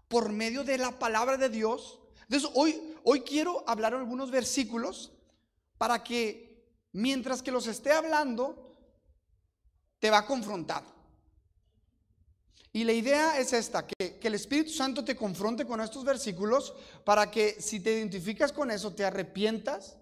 por 0.08 0.32
medio 0.32 0.64
de 0.64 0.78
la 0.78 1.00
palabra 1.00 1.38
de 1.38 1.50
Dios. 1.50 2.00
Entonces, 2.24 2.50
hoy, 2.54 2.82
hoy 3.04 3.22
quiero 3.22 3.64
hablar 3.68 3.94
algunos 3.94 4.32
versículos 4.32 5.12
para 5.78 6.04
que 6.04 6.68
mientras 6.92 7.42
que 7.42 7.52
los 7.52 7.68
esté 7.68 7.92
hablando, 7.92 8.78
te 10.00 10.10
va 10.10 10.20
a 10.20 10.26
confrontar. 10.26 10.84
Y 12.74 12.86
la 12.86 12.94
idea 12.94 13.38
es 13.38 13.52
esta, 13.52 13.86
que, 13.86 14.20
el 14.22 14.34
Espíritu 14.34 14.72
Santo 14.72 15.04
te 15.04 15.16
confronte 15.16 15.66
con 15.66 15.82
estos 15.82 16.06
versículos 16.06 16.74
para 17.04 17.30
que 17.30 17.62
si 17.62 17.82
te 17.82 17.92
identificas 17.92 18.54
con 18.54 18.72
eso, 18.72 18.94
te 18.94 19.04
arrepientas 19.04 19.98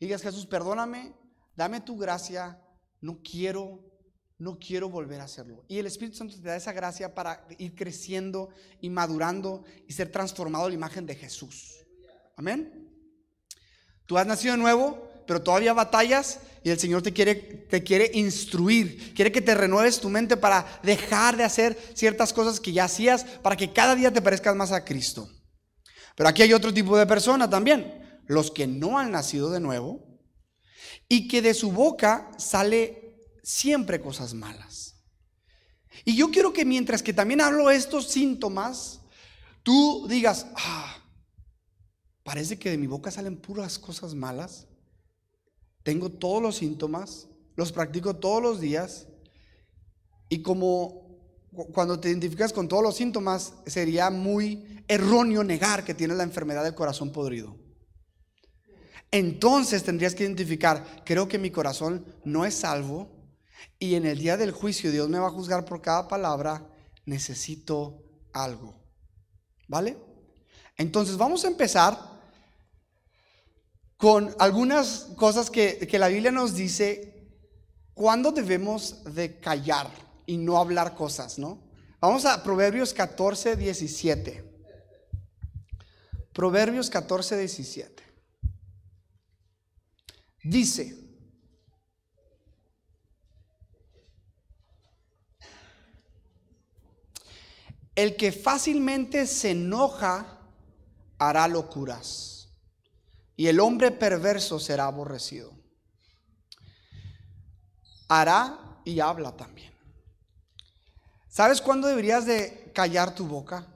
y 0.00 0.06
digas, 0.06 0.22
Jesús, 0.22 0.46
perdóname, 0.46 1.14
dame 1.54 1.80
tu 1.82 1.96
gracia, 1.96 2.60
no 3.00 3.20
quiero, 3.22 3.84
no 4.38 4.58
quiero 4.58 4.88
volver 4.88 5.20
a 5.20 5.24
hacerlo. 5.24 5.64
Y 5.68 5.78
el 5.78 5.86
Espíritu 5.86 6.16
Santo 6.16 6.34
te 6.34 6.48
da 6.48 6.56
esa 6.56 6.72
gracia 6.72 7.14
para 7.14 7.46
ir 7.58 7.76
creciendo 7.76 8.48
y 8.80 8.90
madurando 8.90 9.62
y 9.86 9.92
ser 9.92 10.10
transformado 10.10 10.64
a 10.64 10.68
la 10.68 10.74
imagen 10.74 11.06
de 11.06 11.14
Jesús. 11.14 11.86
Amén. 12.36 12.88
Tú 14.06 14.18
has 14.18 14.26
nacido 14.26 14.54
de 14.54 14.60
nuevo, 14.60 15.09
pero 15.30 15.42
todavía 15.42 15.72
batallas 15.72 16.40
y 16.64 16.70
el 16.70 16.80
Señor 16.80 17.02
te 17.02 17.12
quiere, 17.12 17.36
te 17.36 17.84
quiere 17.84 18.10
instruir, 18.14 19.14
quiere 19.14 19.30
que 19.30 19.40
te 19.40 19.54
renueves 19.54 20.00
tu 20.00 20.08
mente 20.08 20.36
para 20.36 20.80
dejar 20.82 21.36
de 21.36 21.44
hacer 21.44 21.78
ciertas 21.94 22.32
cosas 22.32 22.58
que 22.58 22.72
ya 22.72 22.86
hacías, 22.86 23.22
para 23.22 23.54
que 23.56 23.72
cada 23.72 23.94
día 23.94 24.12
te 24.12 24.22
parezcas 24.22 24.56
más 24.56 24.72
a 24.72 24.84
Cristo. 24.84 25.30
Pero 26.16 26.28
aquí 26.28 26.42
hay 26.42 26.52
otro 26.52 26.74
tipo 26.74 26.98
de 26.98 27.06
persona 27.06 27.48
también, 27.48 28.20
los 28.26 28.50
que 28.50 28.66
no 28.66 28.98
han 28.98 29.12
nacido 29.12 29.52
de 29.52 29.60
nuevo 29.60 30.04
y 31.08 31.28
que 31.28 31.42
de 31.42 31.54
su 31.54 31.70
boca 31.70 32.32
sale 32.36 33.14
siempre 33.44 34.00
cosas 34.00 34.34
malas. 34.34 34.96
Y 36.04 36.16
yo 36.16 36.32
quiero 36.32 36.52
que 36.52 36.64
mientras 36.64 37.04
que 37.04 37.12
también 37.12 37.40
hablo 37.40 37.70
estos 37.70 38.08
síntomas, 38.08 39.02
tú 39.62 40.08
digas, 40.08 40.48
ah, 40.56 40.96
parece 42.24 42.58
que 42.58 42.70
de 42.70 42.78
mi 42.78 42.88
boca 42.88 43.12
salen 43.12 43.40
puras 43.40 43.78
cosas 43.78 44.16
malas. 44.16 44.66
Tengo 45.82 46.10
todos 46.10 46.42
los 46.42 46.56
síntomas, 46.56 47.28
los 47.56 47.72
practico 47.72 48.16
todos 48.16 48.42
los 48.42 48.60
días 48.60 49.08
y 50.28 50.42
como 50.42 51.18
cu- 51.52 51.72
cuando 51.72 51.98
te 51.98 52.08
identificas 52.08 52.52
con 52.52 52.68
todos 52.68 52.82
los 52.82 52.96
síntomas, 52.96 53.54
sería 53.66 54.10
muy 54.10 54.82
erróneo 54.88 55.42
negar 55.44 55.84
que 55.84 55.94
tienes 55.94 56.16
la 56.16 56.22
enfermedad 56.24 56.64
del 56.64 56.74
corazón 56.74 57.12
podrido. 57.12 57.56
Entonces 59.10 59.82
tendrías 59.82 60.14
que 60.14 60.24
identificar, 60.24 61.02
creo 61.04 61.26
que 61.26 61.38
mi 61.38 61.50
corazón 61.50 62.04
no 62.24 62.44
es 62.44 62.54
salvo 62.54 63.08
y 63.78 63.94
en 63.94 64.06
el 64.06 64.18
día 64.18 64.36
del 64.36 64.52
juicio 64.52 64.92
Dios 64.92 65.08
me 65.08 65.18
va 65.18 65.26
a 65.28 65.32
juzgar 65.32 65.64
por 65.64 65.82
cada 65.82 66.06
palabra, 66.06 66.70
necesito 67.06 68.04
algo. 68.32 68.74
¿Vale? 69.66 69.96
Entonces 70.76 71.16
vamos 71.16 71.44
a 71.44 71.48
empezar 71.48 72.19
con 74.00 74.34
algunas 74.38 75.08
cosas 75.16 75.50
que, 75.50 75.86
que 75.86 75.98
la 75.98 76.08
Biblia 76.08 76.30
nos 76.30 76.54
dice 76.54 77.28
cuándo 77.92 78.32
debemos 78.32 79.04
de 79.14 79.38
callar 79.38 79.90
y 80.24 80.38
no 80.38 80.56
hablar 80.56 80.94
cosas, 80.94 81.38
¿no? 81.38 81.58
Vamos 82.00 82.24
a 82.24 82.42
Proverbios 82.42 82.94
14, 82.94 83.56
17. 83.56 84.42
Proverbios 86.32 86.88
14, 86.88 87.36
17. 87.36 88.02
Dice, 90.44 90.96
el 97.94 98.16
que 98.16 98.32
fácilmente 98.32 99.26
se 99.26 99.50
enoja 99.50 100.38
hará 101.18 101.46
locuras, 101.48 102.39
y 103.40 103.48
el 103.48 103.58
hombre 103.58 103.90
perverso 103.90 104.60
será 104.60 104.84
aborrecido. 104.84 105.50
Hará 108.06 108.82
y 108.84 109.00
habla 109.00 109.34
también. 109.34 109.72
¿Sabes 111.26 111.62
cuándo 111.62 111.88
deberías 111.88 112.26
de 112.26 112.70
callar 112.74 113.14
tu 113.14 113.26
boca? 113.26 113.66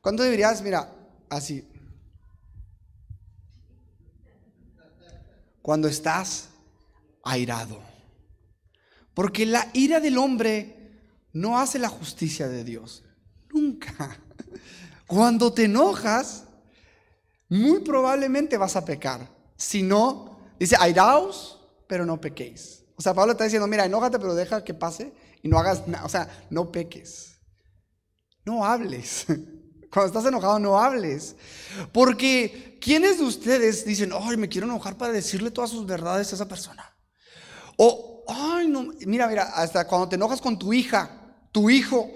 ¿Cuándo 0.00 0.22
deberías, 0.22 0.62
mira, 0.62 0.94
así? 1.28 1.68
Cuando 5.60 5.88
estás 5.88 6.50
airado. 7.24 7.82
Porque 9.12 9.44
la 9.44 9.68
ira 9.72 9.98
del 9.98 10.18
hombre 10.18 11.00
no 11.32 11.58
hace 11.58 11.80
la 11.80 11.88
justicia 11.88 12.46
de 12.46 12.62
Dios. 12.62 13.02
Nunca. 13.52 14.20
Cuando 15.08 15.52
te 15.52 15.64
enojas, 15.64 16.45
muy 17.48 17.80
probablemente 17.80 18.56
vas 18.56 18.76
a 18.76 18.84
pecar. 18.84 19.30
Si 19.56 19.82
no, 19.82 20.38
dice, 20.58 20.76
airaos, 20.78 21.60
pero 21.86 22.04
no 22.04 22.20
pequéis. 22.20 22.84
O 22.96 23.02
sea, 23.02 23.14
Pablo 23.14 23.32
está 23.32 23.44
diciendo, 23.44 23.66
mira, 23.66 23.84
enójate, 23.84 24.18
pero 24.18 24.34
deja 24.34 24.64
que 24.64 24.74
pase 24.74 25.12
y 25.42 25.48
no 25.48 25.58
hagas 25.58 25.86
nada. 25.86 26.04
O 26.04 26.08
sea, 26.08 26.28
no 26.50 26.72
peques. 26.72 27.38
No 28.44 28.64
hables. 28.64 29.26
Cuando 29.90 30.06
estás 30.06 30.26
enojado, 30.26 30.58
no 30.58 30.78
hables. 30.78 31.36
Porque, 31.92 32.78
¿quiénes 32.80 33.18
de 33.18 33.24
ustedes 33.24 33.84
dicen, 33.84 34.12
ay, 34.12 34.36
me 34.36 34.48
quiero 34.48 34.66
enojar 34.66 34.96
para 34.96 35.12
decirle 35.12 35.50
todas 35.50 35.70
sus 35.70 35.86
verdades 35.86 36.32
a 36.32 36.36
esa 36.36 36.48
persona? 36.48 36.84
O, 37.76 38.24
ay, 38.28 38.68
no, 38.68 38.92
mira, 39.06 39.28
mira, 39.28 39.44
hasta 39.54 39.86
cuando 39.86 40.08
te 40.08 40.16
enojas 40.16 40.40
con 40.40 40.58
tu 40.58 40.72
hija, 40.72 41.38
tu 41.52 41.70
hijo, 41.70 42.10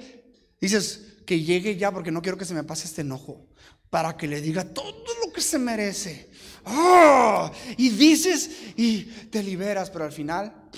dices, 0.61 1.23
que 1.27 1.41
llegue 1.41 1.77
ya 1.77 1.93
porque 1.93 2.11
no 2.11 2.23
quiero 2.23 2.37
que 2.37 2.45
se 2.45 2.55
me 2.55 2.65
pase 2.65 2.87
este 2.87 3.03
enojo. 3.03 3.47
Para 3.91 4.17
que 4.17 4.27
le 4.29 4.41
diga 4.41 4.65
todo 4.65 5.05
lo 5.27 5.33
que 5.33 5.41
se 5.41 5.59
merece. 5.59 6.31
¡Ah! 6.65 7.53
Y 7.77 7.91
dices 7.91 8.51
y 8.77 9.03
te 9.31 9.43
liberas, 9.43 9.91
pero 9.91 10.05
al 10.05 10.13
final 10.13 10.69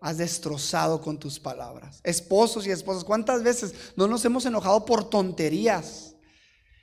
has 0.00 0.18
destrozado 0.18 1.00
con 1.00 1.18
tus 1.18 1.40
palabras. 1.40 2.00
Esposos 2.04 2.66
y 2.66 2.70
esposas, 2.70 3.02
¿cuántas 3.04 3.42
veces 3.42 3.74
no 3.96 4.06
nos 4.06 4.24
hemos 4.24 4.46
enojado 4.46 4.84
por 4.84 5.10
tonterías? 5.10 6.14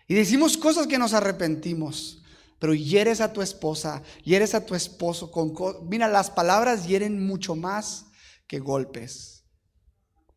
Y 0.07 0.15
decimos 0.15 0.57
cosas 0.57 0.87
que 0.87 0.97
nos 0.97 1.13
arrepentimos. 1.13 2.19
Pero 2.59 2.73
hieres 2.73 3.19
a 3.19 3.33
tu 3.33 3.41
esposa, 3.41 4.03
hieres 4.23 4.53
a 4.55 4.65
tu 4.65 4.73
esposo 4.73 5.31
con... 5.31 5.53
co- 5.53 5.81
Mira, 5.89 6.07
las 6.07 6.29
palabras 6.29 6.87
hieren 6.87 7.25
mucho 7.25 7.55
más 7.55 8.05
que 8.47 8.59
golpes. 8.59 9.43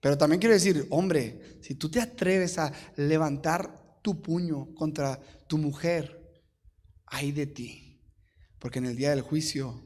Pero 0.01 0.19
también 0.19 0.41
quiero 0.41 0.55
decir, 0.55 0.87
hombre, 0.91 1.59
si 1.63 1.77
tú 1.77 1.89
te 1.89 2.01
atreves 2.01 2.59
a 2.59 2.73
levantar 2.97 3.86
tu 4.07 4.23
puño 4.23 4.73
contra 4.77 5.21
tu 5.49 5.59
mujer, 5.59 6.41
ay 7.07 7.33
de 7.33 7.45
ti. 7.49 8.01
Porque 8.61 8.79
en 8.79 8.87
el 8.87 8.95
día 8.95 9.11
del 9.11 9.21
juicio, 9.21 9.83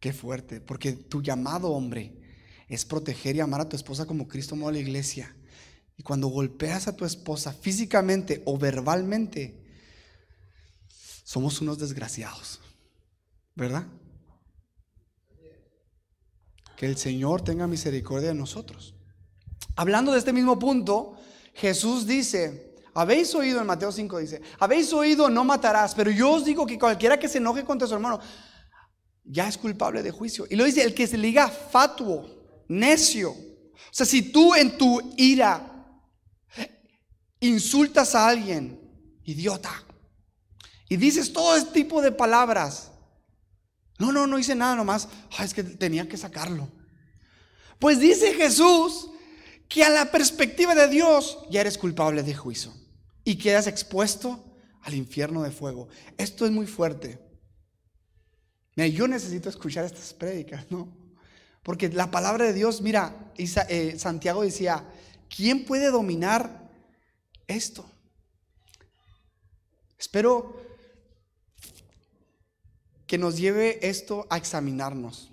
qué 0.00 0.14
fuerte. 0.14 0.62
Porque 0.62 0.92
tu 0.94 1.20
llamado, 1.20 1.68
hombre, 1.72 2.18
es 2.66 2.86
proteger 2.86 3.36
y 3.36 3.40
amar 3.40 3.60
a 3.60 3.68
tu 3.68 3.76
esposa 3.76 4.06
como 4.06 4.26
Cristo 4.26 4.54
amó 4.54 4.70
a 4.70 4.72
la 4.72 4.78
iglesia. 4.78 5.36
Y 5.98 6.02
cuando 6.02 6.28
golpeas 6.28 6.88
a 6.88 6.96
tu 6.96 7.04
esposa 7.04 7.52
físicamente 7.52 8.42
o 8.46 8.56
verbalmente, 8.56 9.62
somos 11.24 11.60
unos 11.60 11.78
desgraciados. 11.78 12.58
¿Verdad? 13.54 13.86
Que 16.74 16.86
el 16.86 16.96
Señor 16.96 17.42
tenga 17.42 17.66
misericordia 17.66 18.28
de 18.28 18.34
nosotros. 18.34 18.94
Hablando 19.74 20.12
de 20.12 20.20
este 20.20 20.32
mismo 20.32 20.58
punto, 20.58 21.15
Jesús 21.56 22.06
dice, 22.06 22.74
habéis 22.94 23.34
oído 23.34 23.60
en 23.60 23.66
Mateo 23.66 23.90
5, 23.90 24.18
dice, 24.18 24.42
habéis 24.58 24.92
oído 24.92 25.30
no 25.30 25.42
matarás, 25.42 25.94
pero 25.94 26.10
yo 26.10 26.32
os 26.32 26.44
digo 26.44 26.66
que 26.66 26.78
cualquiera 26.78 27.18
que 27.18 27.28
se 27.28 27.38
enoje 27.38 27.64
contra 27.64 27.88
su 27.88 27.94
hermano 27.94 28.20
ya 29.24 29.48
es 29.48 29.56
culpable 29.56 30.02
de 30.02 30.10
juicio. 30.10 30.46
Y 30.50 30.56
lo 30.56 30.64
dice, 30.64 30.82
el 30.82 30.94
que 30.94 31.06
se 31.06 31.16
le 31.16 31.28
diga 31.28 31.48
fatuo, 31.48 32.64
necio. 32.68 33.30
O 33.30 33.90
sea, 33.90 34.06
si 34.06 34.30
tú 34.30 34.54
en 34.54 34.76
tu 34.76 35.14
ira 35.16 36.02
insultas 37.40 38.14
a 38.14 38.28
alguien, 38.28 38.80
idiota, 39.24 39.72
y 40.88 40.96
dices 40.96 41.32
todo 41.32 41.56
este 41.56 41.72
tipo 41.72 42.02
de 42.02 42.12
palabras, 42.12 42.92
no, 43.98 44.12
no, 44.12 44.26
no 44.26 44.38
hice 44.38 44.54
nada 44.54 44.76
nomás, 44.76 45.08
"Ay, 45.38 45.46
es 45.46 45.54
que 45.54 45.64
tenía 45.64 46.06
que 46.06 46.18
sacarlo. 46.18 46.70
Pues 47.78 47.98
dice 47.98 48.34
Jesús 48.34 49.10
que 49.68 49.84
a 49.84 49.90
la 49.90 50.10
perspectiva 50.10 50.74
de 50.74 50.88
Dios 50.88 51.38
ya 51.50 51.60
eres 51.60 51.78
culpable 51.78 52.22
de 52.22 52.34
juicio 52.34 52.72
y 53.24 53.36
quedas 53.36 53.66
expuesto 53.66 54.44
al 54.82 54.94
infierno 54.94 55.42
de 55.42 55.50
fuego. 55.50 55.88
Esto 56.16 56.44
es 56.46 56.52
muy 56.52 56.66
fuerte. 56.66 57.18
Yo 58.76 59.08
necesito 59.08 59.48
escuchar 59.48 59.84
estas 59.84 60.12
prédicas, 60.12 60.66
¿no? 60.70 60.94
Porque 61.62 61.88
la 61.88 62.10
palabra 62.10 62.44
de 62.44 62.52
Dios, 62.52 62.80
mira, 62.82 63.32
eh, 63.36 63.96
Santiago 63.98 64.42
decía, 64.42 64.84
¿quién 65.34 65.64
puede 65.64 65.90
dominar 65.90 66.70
esto? 67.48 67.90
Espero 69.98 70.62
que 73.06 73.18
nos 73.18 73.36
lleve 73.38 73.78
esto 73.88 74.26
a 74.30 74.36
examinarnos. 74.36 75.30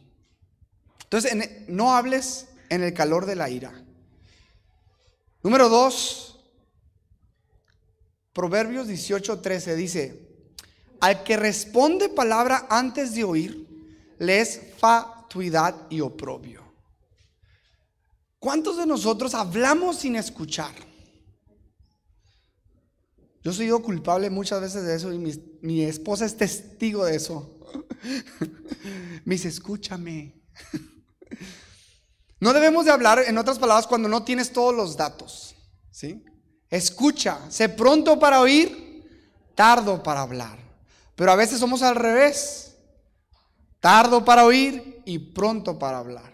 Entonces, 1.04 1.32
en- 1.34 1.66
no 1.68 1.94
hables 1.96 2.48
en 2.70 2.82
el 2.82 2.94
calor 2.94 3.26
de 3.26 3.36
la 3.36 3.50
ira. 3.50 3.83
Número 5.44 5.68
dos, 5.68 6.40
Proverbios 8.32 8.88
18, 8.88 9.42
13 9.42 9.76
dice, 9.76 10.28
al 11.02 11.24
que 11.24 11.36
responde 11.36 12.08
palabra 12.08 12.66
antes 12.70 13.14
de 13.14 13.26
oír, 13.26 13.68
le 14.20 14.40
es 14.40 14.60
fatuidad 14.78 15.76
y 15.90 16.00
oprobio. 16.00 16.64
¿Cuántos 18.40 18.78
de 18.78 18.86
nosotros 18.86 19.36
hablamos 19.36 19.98
sin 19.98 20.16
escuchar? 20.16 20.74
Yo 23.44 23.52
soy 23.52 23.68
yo 23.68 23.82
culpable 23.82 24.30
muchas 24.30 24.62
veces 24.62 24.84
de 24.84 24.96
eso 24.96 25.12
y 25.12 25.20
mi, 25.20 25.34
mi 25.62 25.84
esposa 25.84 26.26
es 26.26 26.38
testigo 26.38 27.04
de 27.04 27.18
eso. 27.18 27.60
Me 29.26 29.36
dice, 29.36 29.50
escúchame. 29.50 30.42
No 32.44 32.52
debemos 32.52 32.84
de 32.84 32.92
hablar, 32.92 33.24
en 33.26 33.38
otras 33.38 33.58
palabras, 33.58 33.88
cuando 33.88 34.10
no 34.10 34.24
tienes 34.26 34.52
todos 34.52 34.76
los 34.76 34.98
datos. 34.98 35.56
¿sí? 35.90 36.26
Escucha, 36.70 37.40
sé 37.50 37.70
pronto 37.70 38.20
para 38.20 38.42
oír, 38.42 39.08
tardo 39.56 40.04
para 40.04 40.24
hablar. 40.24 40.60
Pero 41.16 41.32
a 41.32 41.38
veces 41.38 41.58
somos 41.58 41.82
al 41.84 41.96
revés. 41.96 42.76
Tardo 43.80 44.26
para 44.26 44.44
oír 44.44 45.02
y 45.06 45.20
pronto 45.20 45.80
para 45.80 46.00
hablar. 46.00 46.34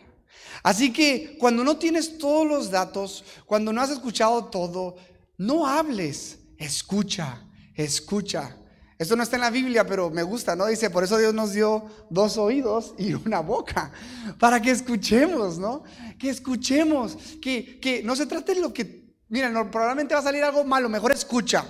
Así 0.63 0.91
que 0.91 1.37
cuando 1.39 1.63
no 1.63 1.77
tienes 1.77 2.17
todos 2.17 2.47
los 2.47 2.71
datos, 2.71 3.23
cuando 3.45 3.71
no 3.71 3.79
has 3.79 3.91
escuchado 3.91 4.45
todo, 4.45 4.95
no 5.37 5.67
hables, 5.67 6.39
escucha, 6.57 7.45
escucha. 7.75 8.57
Esto 8.99 9.15
no 9.15 9.23
está 9.23 9.37
en 9.37 9.43
la 9.43 9.49
Biblia, 9.49 9.87
pero 9.87 10.09
me 10.09 10.23
gusta, 10.23 10.57
¿no? 10.57 10.65
Dice, 10.65 10.89
por 10.89 11.05
eso 11.05 11.17
Dios 11.17 11.33
nos 11.33 11.53
dio 11.53 11.85
dos 12.09 12.37
oídos 12.37 12.93
y 12.97 13.13
una 13.13 13.39
boca, 13.39 13.93
para 14.37 14.61
que 14.61 14.71
escuchemos, 14.71 15.57
¿no? 15.57 15.83
Que 16.19 16.29
escuchemos, 16.29 17.17
que, 17.41 17.79
que 17.79 18.03
no 18.03 18.13
se 18.17 18.25
trate 18.25 18.55
de 18.55 18.59
lo 18.59 18.73
que, 18.73 19.15
mira, 19.29 19.49
probablemente 19.71 20.13
va 20.13 20.19
a 20.19 20.23
salir 20.23 20.43
algo 20.43 20.65
malo, 20.65 20.89
mejor 20.89 21.13
escucha, 21.13 21.65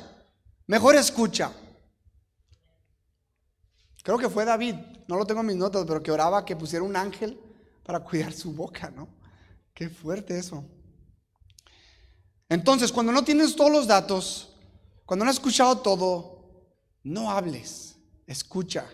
mejor 0.66 0.96
escucha. 0.96 1.54
Creo 4.02 4.18
que 4.18 4.30
fue 4.30 4.44
David, 4.44 4.74
no 5.08 5.16
lo 5.16 5.28
tengo 5.28 5.42
en 5.42 5.48
mis 5.48 5.56
notas, 5.56 5.86
pero 5.88 6.02
que 6.02 6.12
oraba 6.12 6.44
que 6.44 6.56
pusiera 6.56 6.84
un 6.84 6.96
ángel 6.96 7.40
para 7.84 8.00
cuidar 8.00 8.34
su 8.34 8.54
boca, 8.54 8.90
¿no? 8.90 9.08
Qué 9.76 9.88
fuerte 9.88 10.40
eso. 10.40 10.66
Entonces, 12.50 12.92
cuando 12.92 13.12
no 13.12 13.24
tienes 13.24 13.56
todos 13.56 13.72
los 13.72 13.86
datos, 13.86 14.56
cuando 15.06 15.26
no 15.26 15.30
has 15.30 15.38
escuchado 15.38 15.78
todo, 15.78 16.39
no 17.04 17.32
hables, 17.32 17.96
escucha 18.28 18.90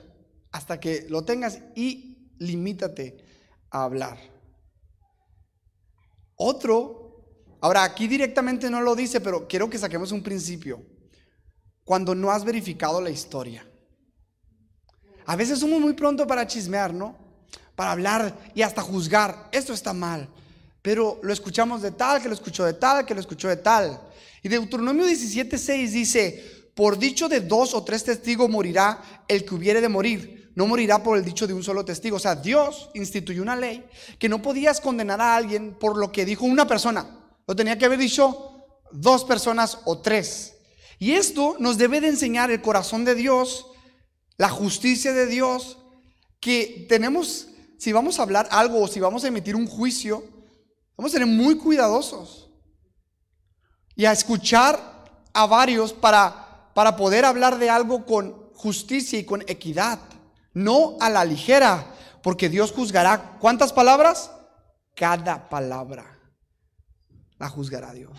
hasta 0.51 0.79
que 0.79 1.05
lo 1.09 1.23
tengas 1.25 1.59
y 1.75 2.31
limítate 2.39 3.17
a 3.69 3.83
hablar. 3.83 4.17
Otro, 6.37 7.57
ahora 7.61 7.83
aquí 7.83 8.07
directamente 8.07 8.69
no 8.69 8.81
lo 8.81 8.95
dice, 8.95 9.21
pero 9.21 9.47
quiero 9.47 9.69
que 9.69 9.77
saquemos 9.77 10.11
un 10.11 10.23
principio. 10.23 10.81
Cuando 11.83 12.15
no 12.15 12.31
has 12.31 12.43
verificado 12.43 13.01
la 13.01 13.09
historia. 13.09 13.67
A 15.25 15.35
veces 15.35 15.59
somos 15.59 15.79
muy 15.79 15.93
pronto 15.93 16.25
para 16.25 16.47
chismear, 16.47 16.93
¿no? 16.93 17.17
Para 17.75 17.91
hablar 17.91 18.51
y 18.55 18.61
hasta 18.61 18.81
juzgar. 18.81 19.49
Esto 19.51 19.73
está 19.73 19.93
mal. 19.93 20.29
Pero 20.81 21.19
lo 21.21 21.33
escuchamos 21.33 21.81
de 21.81 21.91
tal, 21.91 22.21
que 22.21 22.27
lo 22.27 22.33
escuchó 22.33 22.63
de 22.63 22.73
tal, 22.73 23.05
que 23.05 23.13
lo 23.13 23.19
escuchó 23.19 23.49
de 23.49 23.57
tal. 23.57 23.99
Y 24.41 24.49
Deuteronomio 24.49 25.05
17:6 25.05 25.91
dice, 25.91 26.54
por 26.75 26.99
dicho 26.99 27.29
de 27.29 27.39
dos 27.39 27.73
o 27.73 27.83
tres 27.83 28.03
testigos 28.03 28.49
morirá 28.49 29.23
el 29.27 29.45
que 29.45 29.55
hubiere 29.55 29.81
de 29.81 29.89
morir. 29.89 30.51
No 30.55 30.67
morirá 30.67 31.01
por 31.01 31.17
el 31.17 31.25
dicho 31.25 31.47
de 31.47 31.53
un 31.53 31.63
solo 31.63 31.83
testigo. 31.83 32.17
O 32.17 32.19
sea, 32.19 32.35
Dios 32.35 32.89
instituyó 32.93 33.41
una 33.41 33.55
ley 33.55 33.85
que 34.19 34.29
no 34.29 34.41
podías 34.41 34.79
condenar 34.79 35.19
a 35.19 35.35
alguien 35.35 35.77
por 35.79 35.97
lo 35.97 36.11
que 36.11 36.25
dijo 36.25 36.45
una 36.45 36.67
persona. 36.67 37.25
Lo 37.47 37.55
tenía 37.55 37.77
que 37.77 37.85
haber 37.85 37.99
dicho 37.99 38.67
dos 38.91 39.23
personas 39.23 39.79
o 39.85 39.99
tres. 39.99 40.53
Y 40.99 41.13
esto 41.13 41.55
nos 41.59 41.77
debe 41.77 42.01
de 42.01 42.09
enseñar 42.09 42.51
el 42.51 42.61
corazón 42.61 43.05
de 43.05 43.15
Dios, 43.15 43.67
la 44.37 44.49
justicia 44.49 45.13
de 45.13 45.27
Dios, 45.27 45.77
que 46.39 46.85
tenemos, 46.87 47.47
si 47.77 47.91
vamos 47.91 48.19
a 48.19 48.23
hablar 48.23 48.47
algo 48.51 48.81
o 48.81 48.87
si 48.87 48.99
vamos 48.99 49.23
a 49.23 49.27
emitir 49.27 49.55
un 49.55 49.67
juicio, 49.67 50.23
vamos 50.97 51.13
a 51.13 51.17
ser 51.17 51.27
muy 51.27 51.57
cuidadosos. 51.57 52.49
Y 53.95 54.05
a 54.05 54.11
escuchar 54.11 55.23
a 55.33 55.45
varios 55.45 55.91
para, 55.93 56.44
para 56.75 56.97
poder 56.97 57.23
hablar 57.23 57.57
de 57.57 57.69
algo 57.69 58.05
con 58.05 58.51
justicia 58.53 59.17
y 59.17 59.23
con 59.23 59.41
equidad 59.47 59.97
no 60.53 60.97
a 60.99 61.09
la 61.09 61.23
ligera, 61.23 61.95
porque 62.21 62.49
Dios 62.49 62.73
juzgará. 62.73 63.37
¿Cuántas 63.39 63.71
palabras? 63.71 64.29
Cada 64.93 65.47
palabra 65.47 66.19
la 67.37 67.47
juzgará 67.47 67.93
Dios. 67.93 68.11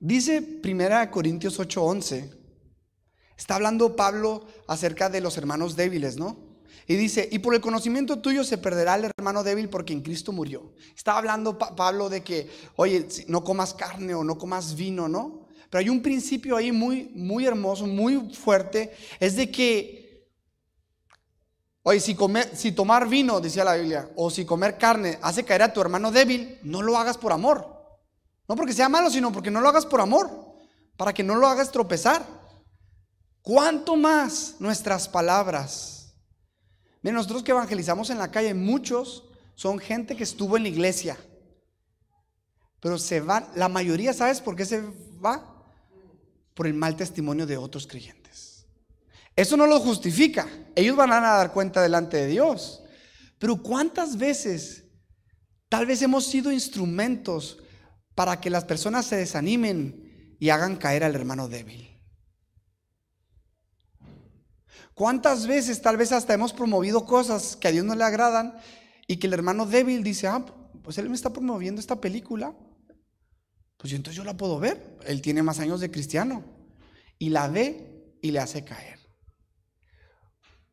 Dice 0.00 0.60
1 0.64 1.10
Corintios 1.12 1.60
8:11, 1.60 2.36
está 3.36 3.54
hablando 3.54 3.94
Pablo 3.94 4.48
acerca 4.66 5.08
de 5.08 5.20
los 5.20 5.36
hermanos 5.36 5.76
débiles, 5.76 6.16
¿no? 6.16 6.45
Y 6.88 6.94
dice, 6.94 7.28
y 7.32 7.40
por 7.40 7.54
el 7.54 7.60
conocimiento 7.60 8.20
tuyo 8.20 8.44
se 8.44 8.58
perderá 8.58 8.94
el 8.94 9.10
hermano 9.16 9.42
débil 9.42 9.68
porque 9.68 9.92
en 9.92 10.02
Cristo 10.02 10.30
murió. 10.30 10.72
Está 10.94 11.18
hablando 11.18 11.58
Pablo 11.58 12.08
de 12.08 12.22
que, 12.22 12.48
oye, 12.76 13.08
no 13.26 13.42
comas 13.42 13.74
carne 13.74 14.14
o 14.14 14.22
no 14.22 14.38
comas 14.38 14.76
vino, 14.76 15.08
¿no? 15.08 15.46
Pero 15.68 15.80
hay 15.80 15.88
un 15.88 16.00
principio 16.00 16.56
ahí 16.56 16.70
muy, 16.70 17.10
muy 17.14 17.44
hermoso, 17.44 17.88
muy 17.88 18.32
fuerte, 18.34 18.94
es 19.18 19.34
de 19.34 19.50
que, 19.50 20.28
oye, 21.82 21.98
si, 21.98 22.14
comer, 22.14 22.56
si 22.56 22.70
tomar 22.70 23.08
vino, 23.08 23.40
decía 23.40 23.64
la 23.64 23.74
Biblia, 23.74 24.08
o 24.14 24.30
si 24.30 24.44
comer 24.44 24.78
carne 24.78 25.18
hace 25.22 25.44
caer 25.44 25.62
a 25.62 25.72
tu 25.72 25.80
hermano 25.80 26.12
débil, 26.12 26.60
no 26.62 26.82
lo 26.82 26.96
hagas 26.96 27.18
por 27.18 27.32
amor. 27.32 27.74
No 28.48 28.54
porque 28.54 28.72
sea 28.72 28.88
malo, 28.88 29.10
sino 29.10 29.32
porque 29.32 29.50
no 29.50 29.60
lo 29.60 29.68
hagas 29.68 29.86
por 29.86 30.00
amor, 30.00 30.30
para 30.96 31.12
que 31.12 31.24
no 31.24 31.34
lo 31.34 31.48
hagas 31.48 31.72
tropezar. 31.72 32.24
¿Cuánto 33.42 33.96
más 33.96 34.54
nuestras 34.60 35.08
palabras? 35.08 35.95
Miren, 37.02 37.14
nosotros 37.16 37.42
que 37.42 37.52
evangelizamos 37.52 38.10
en 38.10 38.18
la 38.18 38.30
calle, 38.30 38.54
muchos 38.54 39.24
son 39.54 39.78
gente 39.78 40.16
que 40.16 40.24
estuvo 40.24 40.56
en 40.56 40.64
la 40.64 40.68
iglesia, 40.68 41.16
pero 42.80 42.98
se 42.98 43.20
van, 43.20 43.48
la 43.54 43.68
mayoría, 43.68 44.12
¿sabes 44.12 44.40
por 44.40 44.56
qué 44.56 44.64
se 44.64 44.82
va? 45.24 45.56
por 46.56 46.66
el 46.66 46.72
mal 46.74 46.96
testimonio 46.96 47.46
de 47.46 47.58
otros 47.58 47.86
creyentes. 47.86 48.66
Eso 49.36 49.58
no 49.58 49.66
lo 49.66 49.78
justifica. 49.78 50.48
Ellos 50.74 50.96
van 50.96 51.12
a 51.12 51.20
dar 51.20 51.52
cuenta 51.52 51.82
delante 51.82 52.16
de 52.16 52.26
Dios. 52.28 52.82
Pero 53.38 53.62
¿cuántas 53.62 54.16
veces 54.16 54.84
tal 55.68 55.84
vez 55.84 56.00
hemos 56.00 56.24
sido 56.24 56.50
instrumentos 56.50 57.58
para 58.14 58.40
que 58.40 58.48
las 58.48 58.64
personas 58.64 59.04
se 59.04 59.16
desanimen 59.16 60.34
y 60.40 60.48
hagan 60.48 60.76
caer 60.76 61.04
al 61.04 61.14
hermano 61.14 61.46
débil? 61.46 61.95
¿Cuántas 64.96 65.46
veces 65.46 65.82
tal 65.82 65.98
vez 65.98 66.10
hasta 66.10 66.32
hemos 66.32 66.54
promovido 66.54 67.04
cosas 67.04 67.54
que 67.54 67.68
a 67.68 67.70
Dios 67.70 67.84
no 67.84 67.94
le 67.94 68.02
agradan 68.02 68.56
y 69.06 69.18
que 69.18 69.26
el 69.26 69.34
hermano 69.34 69.66
débil 69.66 70.02
dice, 70.02 70.26
ah, 70.26 70.42
pues 70.82 70.96
él 70.96 71.10
me 71.10 71.14
está 71.14 71.34
promoviendo 71.34 71.82
esta 71.82 72.00
película, 72.00 72.56
pues 73.76 73.92
entonces 73.92 74.16
yo 74.16 74.24
la 74.24 74.38
puedo 74.38 74.58
ver. 74.58 74.96
Él 75.04 75.20
tiene 75.20 75.42
más 75.42 75.60
años 75.60 75.80
de 75.80 75.90
cristiano. 75.90 76.44
Y 77.18 77.28
la 77.28 77.46
ve 77.46 78.16
y 78.22 78.30
le 78.30 78.38
hace 78.38 78.64
caer. 78.64 78.98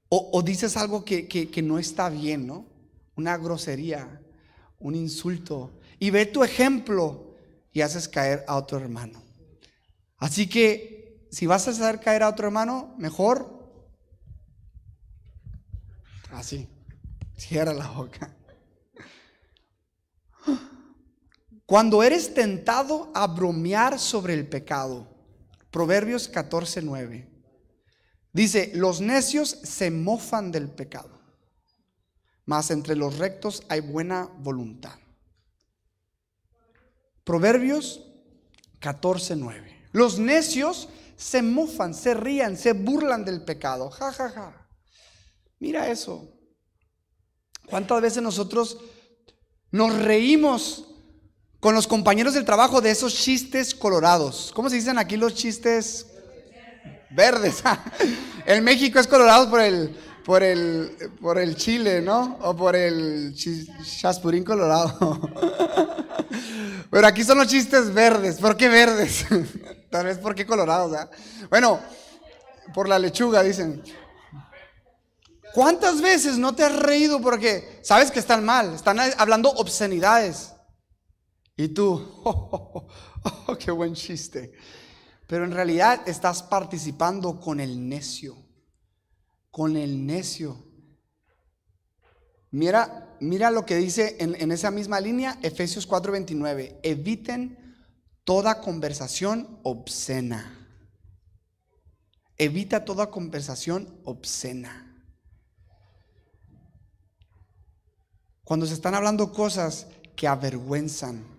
O, 0.07 0.41
dices 0.41 0.77
algo 0.77 1.03
que, 1.03 1.27
que 1.27 1.62
no 1.62 1.77
está 1.77 2.07
bien, 2.07 2.47
¿no? 2.47 2.65
Una 3.17 3.36
grosería, 3.36 4.21
un 4.79 4.95
insulto. 4.95 5.81
Y 5.99 6.12
ve 6.12 6.27
tu 6.27 6.45
ejemplo 6.45 7.36
y 7.73 7.81
haces 7.81 8.07
caer 8.07 8.45
a 8.47 8.55
otro 8.55 8.77
hermano. 8.77 9.21
Así 10.15 10.47
que 10.47 11.27
si 11.29 11.45
vas 11.45 11.67
a 11.67 11.71
hacer 11.71 11.99
caer 11.99 12.23
a 12.23 12.29
otro 12.29 12.47
hermano, 12.47 12.95
mejor 12.97 13.62
así. 16.34 16.67
Cierra 17.38 17.74
la 17.74 17.88
boca. 17.88 18.36
Cuando 21.65 22.04
eres 22.04 22.34
tentado 22.34 23.12
a 23.15 23.28
bromear 23.28 23.98
sobre 23.98 24.34
el 24.34 24.48
pecado, 24.48 25.08
Proverbios 25.72 26.28
14, 26.28 26.82
9, 26.82 27.28
dice, 28.32 28.72
los 28.76 29.02
necios 29.02 29.50
se 29.63 29.89
mofan 29.89 30.52
del 30.52 30.69
pecado, 30.69 31.19
mas 32.46 32.69
entre 32.69 32.96
los 32.96 33.17
rectos 33.17 33.63
hay 33.69 33.80
buena 33.80 34.30
voluntad. 34.39 35.00
Proverbios 37.24 38.06
14, 38.80 39.38
9. 39.38 39.88
Los 39.93 40.19
necios 40.19 40.89
se 41.15 41.41
mofan, 41.41 41.93
se 41.93 42.13
rían, 42.13 42.58
se 42.58 42.74
burlan 42.74 43.24
del 43.24 43.41
pecado. 43.43 43.89
Ja, 43.89 44.12
ja, 44.12 44.30
ja. 44.30 44.62
Mira 45.63 45.88
eso. 45.88 46.28
¿Cuántas 47.69 48.02
veces 48.02 48.21
nosotros 48.21 48.78
nos 49.71 49.95
reímos 49.95 50.89
con 51.62 51.73
los 51.73 51.88
compañeros 51.88 52.34
del 52.34 52.43
trabajo 52.43 52.82
de 52.82 52.91
esos 52.91 53.15
chistes 53.15 53.73
colorados. 53.73 54.52
¿Cómo 54.54 54.69
se 54.69 54.76
dicen 54.76 54.97
aquí 54.97 55.15
los 55.15 55.36
chistes 55.36 56.08
verdes? 57.12 57.63
en 58.45 58.62
México 58.62 58.99
es 58.99 59.08
colorado 59.08 59.49
por 59.49 59.62
el, 59.62 59.95
por 60.26 60.43
el, 60.43 60.97
por 61.21 61.39
el 61.39 61.56
chile, 61.56 62.02
¿no? 62.02 62.39
O 62.41 62.54
por 62.54 62.76
el 62.76 63.34
chaspurín 63.34 64.43
colorado. 64.43 65.21
Pero 66.91 67.08
aquí 67.08 67.23
son 67.23 67.38
los 67.38 67.47
chistes 67.47 67.93
verdes. 67.93 68.36
¿Por 68.36 68.58
qué 68.58 68.67
verdes? 68.67 69.26
Tal 69.89 70.08
vez 70.08 70.17
porque 70.17 70.45
colorados, 70.45 70.93
Bueno, 71.49 71.80
por 72.73 72.89
la 72.89 72.99
lechuga, 72.99 73.41
dicen. 73.41 73.82
¿Cuántas 75.54 76.02
veces 76.02 76.39
no 76.39 76.56
te 76.56 76.63
has 76.63 76.76
reído 76.76 77.22
porque 77.22 77.80
sabes 77.84 78.10
que 78.10 78.20
están 78.20 78.43
mal? 78.43 78.74
Están 78.74 78.99
hablando 79.18 79.51
obscenidades. 79.51 80.51
Y 81.56 81.68
tú, 81.68 81.93
oh, 82.24 82.88
qué 83.60 83.70
buen 83.70 83.93
chiste. 83.93 84.54
Pero 85.28 85.45
en 85.45 85.51
realidad 85.51 86.01
estás 86.08 86.41
participando 86.41 87.39
con 87.39 87.60
el 87.60 87.88
necio. 87.88 88.36
Con 89.51 89.78
el 89.78 90.04
necio. 90.04 90.58
Mira, 92.49 93.16
mira 93.20 93.51
lo 93.51 93.64
que 93.66 93.76
dice 93.76 94.18
en 94.20 94.51
esa 94.51 94.72
misma 94.72 94.99
línea, 94.99 95.38
Efesios 95.43 95.88
4:29. 95.88 96.80
Eviten 96.82 97.78
toda 98.24 98.60
conversación 98.60 99.60
obscena. 99.62 100.68
Evita 102.38 102.86
toda 102.86 103.12
conversación 103.12 104.01
obscena. 104.04 104.93
Cuando 108.44 108.66
se 108.66 108.74
están 108.74 108.94
hablando 108.96 109.32
cosas 109.32 109.88
que 110.16 110.28
avergüenzan, 110.28 111.34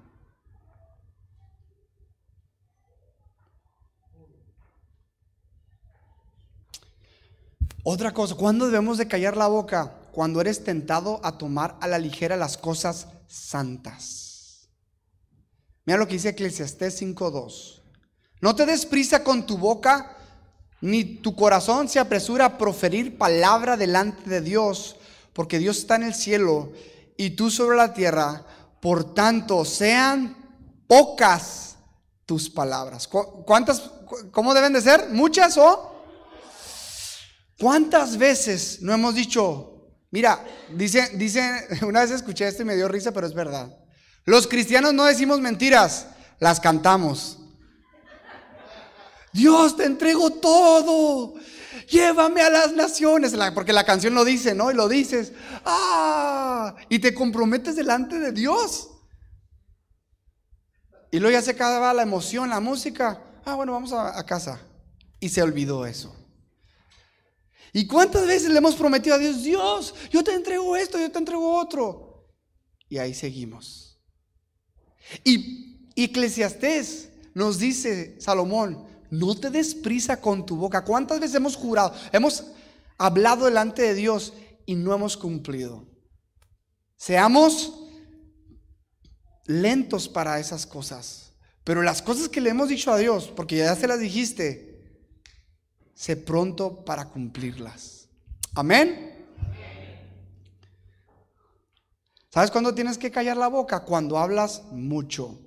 Otra 7.87 8.15
cosa, 8.15 8.35
¿cuándo 8.35 8.65
debemos 8.65 8.97
de 8.97 9.07
callar 9.07 9.37
la 9.37 9.47
boca? 9.47 9.93
Cuando 10.11 10.41
eres 10.41 10.65
tentado 10.65 11.21
a 11.23 11.37
tomar 11.37 11.77
a 11.83 11.87
la 11.87 11.99
ligera 11.99 12.35
las 12.35 12.57
cosas 12.57 13.09
santas. 13.29 14.71
Mira 15.85 15.99
lo 15.99 16.07
que 16.07 16.15
dice 16.15 16.31
Eclesiastés 16.31 17.03
5.2. 17.03 17.83
No 18.41 18.57
te 18.57 18.65
des 18.65 18.87
prisa 18.87 19.23
con 19.23 19.45
tu 19.45 19.59
boca, 19.59 20.17
ni 20.81 21.05
tu 21.05 21.37
corazón 21.37 21.91
se 21.91 21.99
apresura 21.99 22.47
a 22.47 22.57
proferir 22.57 23.19
palabra 23.19 23.77
delante 23.77 24.31
de 24.31 24.41
Dios, 24.41 24.97
porque 25.35 25.59
Dios 25.59 25.77
está 25.77 25.97
en 25.97 26.05
el 26.05 26.15
cielo 26.15 26.73
y 27.17 27.31
tú 27.31 27.51
sobre 27.51 27.77
la 27.77 27.93
tierra. 27.93 28.45
Por 28.81 29.15
tanto, 29.15 29.65
sean 29.65 30.37
pocas 30.87 31.77
tus 32.27 32.51
palabras. 32.51 33.09
¿Cuántas? 33.09 33.83
¿Cómo 34.31 34.55
deben 34.55 34.73
de 34.73 34.81
ser? 34.81 35.09
¿Muchas 35.11 35.57
o? 35.57 35.95
¿Cuántas 37.59 38.19
veces 38.19 38.83
no 38.83 38.93
hemos 38.93 39.15
dicho, 39.15 39.89
mira, 40.11 40.45
dice, 40.71 41.11
dice, 41.15 41.67
una 41.87 42.01
vez 42.01 42.11
escuché 42.11 42.49
esto 42.49 42.63
y 42.63 42.67
me 42.67 42.77
dio 42.77 42.89
risa, 42.89 43.13
pero 43.13 43.27
es 43.27 43.35
verdad. 43.35 43.75
Los 44.25 44.47
cristianos 44.47 44.93
no 44.95 45.05
decimos 45.05 45.41
mentiras, 45.41 46.09
las 46.41 46.61
cantamos. 46.61 47.39
Dios, 49.33 49.77
te 49.77 49.85
entrego 49.85 50.31
todo. 50.31 51.35
Llévame 51.89 52.41
a 52.41 52.51
las 52.51 52.73
naciones, 52.73 53.35
porque 53.55 53.73
la 53.73 53.85
canción 53.85 54.15
lo 54.15 54.25
dice, 54.25 54.55
¿no? 54.55 54.71
Y 54.71 54.75
lo 54.75 54.89
dices. 54.89 55.33
Ah, 55.65 56.75
y 56.89 56.99
te 56.99 57.15
comprometes 57.15 57.77
delante 57.77 58.19
de 58.19 58.33
Dios. 58.33 58.91
Y 61.11 61.21
luego 61.21 61.33
ya 61.33 61.43
se 61.43 61.53
acaba 61.53 61.95
la 61.95 62.03
emoción, 62.03 62.51
la 62.51 62.61
música. 62.61 63.23
Ah, 63.45 63.55
bueno, 63.55 63.73
vamos 63.73 63.93
a, 63.93 64.25
casa. 64.25 64.61
Y 65.21 65.29
se 65.29 65.43
olvidó 65.43 65.87
eso. 65.87 66.15
¿Y 67.73 67.87
cuántas 67.87 68.27
veces 68.27 68.51
le 68.51 68.59
hemos 68.59 68.75
prometido 68.75 69.17
a 69.17 69.19
Dios, 69.19 69.43
Dios, 69.43 69.95
yo 70.11 70.25
te 70.25 70.35
entrego 70.35 70.77
esto, 70.77 70.99
yo 70.99 71.11
te 71.11 71.19
entrego 71.19 71.57
otro? 71.57 72.27
Y 72.89 72.99
ahí 72.99 73.15
seguimos. 73.15 73.99
Y 75.23 75.91
Eclesiastés 75.97 77.11
nos 77.35 77.59
dice, 77.59 78.17
Salomón, 78.21 78.85
no 79.19 79.35
te 79.37 79.51
des 79.51 79.75
prisa 79.75 80.21
con 80.21 80.45
tu 80.45 80.57
boca. 80.57 80.85
¿Cuántas 80.85 81.21
veces 81.21 81.37
hemos 81.37 81.57
jurado? 81.57 81.95
Hemos 82.13 82.45
hablado 82.99 83.47
delante 83.47 83.83
de 83.83 83.95
Dios 83.95 84.33
y 84.67 84.75
no 84.75 84.93
hemos 84.93 85.17
cumplido. 85.17 85.87
Seamos 86.97 87.73
lentos 89.47 90.09
para 90.09 90.41
esas 90.41 90.67
cosas. 90.67 91.33
Pero 91.63 91.83
las 91.83 92.03
cosas 92.03 92.29
que 92.29 92.41
le 92.41 92.51
hemos 92.51 92.69
dicho 92.69 92.93
a 92.93 92.99
Dios, 92.99 93.33
porque 93.35 93.57
ya 93.57 93.75
se 93.75 93.87
las 93.87 94.01
dijiste, 94.01 94.83
sé 95.95 96.17
pronto 96.17 96.85
para 96.85 97.07
cumplirlas. 97.07 98.09
Amén. 98.55 99.27
¿Sabes 102.31 102.51
cuándo 102.51 102.75
tienes 102.75 102.99
que 102.99 103.13
callar 103.13 103.37
la 103.37 103.49
boca? 103.49 103.85
Cuando 103.85 104.19
hablas 104.19 104.65
mucho. 104.73 105.39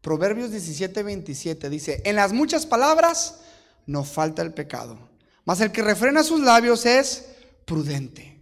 Proverbios 0.00 0.50
17, 0.50 1.02
27 1.02 1.70
dice, 1.70 2.02
en 2.04 2.16
las 2.16 2.32
muchas 2.32 2.66
palabras 2.66 3.40
no 3.86 4.04
falta 4.04 4.42
el 4.42 4.54
pecado, 4.54 5.10
mas 5.44 5.60
el 5.60 5.72
que 5.72 5.82
refrena 5.82 6.22
sus 6.22 6.40
labios 6.40 6.86
es 6.86 7.26
prudente. 7.64 8.40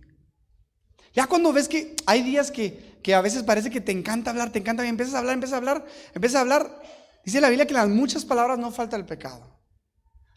Ya 1.15 1.27
cuando 1.27 1.53
ves 1.53 1.67
que 1.67 1.97
hay 2.05 2.23
días 2.23 2.51
que, 2.51 2.99
que 3.03 3.15
a 3.15 3.23
veces 3.23 3.43
parece 3.43 3.71
que 3.71 3.81
te 3.81 3.93
encanta 3.93 4.31
hablar, 4.31 4.53
te 4.53 4.59
encanta, 4.59 4.85
y 4.85 4.89
empiezas 4.89 5.15
a 5.15 5.19
hablar, 5.19 5.35
empiezas 5.35 5.55
a 5.55 5.57
hablar, 5.57 5.87
empiezas 6.15 6.37
a 6.37 6.41
hablar, 6.43 6.83
dice 7.25 7.41
la 7.41 7.49
Biblia 7.49 7.67
que 7.67 7.73
en 7.73 7.81
las 7.81 7.89
muchas 7.89 8.25
palabras 8.27 8.59
no 8.59 8.71
falta 8.71 8.97
el 8.97 9.07
pecado. 9.07 9.59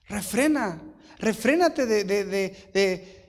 Refrena, 0.07 0.81
refrénate 1.17 1.85
de, 1.85 2.03
de, 2.05 2.23
de, 2.23 3.19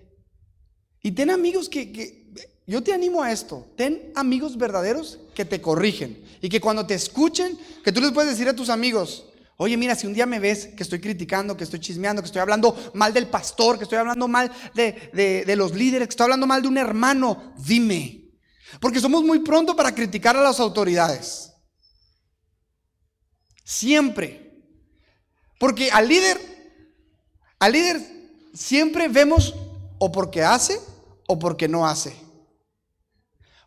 y 1.03 1.11
ten 1.13 1.31
amigos 1.31 1.69
que, 1.69 1.93
que, 1.93 2.31
yo 2.67 2.83
te 2.85 2.93
animo 2.93 3.23
a 3.23 3.33
esto, 3.33 3.67
ten 3.77 4.13
amigos 4.15 4.57
verdaderos 4.57 5.19
que 5.41 5.47
te 5.47 5.63
corrigen 5.63 6.23
y 6.43 6.51
que 6.51 6.61
cuando 6.61 6.87
te 6.87 6.93
escuchen, 6.93 7.59
que 7.83 7.93
tú 7.93 8.03
les 8.03 8.13
puedes 8.13 8.31
decir 8.31 8.47
a 8.47 8.55
tus 8.55 8.69
amigos, 8.69 9.25
oye, 9.57 9.75
mira, 9.79 9.95
si 9.95 10.07
un 10.07 10.13
día 10.13 10.27
me 10.27 10.39
ves 10.39 10.67
que 10.67 10.83
estoy 10.83 11.01
criticando, 11.01 11.57
que 11.57 11.65
estoy 11.65 11.81
chismeando, 11.81 12.21
que 12.21 12.27
estoy 12.27 12.43
hablando 12.43 12.77
mal 12.93 13.15
del 13.15 13.27
pastor, 13.27 13.79
que 13.79 13.85
estoy 13.85 13.97
hablando 13.97 14.29
mal 14.29 14.53
de, 14.75 15.45
de 15.47 15.57
los 15.57 15.75
líderes, 15.75 16.09
que 16.09 16.13
estoy 16.13 16.25
hablando 16.25 16.47
mal 16.47 16.61
de 16.61 16.69
un 16.69 16.77
hermano, 16.77 17.55
dime. 17.57 18.31
Porque 18.83 19.01
somos 19.01 19.25
muy 19.25 19.39
pronto 19.39 19.75
para 19.75 19.95
criticar 19.95 20.37
a 20.37 20.43
las 20.43 20.61
autoridades. 20.61 21.55
Siempre. 23.65 24.63
Porque 25.59 25.91
al 25.91 26.07
líder, 26.07 26.39
al 27.59 27.73
líder 27.73 28.01
siempre 28.53 29.09
vemos 29.09 29.55
o 29.99 30.13
porque 30.13 30.43
hace 30.43 30.79
o 31.27 31.39
porque 31.39 31.67
no 31.67 31.87
hace. 31.87 32.15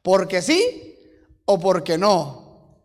Porque 0.04 0.44
sí 0.44 0.93
o 1.46 1.60
porque 1.60 1.98
no. 1.98 2.78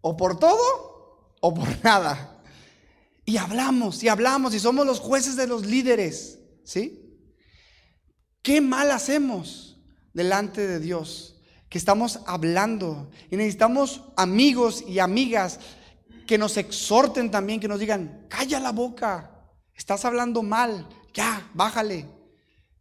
O 0.00 0.16
por 0.16 0.38
todo 0.38 1.36
o 1.40 1.54
por 1.54 1.84
nada. 1.84 2.42
Y 3.24 3.36
hablamos 3.36 4.02
y 4.02 4.08
hablamos 4.08 4.54
y 4.54 4.60
somos 4.60 4.86
los 4.86 5.00
jueces 5.00 5.36
de 5.36 5.46
los 5.46 5.66
líderes. 5.66 6.38
¿Sí? 6.64 7.00
¿Qué 8.42 8.60
mal 8.60 8.90
hacemos 8.90 9.78
delante 10.12 10.66
de 10.66 10.80
Dios? 10.80 11.40
Que 11.68 11.78
estamos 11.78 12.20
hablando 12.26 13.10
y 13.30 13.36
necesitamos 13.36 14.02
amigos 14.16 14.82
y 14.86 14.98
amigas 14.98 15.60
que 16.26 16.38
nos 16.38 16.56
exhorten 16.56 17.30
también, 17.30 17.60
que 17.60 17.68
nos 17.68 17.80
digan, 17.80 18.26
calla 18.28 18.60
la 18.60 18.72
boca, 18.72 19.30
estás 19.74 20.04
hablando 20.04 20.42
mal, 20.42 20.88
ya, 21.12 21.50
bájale 21.54 22.06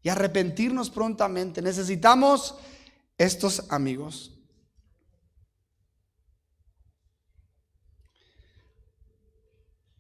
y 0.02 0.10
arrepentirnos 0.10 0.90
prontamente. 0.90 1.62
Necesitamos 1.62 2.56
estos 3.20 3.66
amigos. 3.70 4.34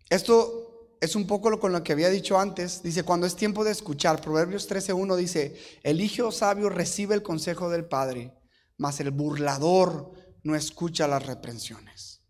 Esto 0.09 0.95
es 1.01 1.15
un 1.15 1.27
poco 1.27 1.49
lo 1.49 1.59
con 1.59 1.71
lo 1.71 1.83
que 1.83 1.91
había 1.93 2.09
dicho 2.09 2.39
antes. 2.39 2.81
Dice, 2.81 3.03
cuando 3.03 3.27
es 3.27 3.35
tiempo 3.35 3.63
de 3.63 3.71
escuchar, 3.71 4.21
Proverbios 4.21 4.67
13.1 4.69 5.15
dice, 5.17 5.61
el 5.83 6.01
hijo 6.01 6.31
sabio 6.31 6.69
recibe 6.69 7.13
el 7.13 7.21
consejo 7.21 7.69
del 7.69 7.85
padre, 7.85 8.33
mas 8.77 8.99
el 9.01 9.11
burlador 9.11 10.13
no 10.43 10.55
escucha 10.55 11.07
las 11.07 11.25
reprensiones. 11.25 12.21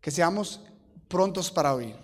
Que 0.00 0.10
seamos 0.10 0.60
prontos 1.08 1.50
para 1.50 1.74
oír. 1.74 1.96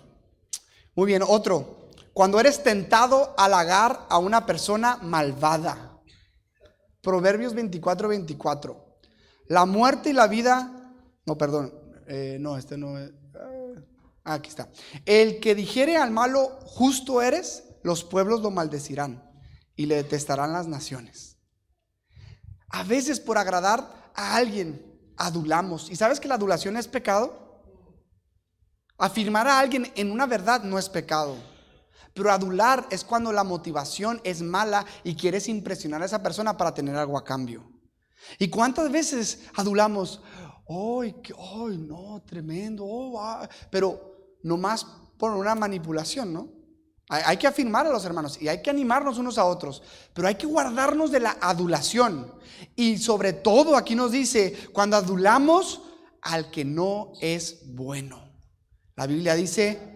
Muy 0.95 1.05
bien, 1.05 1.21
otro. 1.25 1.89
Cuando 2.13 2.39
eres 2.39 2.63
tentado 2.63 3.35
a 3.37 3.45
halagar 3.45 4.07
a 4.09 4.17
una 4.17 4.45
persona 4.45 4.97
malvada. 4.97 5.90
Proverbios 7.01 7.55
24.24 7.55 8.77
La 9.47 9.65
muerte 9.65 10.11
y 10.11 10.13
la 10.13 10.27
vida, 10.27 10.93
no, 11.25 11.37
perdón, 11.37 11.73
eh, 12.07 12.37
no, 12.39 12.57
este 12.57 12.77
no 12.77 12.97
es. 12.97 13.11
Ah, 14.23 14.35
aquí 14.35 14.49
está. 14.49 14.69
El 15.05 15.39
que 15.39 15.55
dijere 15.55 15.97
al 15.97 16.11
malo, 16.11 16.59
justo 16.63 17.21
eres, 17.21 17.63
los 17.83 18.03
pueblos 18.03 18.41
lo 18.41 18.51
maldecirán 18.51 19.23
y 19.75 19.87
le 19.87 19.95
detestarán 19.95 20.53
las 20.53 20.67
naciones. 20.67 21.37
A 22.69 22.83
veces 22.83 23.19
por 23.19 23.37
agradar 23.37 24.11
a 24.13 24.35
alguien 24.35 24.91
adulamos. 25.17 25.89
¿Y 25.89 25.95
sabes 25.95 26.19
que 26.19 26.27
la 26.27 26.35
adulación 26.35 26.77
es 26.77 26.87
pecado? 26.87 27.63
Afirmar 28.97 29.47
a 29.47 29.59
alguien 29.59 29.91
en 29.95 30.11
una 30.11 30.27
verdad 30.27 30.63
no 30.63 30.77
es 30.77 30.87
pecado. 30.87 31.35
Pero 32.13 32.31
adular 32.31 32.87
es 32.91 33.03
cuando 33.03 33.31
la 33.31 33.43
motivación 33.43 34.21
es 34.23 34.41
mala 34.41 34.85
y 35.03 35.15
quieres 35.15 35.47
impresionar 35.47 36.01
a 36.01 36.05
esa 36.05 36.21
persona 36.21 36.57
para 36.57 36.73
tener 36.73 36.95
algo 36.95 37.17
a 37.17 37.23
cambio. 37.23 37.71
¿Y 38.37 38.49
cuántas 38.49 38.91
veces 38.91 39.47
adulamos? 39.55 40.21
¡Ay, 40.67 41.15
ay, 41.37 41.77
no, 41.77 42.21
tremendo! 42.25 42.85
Oh, 42.85 43.19
ah", 43.19 43.47
pero 43.69 44.37
nomás 44.43 44.85
por 45.17 45.31
una 45.31 45.55
manipulación, 45.55 46.33
¿no? 46.33 46.49
Hay, 47.09 47.35
que 47.35 47.45
afirmar 47.45 47.85
a 47.85 47.91
los 47.91 48.05
hermanos 48.05 48.41
y 48.41 48.47
hay 48.47 48.61
que 48.61 48.69
animarnos 48.69 49.17
unos 49.17 49.37
a 49.37 49.43
otros, 49.43 49.83
pero 50.13 50.29
hay 50.29 50.35
que 50.35 50.45
guardarnos 50.45 51.11
de 51.11 51.19
la 51.19 51.37
adulación. 51.41 52.33
Y 52.73 52.99
sobre 52.99 53.33
todo 53.33 53.75
aquí 53.75 53.95
nos 53.95 54.13
dice, 54.13 54.69
cuando 54.71 54.95
adulamos 54.95 55.81
al 56.21 56.49
que 56.49 56.63
no 56.63 57.11
es 57.19 57.63
bueno. 57.73 58.31
La 58.95 59.07
Biblia 59.07 59.35
dice 59.35 59.90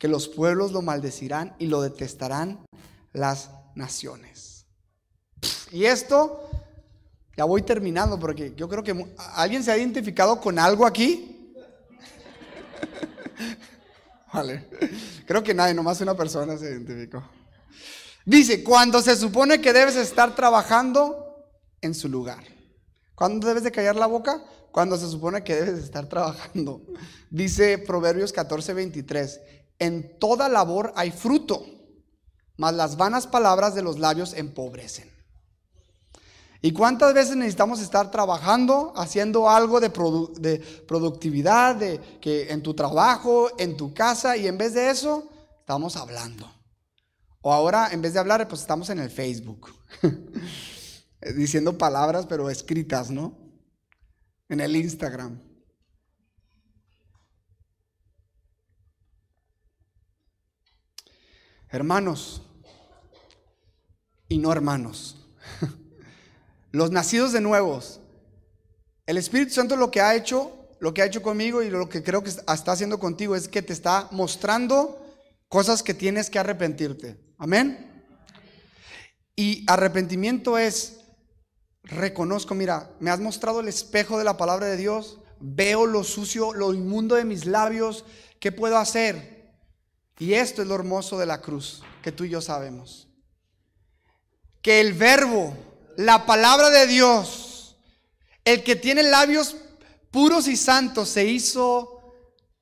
que 0.00 0.08
los 0.08 0.28
pueblos 0.28 0.72
lo 0.72 0.80
maldecirán 0.80 1.54
y 1.58 1.66
lo 1.66 1.82
detestarán 1.82 2.64
las 3.12 3.50
naciones. 3.74 4.64
Y 5.70 5.84
esto, 5.84 6.48
ya 7.36 7.44
voy 7.44 7.60
terminando 7.60 8.18
porque 8.18 8.54
yo 8.56 8.66
creo 8.66 8.82
que 8.82 9.14
alguien 9.34 9.62
se 9.62 9.70
ha 9.70 9.76
identificado 9.76 10.40
con 10.40 10.58
algo 10.58 10.86
aquí. 10.86 11.54
Vale. 14.32 14.70
Creo 15.26 15.42
que 15.42 15.52
nadie, 15.52 15.74
nomás 15.74 16.00
una 16.00 16.16
persona 16.16 16.56
se 16.56 16.70
identificó. 16.70 17.22
Dice, 18.24 18.64
cuando 18.64 19.02
se 19.02 19.14
supone 19.16 19.60
que 19.60 19.74
debes 19.74 19.96
estar 19.96 20.34
trabajando 20.34 21.44
en 21.82 21.94
su 21.94 22.08
lugar. 22.08 22.42
¿Cuándo 23.14 23.46
debes 23.46 23.64
de 23.64 23.70
callar 23.70 23.96
la 23.96 24.06
boca? 24.06 24.42
Cuando 24.72 24.96
se 24.96 25.10
supone 25.10 25.44
que 25.44 25.56
debes 25.56 25.76
de 25.76 25.82
estar 25.82 26.08
trabajando. 26.08 26.80
Dice 27.28 27.76
Proverbios 27.76 28.32
14, 28.32 28.72
23. 28.72 29.40
En 29.80 30.18
toda 30.20 30.48
labor 30.48 30.92
hay 30.94 31.10
fruto, 31.10 31.64
mas 32.56 32.74
las 32.74 32.96
vanas 32.96 33.26
palabras 33.26 33.74
de 33.74 33.82
los 33.82 33.98
labios 33.98 34.34
empobrecen. 34.34 35.10
¿Y 36.62 36.72
cuántas 36.72 37.14
veces 37.14 37.36
necesitamos 37.36 37.80
estar 37.80 38.10
trabajando, 38.10 38.92
haciendo 38.94 39.48
algo 39.48 39.80
de, 39.80 39.90
produ- 39.90 40.34
de 40.34 40.58
productividad, 40.86 41.74
de 41.74 41.98
que 42.20 42.52
en 42.52 42.62
tu 42.62 42.74
trabajo, 42.74 43.48
en 43.58 43.78
tu 43.78 43.94
casa, 43.94 44.36
y 44.36 44.46
en 44.46 44.58
vez 44.58 44.74
de 44.74 44.90
eso, 44.90 45.30
estamos 45.60 45.96
hablando? 45.96 46.52
O 47.40 47.50
ahora, 47.50 47.88
en 47.92 48.02
vez 48.02 48.12
de 48.12 48.18
hablar, 48.20 48.46
pues 48.46 48.60
estamos 48.60 48.90
en 48.90 48.98
el 48.98 49.08
Facebook, 49.08 49.70
diciendo 51.34 51.78
palabras, 51.78 52.26
pero 52.26 52.50
escritas, 52.50 53.10
¿no? 53.10 53.38
En 54.50 54.60
el 54.60 54.76
Instagram. 54.76 55.40
Hermanos 61.70 62.42
y 64.28 64.38
no 64.38 64.52
hermanos. 64.52 65.16
Los 66.72 66.90
nacidos 66.90 67.32
de 67.32 67.40
nuevos. 67.40 68.00
El 69.06 69.16
Espíritu 69.16 69.52
Santo 69.52 69.76
lo 69.76 69.90
que 69.90 70.00
ha 70.00 70.14
hecho, 70.14 70.68
lo 70.78 70.94
que 70.94 71.02
ha 71.02 71.06
hecho 71.06 71.22
conmigo 71.22 71.62
y 71.62 71.70
lo 71.70 71.88
que 71.88 72.02
creo 72.02 72.22
que 72.22 72.30
está 72.30 72.72
haciendo 72.72 72.98
contigo 72.98 73.34
es 73.34 73.48
que 73.48 73.62
te 73.62 73.72
está 73.72 74.08
mostrando 74.12 75.04
cosas 75.48 75.82
que 75.82 75.94
tienes 75.94 76.30
que 76.30 76.38
arrepentirte. 76.38 77.18
Amén. 77.38 78.04
Y 79.34 79.64
arrepentimiento 79.66 80.58
es, 80.58 81.00
reconozco, 81.82 82.54
mira, 82.54 82.90
me 83.00 83.10
has 83.10 83.20
mostrado 83.20 83.60
el 83.60 83.68
espejo 83.68 84.18
de 84.18 84.24
la 84.24 84.36
palabra 84.36 84.66
de 84.66 84.76
Dios, 84.76 85.18
veo 85.40 85.86
lo 85.86 86.04
sucio, 86.04 86.52
lo 86.52 86.72
inmundo 86.74 87.14
de 87.14 87.24
mis 87.24 87.46
labios, 87.46 88.04
¿qué 88.38 88.52
puedo 88.52 88.76
hacer? 88.76 89.39
Y 90.20 90.34
esto 90.34 90.60
es 90.60 90.68
lo 90.68 90.74
hermoso 90.74 91.18
de 91.18 91.24
la 91.24 91.40
cruz, 91.40 91.82
que 92.02 92.12
tú 92.12 92.24
y 92.24 92.28
yo 92.28 92.42
sabemos. 92.42 93.08
Que 94.60 94.80
el 94.82 94.92
verbo, 94.92 95.56
la 95.96 96.26
palabra 96.26 96.68
de 96.68 96.86
Dios, 96.86 97.78
el 98.44 98.62
que 98.62 98.76
tiene 98.76 99.02
labios 99.02 99.56
puros 100.10 100.46
y 100.46 100.56
santos, 100.56 101.08
se 101.08 101.24
hizo 101.24 102.12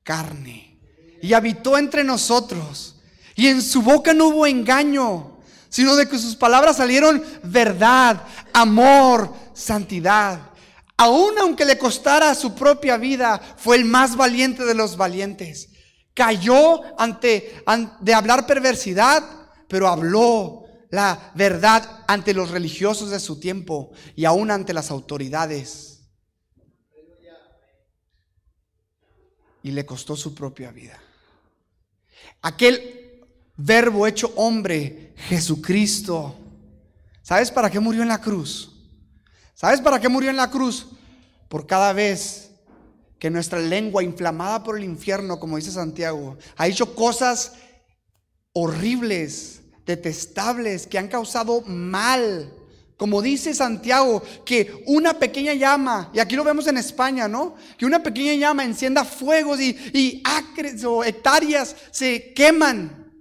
carne 0.05 0.79
y 1.21 1.33
habitó 1.33 1.77
entre 1.77 2.05
nosotros. 2.05 2.95
Y 3.35 3.49
en 3.49 3.61
su 3.61 3.83
boca 3.83 4.15
no 4.15 4.29
hubo 4.29 4.47
engaño, 4.47 5.41
sino 5.69 5.97
de 5.97 6.09
que 6.09 6.17
sus 6.17 6.37
palabras 6.37 6.77
salieron 6.77 7.25
verdad, 7.43 8.23
amor, 8.53 9.35
santidad. 9.53 10.53
Aun 10.97 11.37
aunque 11.41 11.65
le 11.65 11.77
costara 11.77 12.37
su 12.37 12.55
propia 12.55 12.97
vida, 12.99 13.41
fue 13.57 13.75
el 13.75 13.85
más 13.85 14.15
valiente 14.15 14.65
de 14.65 14.75
los 14.75 14.97
valientes. 14.97 15.71
Cayó 16.19 16.99
ante, 17.01 17.63
an- 17.65 17.97
de 18.01 18.13
hablar 18.13 18.45
perversidad, 18.45 19.23
pero 19.69 19.87
habló 19.87 20.65
la 20.91 21.31
verdad 21.37 22.05
ante 22.09 22.35
los 22.35 22.51
religiosos 22.51 23.11
de 23.11 23.21
su 23.21 23.39
tiempo 23.39 23.93
y 24.17 24.25
aún 24.25 24.51
ante 24.51 24.73
las 24.73 24.91
autoridades. 24.91 26.01
Y 29.63 29.71
le 29.71 29.87
costó 29.87 30.17
su 30.17 30.35
propia 30.35 30.73
vida. 30.73 30.99
Aquel 32.43 33.23
verbo 33.57 34.05
hecho 34.05 34.33
hombre, 34.35 35.15
Jesucristo. 35.29 36.35
¿Sabes 37.23 37.53
para 37.53 37.71
qué 37.71 37.79
murió 37.79 38.03
en 38.03 38.09
la 38.09 38.21
cruz? 38.21 38.73
¿Sabes 39.55 39.81
para 39.81 40.01
qué 40.01 40.09
murió 40.09 40.31
en 40.31 40.37
la 40.37 40.51
cruz? 40.51 40.89
Por 41.49 41.65
cada 41.65 41.93
vez 41.93 42.48
que 43.19 43.31
nuestra 43.31 43.59
lengua, 43.59 44.03
inflamada 44.03 44.63
por 44.63 44.79
el 44.79 44.85
infierno, 44.85 45.41
como 45.41 45.57
dice 45.57 45.71
Santiago, 45.73 46.37
ha 46.57 46.69
hecho 46.69 46.95
cosas 46.95 47.53
horribles, 48.53 49.61
detestables, 49.87 50.87
que 50.87 50.99
han 50.99 51.09
causado 51.09 51.63
mal. 51.63 52.53
Como 52.97 53.23
dice 53.23 53.55
Santiago, 53.55 54.23
que 54.45 54.83
una 54.87 55.15
pequeña 55.15 55.55
llama, 55.55 56.11
y 56.13 56.19
aquí 56.19 56.35
lo 56.35 56.43
vemos 56.43 56.67
en 56.67 56.79
España, 56.79 57.29
¿no? 57.29 57.55
Que 57.77 57.87
una 57.87 58.03
pequeña 58.03 58.35
llama 58.35 58.65
encienda 58.65 59.05
fuegos 59.05 59.61
y, 59.61 59.71
y 59.93 60.21
acres 60.25 60.83
o 60.85 61.05
hectáreas 61.05 61.77
se 61.93 62.33
queman 62.35 63.13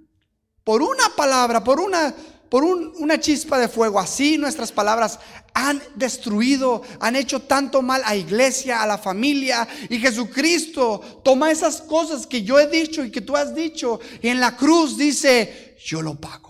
por 0.64 0.82
una 0.82 1.08
palabra, 1.16 1.62
por 1.62 1.78
una, 1.78 2.12
por 2.48 2.64
un- 2.64 2.92
una 2.98 3.20
chispa 3.20 3.56
de 3.58 3.68
fuego. 3.68 4.00
Así 4.00 4.36
nuestras 4.36 4.72
palabras 4.72 5.20
han 5.54 5.82
destruido, 5.94 6.82
han 7.00 7.16
hecho 7.16 7.40
tanto 7.40 7.82
mal 7.82 8.02
a 8.04 8.14
iglesia, 8.14 8.82
a 8.82 8.86
la 8.86 8.98
familia. 8.98 9.66
Y 9.88 9.98
Jesucristo 9.98 11.20
toma 11.24 11.50
esas 11.50 11.80
cosas 11.80 12.26
que 12.26 12.42
yo 12.42 12.58
he 12.58 12.66
dicho 12.68 13.04
y 13.04 13.10
que 13.10 13.20
tú 13.20 13.36
has 13.36 13.54
dicho. 13.54 14.00
Y 14.22 14.28
en 14.28 14.40
la 14.40 14.56
cruz 14.56 14.96
dice, 14.96 15.76
yo 15.84 16.02
lo 16.02 16.14
pago. 16.14 16.48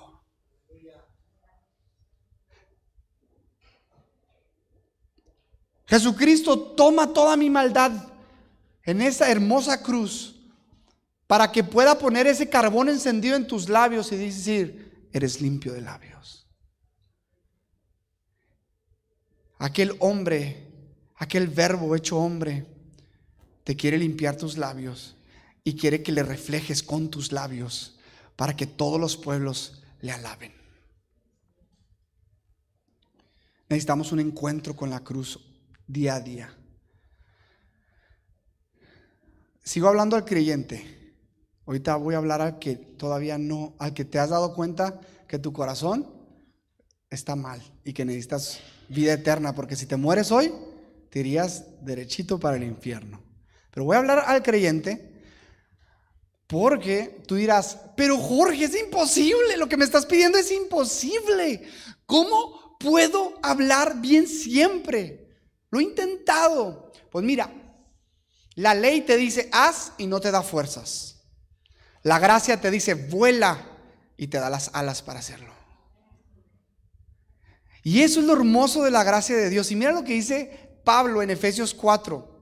Jesucristo 5.86 6.59
toma 6.59 7.14
toda 7.14 7.36
mi 7.36 7.49
maldad 7.49 7.92
en 8.84 9.01
esa 9.01 9.30
hermosa 9.30 9.82
cruz 9.82 10.34
para 11.26 11.51
que 11.51 11.64
pueda 11.64 11.99
poner 11.99 12.26
ese 12.26 12.49
carbón 12.49 12.88
encendido 12.90 13.36
en 13.36 13.46
tus 13.46 13.68
labios 13.68 14.12
y 14.12 14.16
decir, 14.16 15.09
eres 15.12 15.40
limpio 15.40 15.72
de 15.72 15.80
labios. 15.80 16.08
Aquel 19.59 19.97
hombre, 19.99 20.71
aquel 21.17 21.49
verbo 21.49 21.97
hecho 21.97 22.19
hombre, 22.19 22.65
te 23.65 23.77
quiere 23.77 23.99
limpiar 23.99 24.37
tus 24.37 24.57
labios 24.57 25.17
y 25.65 25.77
quiere 25.77 26.03
que 26.03 26.13
le 26.13 26.23
reflejes 26.23 26.83
con 26.83 27.11
tus 27.11 27.33
labios 27.33 27.99
para 28.37 28.57
que 28.57 28.67
todos 28.67 29.01
los 29.01 29.17
pueblos 29.17 29.83
le 30.01 30.13
alaben. 30.13 30.53
Necesitamos 33.69 34.13
un 34.13 34.21
encuentro 34.21 34.75
con 34.75 34.91
la 34.91 35.01
cruz 35.01 35.41
día 35.87 36.15
a 36.15 36.21
día. 36.21 36.55
Sigo 39.63 39.89
hablando 39.89 40.17
al 40.17 40.25
creyente. 40.25 41.15
Ahorita 41.67 41.97
voy 41.97 42.15
a 42.15 42.19
hablar 42.19 42.41
al 42.41 42.59
que 42.59 42.77
todavía 42.77 43.37
no, 43.37 43.75
al 43.79 43.93
que 43.93 44.07
te 44.07 44.19
has 44.19 44.31
dado 44.31 44.55
cuenta 44.55 45.01
que 45.27 45.39
tu 45.39 45.53
corazón 45.53 46.11
está 47.11 47.37
mal 47.37 47.61
y 47.85 47.93
que 47.93 48.07
necesitas 48.07 48.61
vida 48.89 49.12
eterna, 49.12 49.55
porque 49.55 49.76
si 49.76 49.86
te 49.86 49.97
mueres 49.97 50.30
hoy, 50.30 50.53
te 51.11 51.20
irías 51.20 51.64
derechito 51.84 52.39
para 52.39 52.57
el 52.57 52.64
infierno. 52.64 53.22
Pero 53.70 53.84
voy 53.84 53.97
a 53.97 54.01
hablar 54.01 54.24
al 54.26 54.43
creyente 54.43 55.09
porque 56.47 57.22
tú 57.26 57.34
dirás, 57.34 57.78
pero 57.95 58.16
Jorge, 58.16 58.64
es 58.64 58.74
imposible, 58.74 59.57
lo 59.59 59.68
que 59.68 59.76
me 59.76 59.84
estás 59.84 60.07
pidiendo 60.07 60.39
es 60.39 60.51
imposible. 60.51 61.68
¿Cómo 62.07 62.76
puedo 62.80 63.39
hablar 63.43 64.01
bien 64.01 64.26
siempre? 64.26 65.28
Lo 65.70 65.78
he 65.78 65.82
intentado. 65.82 66.91
Pues 67.11 67.24
mira, 67.24 67.53
la 68.55 68.74
ley 68.74 69.03
te 69.03 69.18
dice 69.18 69.51
haz 69.53 69.93
y 69.99 70.07
no 70.07 70.20
te 70.20 70.30
da 70.30 70.43
fuerzas. 70.43 71.16
La 72.03 72.18
gracia 72.18 72.61
te 72.61 72.70
dice 72.70 72.95
vuela 72.95 73.59
y 74.16 74.28
te 74.28 74.39
da 74.39 74.49
las 74.49 74.70
alas 74.72 75.03
para 75.03 75.18
hacerlo. 75.18 75.58
Y 77.89 78.03
eso 78.03 78.20
es 78.20 78.26
lo 78.26 78.34
hermoso 78.34 78.82
de 78.82 78.91
la 78.91 79.03
gracia 79.03 79.34
de 79.34 79.49
Dios. 79.49 79.70
Y 79.70 79.74
mira 79.74 79.93
lo 79.93 80.05
que 80.05 80.12
dice 80.12 80.78
Pablo 80.84 81.22
en 81.22 81.30
Efesios 81.30 81.72
4. 81.72 82.36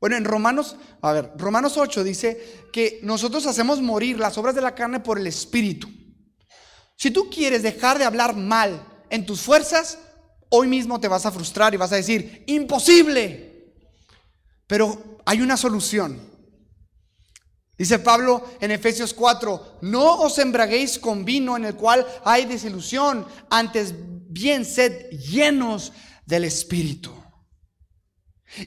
Bueno, 0.00 0.14
en 0.14 0.24
Romanos, 0.24 0.76
a 1.02 1.10
ver, 1.10 1.32
Romanos 1.36 1.76
8 1.76 2.04
dice 2.04 2.68
que 2.72 3.00
nosotros 3.02 3.44
hacemos 3.46 3.82
morir 3.82 4.20
las 4.20 4.38
obras 4.38 4.54
de 4.54 4.60
la 4.60 4.76
carne 4.76 5.00
por 5.00 5.18
el 5.18 5.26
Espíritu. 5.26 5.88
Si 6.96 7.10
tú 7.10 7.28
quieres 7.28 7.64
dejar 7.64 7.98
de 7.98 8.04
hablar 8.04 8.36
mal 8.36 8.86
en 9.10 9.26
tus 9.26 9.40
fuerzas, 9.40 9.98
hoy 10.48 10.68
mismo 10.68 11.00
te 11.00 11.08
vas 11.08 11.26
a 11.26 11.32
frustrar 11.32 11.74
y 11.74 11.76
vas 11.76 11.90
a 11.90 11.96
decir, 11.96 12.44
imposible. 12.46 13.74
Pero 14.68 15.18
hay 15.26 15.40
una 15.40 15.56
solución. 15.56 16.20
Dice 17.76 17.98
Pablo 17.98 18.44
en 18.60 18.70
Efesios 18.70 19.12
4, 19.12 19.78
no 19.80 20.20
os 20.20 20.38
embraguéis 20.38 21.00
con 21.00 21.24
vino 21.24 21.56
en 21.56 21.64
el 21.64 21.74
cual 21.74 22.06
hay 22.24 22.44
desilusión, 22.44 23.26
antes 23.50 23.92
bien 24.34 24.64
sed 24.64 25.10
llenos 25.10 25.92
del 26.26 26.44
Espíritu. 26.44 27.12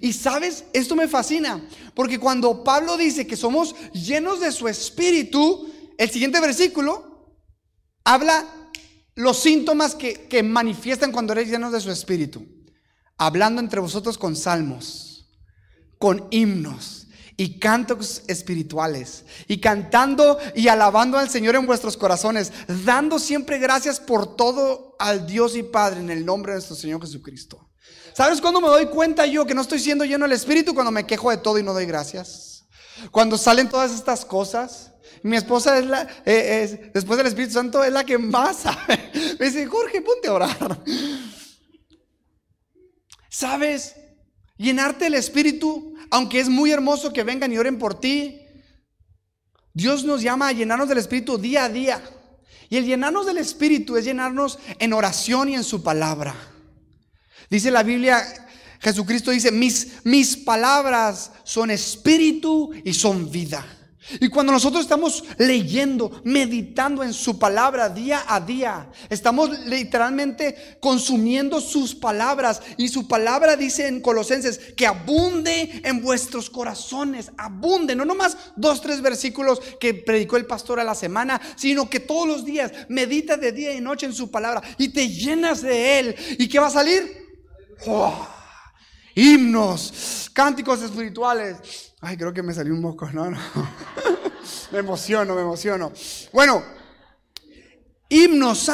Y 0.02 0.14
sabes, 0.14 0.66
esto 0.74 0.96
me 0.96 1.08
fascina, 1.08 1.62
porque 1.94 2.20
cuando 2.20 2.64
Pablo 2.64 2.98
dice 2.98 3.28
que 3.28 3.38
somos 3.38 3.76
llenos 3.94 4.40
de 4.40 4.52
su 4.52 4.68
Espíritu, 4.68 5.70
el 5.98 6.10
siguiente 6.10 6.40
versículo 6.40 7.38
habla 8.04 8.46
los 9.16 9.38
síntomas 9.40 9.96
que, 9.96 10.28
que 10.28 10.44
manifiestan 10.44 11.12
cuando 11.12 11.34
eres 11.34 11.50
llenos 11.50 11.72
de 11.72 11.82
su 11.82 11.92
Espíritu. 11.92 12.46
Hablando 13.18 13.62
entre 13.62 13.80
vosotros 13.80 14.18
con 14.18 14.36
salmos, 14.36 15.30
con 15.98 16.28
himnos 16.32 17.07
y 17.40 17.60
cantos 17.60 18.24
espirituales, 18.28 19.24
y 19.48 19.60
cantando 19.60 20.40
y 20.56 20.68
alabando 20.68 21.18
al 21.20 21.30
Señor 21.30 21.56
en 21.56 21.68
vuestros 21.68 21.96
corazones, 21.96 22.52
dando 22.84 23.20
siempre 23.20 23.60
gracias 23.60 24.00
por 24.00 24.36
todo 24.36 24.96
al 24.98 25.28
Dios 25.28 25.56
y 25.56 25.62
Padre 25.64 26.00
en 26.00 26.10
el 26.10 26.26
nombre 26.26 26.54
de 26.54 26.58
nuestro 26.58 26.76
Señor 26.76 27.00
Jesucristo. 27.00 27.70
¿Sabes 28.16 28.42
cuándo 28.42 28.60
me 28.60 28.68
doy 28.68 28.88
cuenta 28.88 29.28
yo 29.28 29.46
que 29.46 29.54
no 29.54 29.62
estoy 29.62 29.80
siendo 29.80 30.04
lleno 30.04 30.26
del 30.26 30.32
Espíritu? 30.36 30.74
Cuando 30.74 30.92
me 30.92 31.06
quejo 31.06 31.30
de 31.30 31.38
todo 31.38 31.60
y 31.60 31.64
no 31.64 31.74
doy 31.74 31.86
gracias. 31.86 32.66
Cuando 33.12 33.38
salen 33.38 33.70
todas 33.70 33.94
estas 33.94 34.26
cosas. 34.26 34.92
Mi 35.24 35.36
esposa 35.38 35.78
es 35.78 35.86
la, 35.86 36.04
eh, 36.26 36.64
es- 36.64 36.94
después 36.94 37.18
del 37.18 37.28
Espíritu 37.28 37.54
Santo, 37.54 37.84
es 37.84 37.92
la 37.92 38.04
que 38.04 38.18
más 38.18 38.58
sabe. 38.58 39.12
Me 39.40 39.46
dice, 39.46 39.66
Jorge, 39.68 40.02
ponte 40.02 40.28
a 40.28 40.34
orar. 40.34 40.84
¿Sabes? 43.30 43.96
Llenarte 44.58 45.08
el 45.08 45.14
Espíritu, 45.14 45.96
aunque 46.10 46.40
es 46.40 46.50
muy 46.50 46.72
hermoso 46.72 47.14
que 47.14 47.24
vengan 47.24 47.52
y 47.52 47.58
oren 47.58 47.78
por 47.78 48.00
ti, 48.00 48.42
Dios 49.74 50.04
nos 50.04 50.22
llama 50.22 50.48
a 50.48 50.52
llenarnos 50.52 50.90
del 50.90 50.98
Espíritu 50.98 51.38
día 51.38 51.66
a 51.66 51.70
día. 51.70 52.02
Y 52.70 52.78
el 52.78 52.86
llenarnos 52.86 53.26
del 53.26 53.38
Espíritu 53.38 53.96
es 53.96 54.06
llenarnos 54.06 54.60
en 54.80 54.94
oración 54.94 55.50
y 55.50 55.56
en 55.56 55.64
su 55.64 55.84
palabra. 55.84 56.36
Dice 57.50 57.72
la 57.72 57.84
Biblia, 57.84 58.26
Jesucristo 58.80 59.32
dice, 59.32 59.52
mis, 59.52 60.04
mis 60.04 60.36
palabras 60.36 61.32
son 61.44 61.72
espíritu 61.72 62.72
y 62.84 62.94
son 62.94 63.32
vida. 63.32 63.66
Y 64.20 64.30
cuando 64.30 64.52
nosotros 64.52 64.82
estamos 64.82 65.24
leyendo, 65.38 66.22
meditando 66.24 67.04
en 67.04 67.14
su 67.14 67.38
palabra 67.38 67.90
día 67.90 68.24
a 68.28 68.40
día, 68.40 68.90
estamos 69.10 69.66
literalmente 69.66 70.78
consumiendo 70.80 71.60
sus 71.60 71.96
palabras. 71.96 72.62
Y 72.78 72.88
su 72.88 73.08
palabra 73.08 73.56
dice 73.56 73.88
en 73.88 74.02
Colosenses 74.02 74.60
que 74.76 74.88
abunde 74.88 75.82
en 75.84 76.02
vuestros 76.02 76.50
corazones, 76.50 77.32
abunde, 77.38 77.96
no 77.96 78.06
nomás 78.06 78.38
dos, 78.56 78.82
tres 78.82 79.02
versículos 79.02 79.60
que 79.80 79.94
predicó 79.94 80.38
el 80.38 80.46
pastor 80.46 80.80
a 80.80 80.84
la 80.84 80.96
semana, 80.96 81.42
sino 81.56 81.90
que 81.90 82.00
todos 82.00 82.28
los 82.28 82.46
días 82.46 82.72
medita 82.90 83.38
de 83.38 83.52
día 83.52 83.74
y 83.74 83.82
noche 83.82 84.06
en 84.06 84.14
su 84.14 84.32
palabra 84.32 84.62
y 84.78 84.90
te 84.90 85.10
llenas 85.10 85.62
de 85.62 86.00
él. 86.00 86.16
¿Y 86.40 86.48
qué 86.48 86.60
va 86.60 86.68
a 86.68 86.72
salir? 86.72 87.26
¡Oh! 87.86 88.28
himnos, 89.18 90.30
cánticos 90.32 90.82
espirituales. 90.84 91.87
Ay, 92.00 92.16
creo 92.16 92.34
que 92.34 92.44
me 92.44 92.54
salió 92.54 92.74
un 92.74 92.82
moco, 92.82 93.10
no, 93.12 93.32
no. 93.32 93.38
me 94.72 94.80
emociono, 94.80 95.34
me 95.34 95.42
emociono. 95.42 95.92
Bueno, 96.32 96.64
himnos, 98.10 98.70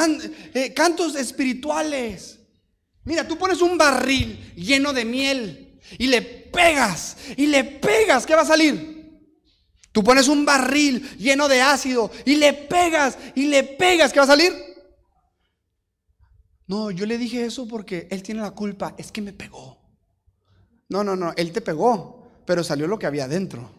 eh, 0.53 0.73
cantos 0.73 1.15
espirituales. 1.15 2.39
Mira, 3.05 3.27
tú 3.27 3.37
pones 3.37 3.61
un 3.61 3.77
barril 3.77 4.53
lleno 4.55 4.93
de 4.93 5.05
miel 5.05 5.79
y 5.97 6.07
le 6.07 6.21
pegas 6.21 7.17
y 7.37 7.47
le 7.47 7.63
pegas, 7.63 8.25
¿qué 8.25 8.35
va 8.35 8.41
a 8.41 8.45
salir? 8.45 8.93
Tú 9.91 10.03
pones 10.03 10.27
un 10.27 10.43
barril 10.43 11.17
lleno 11.17 11.47
de 11.47 11.61
ácido 11.61 12.11
y 12.25 12.35
le 12.35 12.53
pegas 12.53 13.17
y 13.35 13.45
le 13.45 13.63
pegas, 13.63 14.11
¿qué 14.11 14.19
va 14.19 14.25
a 14.25 14.27
salir? 14.27 14.53
No, 16.65 16.91
yo 16.91 17.05
le 17.05 17.17
dije 17.17 17.45
eso 17.45 17.67
porque 17.67 18.07
él 18.09 18.23
tiene 18.23 18.41
la 18.41 18.51
culpa, 18.51 18.95
es 18.97 19.11
que 19.11 19.21
me 19.21 19.33
pegó. 19.33 19.81
No, 20.89 21.03
no, 21.03 21.15
no, 21.15 21.33
él 21.35 21.51
te 21.51 21.61
pegó, 21.61 22.22
pero 22.45 22.63
salió 22.63 22.87
lo 22.87 22.99
que 22.99 23.05
había 23.05 23.27
dentro. 23.27 23.71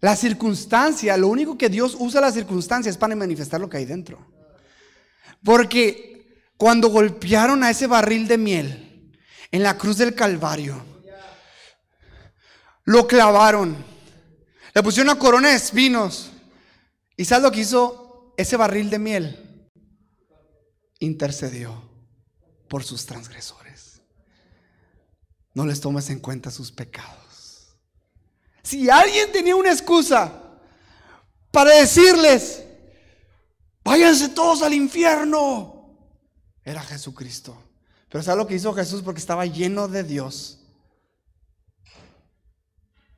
La 0.00 0.14
circunstancia, 0.14 1.16
lo 1.16 1.28
único 1.28 1.58
que 1.58 1.68
Dios 1.68 1.96
usa 1.98 2.20
la 2.20 2.30
circunstancia 2.30 2.90
es 2.90 2.96
para 2.96 3.16
manifestar 3.16 3.60
lo 3.60 3.68
que 3.68 3.78
hay 3.78 3.84
dentro. 3.84 4.24
Porque 5.42 6.42
cuando 6.56 6.88
golpearon 6.88 7.64
a 7.64 7.70
ese 7.70 7.86
barril 7.86 8.28
de 8.28 8.38
miel 8.38 9.12
en 9.50 9.62
la 9.62 9.76
cruz 9.76 9.98
del 9.98 10.14
Calvario, 10.14 10.84
lo 12.84 13.06
clavaron, 13.06 13.76
le 14.74 14.82
pusieron 14.82 15.10
una 15.10 15.18
corona 15.18 15.48
de 15.48 15.56
espinos. 15.56 16.30
¿Y 17.16 17.24
sabes 17.24 17.42
lo 17.42 17.50
que 17.50 17.60
hizo 17.60 18.34
ese 18.36 18.56
barril 18.56 18.90
de 18.90 18.98
miel? 19.00 19.68
Intercedió 21.00 21.82
por 22.68 22.84
sus 22.84 23.04
transgresores 23.04 23.87
no 25.54 25.66
les 25.66 25.80
tomes 25.80 26.08
en 26.10 26.20
cuenta 26.20 26.50
sus 26.50 26.70
pecados. 26.72 27.76
Si 28.62 28.90
alguien 28.90 29.32
tenía 29.32 29.56
una 29.56 29.72
excusa 29.72 30.60
para 31.50 31.74
decirles, 31.74 32.64
váyanse 33.82 34.28
todos 34.28 34.62
al 34.62 34.74
infierno, 34.74 35.96
era 36.64 36.82
Jesucristo. 36.82 37.56
Pero 38.08 38.22
¿sabes 38.22 38.38
lo 38.38 38.46
que 38.46 38.54
hizo 38.54 38.74
Jesús? 38.74 39.02
Porque 39.02 39.20
estaba 39.20 39.46
lleno 39.46 39.88
de 39.88 40.02
Dios. 40.02 40.60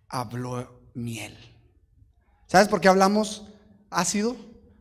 Habló 0.09 0.81
miel. 0.95 1.37
¿Sabes 2.47 2.69
por 2.69 2.81
qué 2.81 2.89
hablamos 2.89 3.47
ácido? 3.91 4.37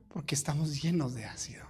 Porque 0.08 0.34
estamos 0.34 0.82
llenos 0.82 1.14
de 1.14 1.26
ácido. 1.26 1.66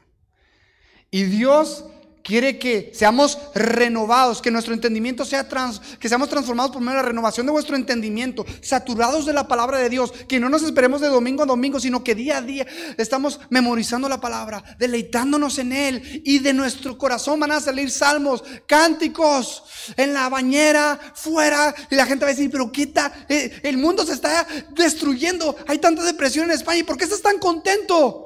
Y 1.12 1.24
Dios 1.24 1.86
quiere 2.24 2.60
que 2.60 2.92
seamos 2.94 3.38
renovados, 3.56 4.42
que 4.42 4.52
nuestro 4.52 4.74
entendimiento 4.74 5.26
sea 5.26 5.48
trans, 5.48 5.80
que 6.00 6.10
seamos 6.10 6.30
transformados 6.30 6.72
por 6.72 6.82
medio 6.82 6.98
de 6.98 7.04
la 7.04 7.10
renovación 7.10 7.46
de 7.46 7.52
vuestro 7.52 7.76
entendimiento, 7.76 8.46
saturados 8.62 9.26
de 9.26 9.34
la 9.34 9.48
palabra 9.48 9.80
de 9.80 9.90
Dios, 9.90 10.12
que 10.28 10.40
no 10.40 10.50
nos 10.50 10.64
esperemos 10.64 11.02
de 11.02 11.08
domingo 11.08 11.44
a 11.44 11.46
domingo, 11.46 11.80
sino 11.80 12.04
que 12.04 12.16
día 12.16 12.38
a 12.38 12.42
día 12.42 12.66
estamos 12.98 13.40
memorizando 13.50 14.10
la 14.10 14.22
palabra, 14.22 14.64
deleitándonos 14.78 15.58
en 15.60 15.72
él 15.72 16.22
y 16.26 16.40
de 16.40 16.54
nuestro 16.54 16.98
corazón 16.98 17.40
van 17.40 17.52
a 17.52 17.62
salir 17.62 17.92
salmos, 17.92 18.44
cánticos 18.66 19.64
en 19.98 20.14
la 20.14 20.30
bañera, 20.30 21.00
fuera 21.14 21.74
y 21.90 21.96
la 21.96 22.06
gente 22.06 22.26
va 22.26 22.32
a 22.32 22.34
decir, 22.34 22.52
pero 22.52 22.72
qué 22.72 22.88
tal, 22.88 23.12
eh, 23.30 23.60
el 23.64 23.78
mundo 23.78 24.06
se 24.06 24.14
está 24.14 24.48
destruyendo, 24.76 25.56
hay 25.68 25.80
tanta 25.80 26.04
depresión 26.04 26.46
en 26.46 26.52
España, 26.52 26.80
¿y 26.80 26.84
por 26.84 26.98
qué 26.98 27.06
estás 27.06 27.22
tan 27.22 27.40
contento? 27.40 28.26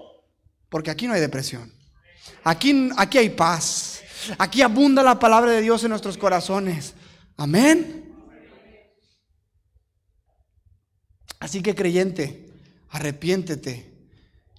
Porque 0.69 0.91
aquí 0.91 1.07
no 1.07 1.13
hay 1.13 1.21
depresión. 1.21 1.82
Aquí, 2.43 2.89
aquí 2.97 3.17
hay 3.17 3.29
paz. 3.29 4.01
Aquí 4.37 4.61
abunda 4.61 5.03
la 5.03 5.19
palabra 5.19 5.51
de 5.51 5.61
Dios 5.61 5.83
en 5.83 5.89
nuestros 5.89 6.17
corazones. 6.17 6.93
Amén. 7.37 8.03
Así 11.39 11.61
que 11.61 11.75
creyente, 11.75 12.49
arrepiéntete, 12.89 13.91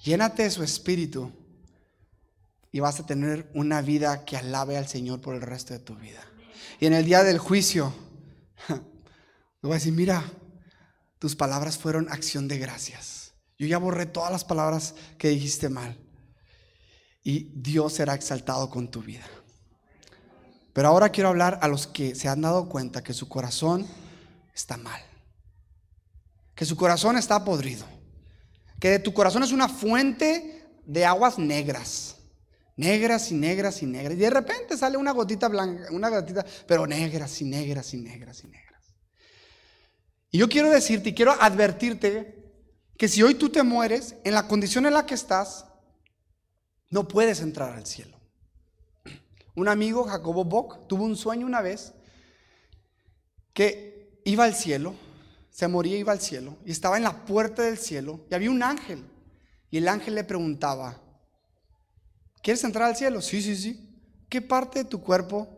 llénate 0.03 0.43
de 0.43 0.51
su 0.51 0.63
espíritu 0.63 1.33
y 2.71 2.81
vas 2.81 3.01
a 3.01 3.07
tener 3.07 3.51
una 3.55 3.81
vida 3.81 4.27
que 4.27 4.37
alabe 4.37 4.77
al 4.77 4.87
Señor 4.87 5.23
por 5.23 5.35
el 5.35 5.41
resto 5.41 5.73
de 5.73 5.79
tu 5.79 5.95
vida. 5.97 6.21
Y 6.79 6.85
en 6.85 6.93
el 6.93 7.07
día 7.07 7.23
del 7.23 7.39
juicio, 7.39 7.95
le 8.69 8.77
voy 9.63 9.73
a 9.73 9.75
decir, 9.75 9.95
mira, 9.95 10.23
tus 11.19 11.35
palabras 11.35 11.79
fueron 11.79 12.07
acción 12.11 12.49
de 12.49 12.59
gracias. 12.59 13.33
Yo 13.59 13.67
ya 13.67 13.79
borré 13.79 14.05
todas 14.05 14.31
las 14.31 14.45
palabras 14.45 14.95
que 15.17 15.29
dijiste 15.29 15.71
mal. 15.71 16.04
Y 17.25 17.51
Dios 17.55 17.95
será 17.95 18.15
exaltado 18.15 18.71
con 18.71 18.89
tu 18.89 19.03
vida. 19.03 19.25
Pero 20.75 20.89
ahora 20.89 21.09
quiero 21.09 21.31
hablar 21.31 21.59
a 21.63 21.69
los 21.69 21.87
que 21.87 22.15
se 22.15 22.29
han 22.29 22.43
dado 22.43 22.69
cuenta 22.69 23.03
que 23.03 23.15
su 23.15 23.29
corazón 23.29 23.87
está 24.55 24.77
mal. 24.77 25.01
Que 26.55 26.67
su 26.67 26.77
corazón 26.77 27.17
está 27.17 27.45
podrido. 27.45 27.87
Que 28.79 28.99
tu 28.99 29.15
corazón 29.15 29.43
es 29.43 29.53
una 29.53 29.69
fuente 29.69 30.69
de 30.85 31.07
aguas 31.07 31.39
negras. 31.39 32.17
Negras 32.77 33.31
y 33.31 33.35
negras 33.35 33.83
y 33.83 33.87
negras. 33.87 34.15
Y 34.15 34.21
de 34.21 34.31
repente 34.31 34.77
sale 34.77 34.99
una 34.99 35.13
gotita 35.13 35.49
blanca, 35.49 35.87
una 35.93 36.11
gotita, 36.11 36.45
pero 36.67 36.87
negras 36.87 37.41
y 37.41 37.45
negras 37.45 37.95
y 37.95 37.99
negras 37.99 38.45
y 38.45 38.49
negras. 38.49 38.65
Y 40.31 40.39
yo 40.39 40.49
quiero 40.49 40.69
decirte 40.69 41.11
y 41.11 41.15
quiero 41.15 41.33
advertirte 41.41 42.43
que 42.99 43.09
si 43.09 43.23
hoy 43.23 43.37
tú 43.37 43.49
te 43.49 43.63
mueres, 43.63 44.17
en 44.25 44.35
la 44.35 44.49
condición 44.49 44.87
en 44.87 44.95
la 44.95 45.07
que 45.07 45.15
estás, 45.15 45.67
no 46.95 47.09
puedes 47.09 47.41
entrar 47.41 47.73
al 47.73 47.85
cielo. 47.87 48.17
Un 49.57 49.67
amigo, 49.67 50.05
Jacobo 50.05 50.45
Bock, 50.45 50.87
tuvo 50.87 51.03
un 51.03 51.17
sueño 51.17 51.45
una 51.45 51.61
vez 51.61 51.93
que 53.53 54.21
iba 54.25 54.45
al 54.45 54.55
cielo, 54.55 54.95
se 55.51 55.67
moría, 55.67 55.99
iba 55.99 56.13
al 56.13 56.21
cielo, 56.21 56.57
y 56.65 56.71
estaba 56.71 56.97
en 56.97 57.03
la 57.03 57.25
puerta 57.25 57.63
del 57.63 57.79
cielo, 57.79 58.25
y 58.31 58.35
había 58.37 58.49
un 58.49 58.63
ángel. 58.63 59.05
Y 59.71 59.79
el 59.79 59.89
ángel 59.89 60.15
le 60.15 60.23
preguntaba, 60.23 61.03
¿quieres 62.45 62.63
entrar 62.63 62.89
al 62.89 62.97
cielo? 62.97 63.21
Sí, 63.21 63.43
sí, 63.43 63.57
sí. 63.57 64.25
¿Qué 64.29 64.41
parte 64.41 64.85
de 64.85 64.89
tu 64.89 65.01
cuerpo 65.01 65.49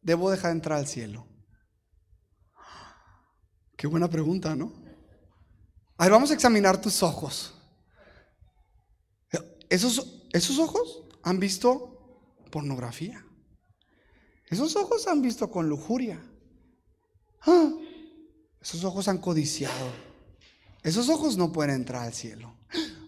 debo 0.00 0.30
dejar 0.30 0.52
entrar 0.52 0.78
al 0.78 0.86
cielo? 0.86 1.26
Qué 3.76 3.88
buena 3.88 4.08
pregunta, 4.08 4.54
¿no? 4.54 4.72
A 5.96 6.04
ver, 6.04 6.12
vamos 6.12 6.30
a 6.30 6.34
examinar 6.34 6.80
tus 6.80 7.02
ojos. 7.02 7.54
¿Esos, 9.68 10.19
esos 10.32 10.58
ojos 10.58 11.02
han 11.22 11.38
visto 11.38 11.98
pornografía. 12.50 13.24
Esos 14.48 14.76
ojos 14.76 15.06
han 15.06 15.22
visto 15.22 15.50
con 15.50 15.68
lujuria. 15.68 16.20
Ah, 17.42 17.70
esos 18.60 18.84
ojos 18.84 19.08
han 19.08 19.18
codiciado. 19.18 19.90
Esos 20.82 21.08
ojos 21.08 21.36
no 21.36 21.52
pueden 21.52 21.74
entrar 21.74 22.02
al 22.02 22.14
cielo. 22.14 22.54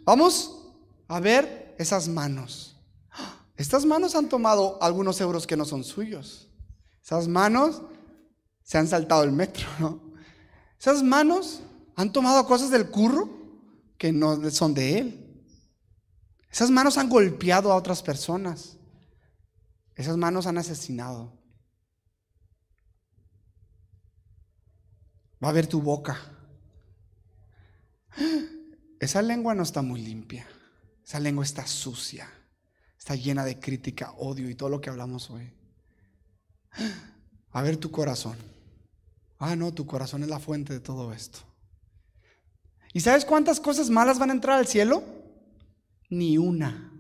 Vamos 0.04 0.72
a 1.08 1.20
ver 1.20 1.74
esas 1.78 2.08
manos. 2.08 2.76
Estas 3.56 3.84
manos 3.84 4.14
han 4.14 4.28
tomado 4.28 4.82
algunos 4.82 5.20
euros 5.20 5.46
que 5.46 5.56
no 5.56 5.64
son 5.64 5.84
suyos. 5.84 6.48
Esas 7.02 7.28
manos 7.28 7.82
se 8.62 8.78
han 8.78 8.88
saltado 8.88 9.24
el 9.24 9.32
metro, 9.32 9.66
Esas 10.78 11.02
manos 11.02 11.60
han 11.94 12.12
tomado 12.12 12.46
cosas 12.46 12.70
del 12.70 12.90
curro 12.90 13.28
que 13.98 14.12
no 14.12 14.50
son 14.50 14.74
de 14.74 14.98
él. 14.98 15.21
Esas 16.52 16.70
manos 16.70 16.98
han 16.98 17.08
golpeado 17.08 17.72
a 17.72 17.76
otras 17.76 18.02
personas. 18.02 18.76
Esas 19.94 20.18
manos 20.18 20.46
han 20.46 20.58
asesinado. 20.58 21.32
Va 25.42 25.48
a 25.48 25.52
ver 25.52 25.66
tu 25.66 25.80
boca. 25.80 26.20
Esa 29.00 29.22
lengua 29.22 29.54
no 29.54 29.62
está 29.62 29.80
muy 29.80 30.02
limpia. 30.02 30.46
Esa 31.04 31.18
lengua 31.18 31.42
está 31.42 31.66
sucia. 31.66 32.30
Está 32.98 33.14
llena 33.14 33.44
de 33.44 33.58
crítica, 33.58 34.12
odio 34.12 34.48
y 34.50 34.54
todo 34.54 34.68
lo 34.68 34.80
que 34.80 34.90
hablamos 34.90 35.30
hoy. 35.30 35.52
A 37.50 37.62
ver 37.62 37.78
tu 37.78 37.90
corazón. 37.90 38.36
Ah, 39.38 39.56
no, 39.56 39.72
tu 39.72 39.86
corazón 39.86 40.22
es 40.22 40.28
la 40.28 40.38
fuente 40.38 40.74
de 40.74 40.80
todo 40.80 41.12
esto. 41.14 41.40
¿Y 42.92 43.00
sabes 43.00 43.24
cuántas 43.24 43.58
cosas 43.58 43.88
malas 43.88 44.18
van 44.18 44.30
a 44.30 44.34
entrar 44.34 44.58
al 44.58 44.66
cielo? 44.66 45.21
Ni 46.12 46.36
una. 46.36 46.92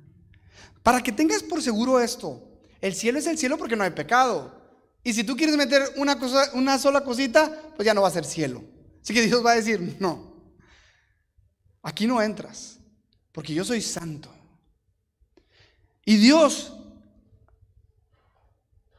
Para 0.82 1.02
que 1.02 1.12
tengas 1.12 1.42
por 1.42 1.60
seguro 1.60 2.00
esto, 2.00 2.48
el 2.80 2.94
cielo 2.94 3.18
es 3.18 3.26
el 3.26 3.36
cielo 3.36 3.58
porque 3.58 3.76
no 3.76 3.84
hay 3.84 3.90
pecado. 3.90 4.58
Y 5.04 5.12
si 5.12 5.22
tú 5.22 5.36
quieres 5.36 5.54
meter 5.54 5.82
una, 5.96 6.18
cosa, 6.18 6.50
una 6.54 6.78
sola 6.78 7.04
cosita, 7.04 7.60
pues 7.76 7.84
ya 7.84 7.92
no 7.92 8.00
va 8.00 8.08
a 8.08 8.12
ser 8.12 8.24
cielo. 8.24 8.64
Así 9.02 9.12
que 9.12 9.20
Dios 9.20 9.44
va 9.44 9.52
a 9.52 9.56
decir, 9.56 9.98
no, 10.00 10.34
aquí 11.82 12.06
no 12.06 12.22
entras, 12.22 12.78
porque 13.32 13.52
yo 13.52 13.66
soy 13.66 13.82
santo. 13.82 14.32
Y 16.06 16.16
Dios 16.16 16.72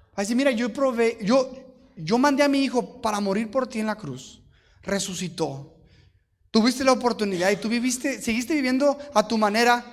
va 0.10 0.18
a 0.18 0.22
decir, 0.22 0.36
mira, 0.36 0.52
yo 0.52 0.72
probé, 0.72 1.18
yo, 1.24 1.52
yo 1.98 2.20
mandé 2.20 2.44
a 2.44 2.50
mi 2.50 2.64
hijo 2.64 3.02
para 3.02 3.20
morir 3.20 3.50
por 3.50 3.66
ti 3.66 3.80
en 3.80 3.88
la 3.88 3.96
cruz. 3.96 4.44
Resucitó. 4.84 5.76
Tuviste 6.52 6.84
la 6.84 6.92
oportunidad 6.92 7.50
y 7.50 7.56
tú 7.56 7.68
viviste, 7.68 8.22
seguiste 8.22 8.54
viviendo 8.54 8.96
a 9.16 9.28
tu 9.28 9.40
manera. 9.40 9.93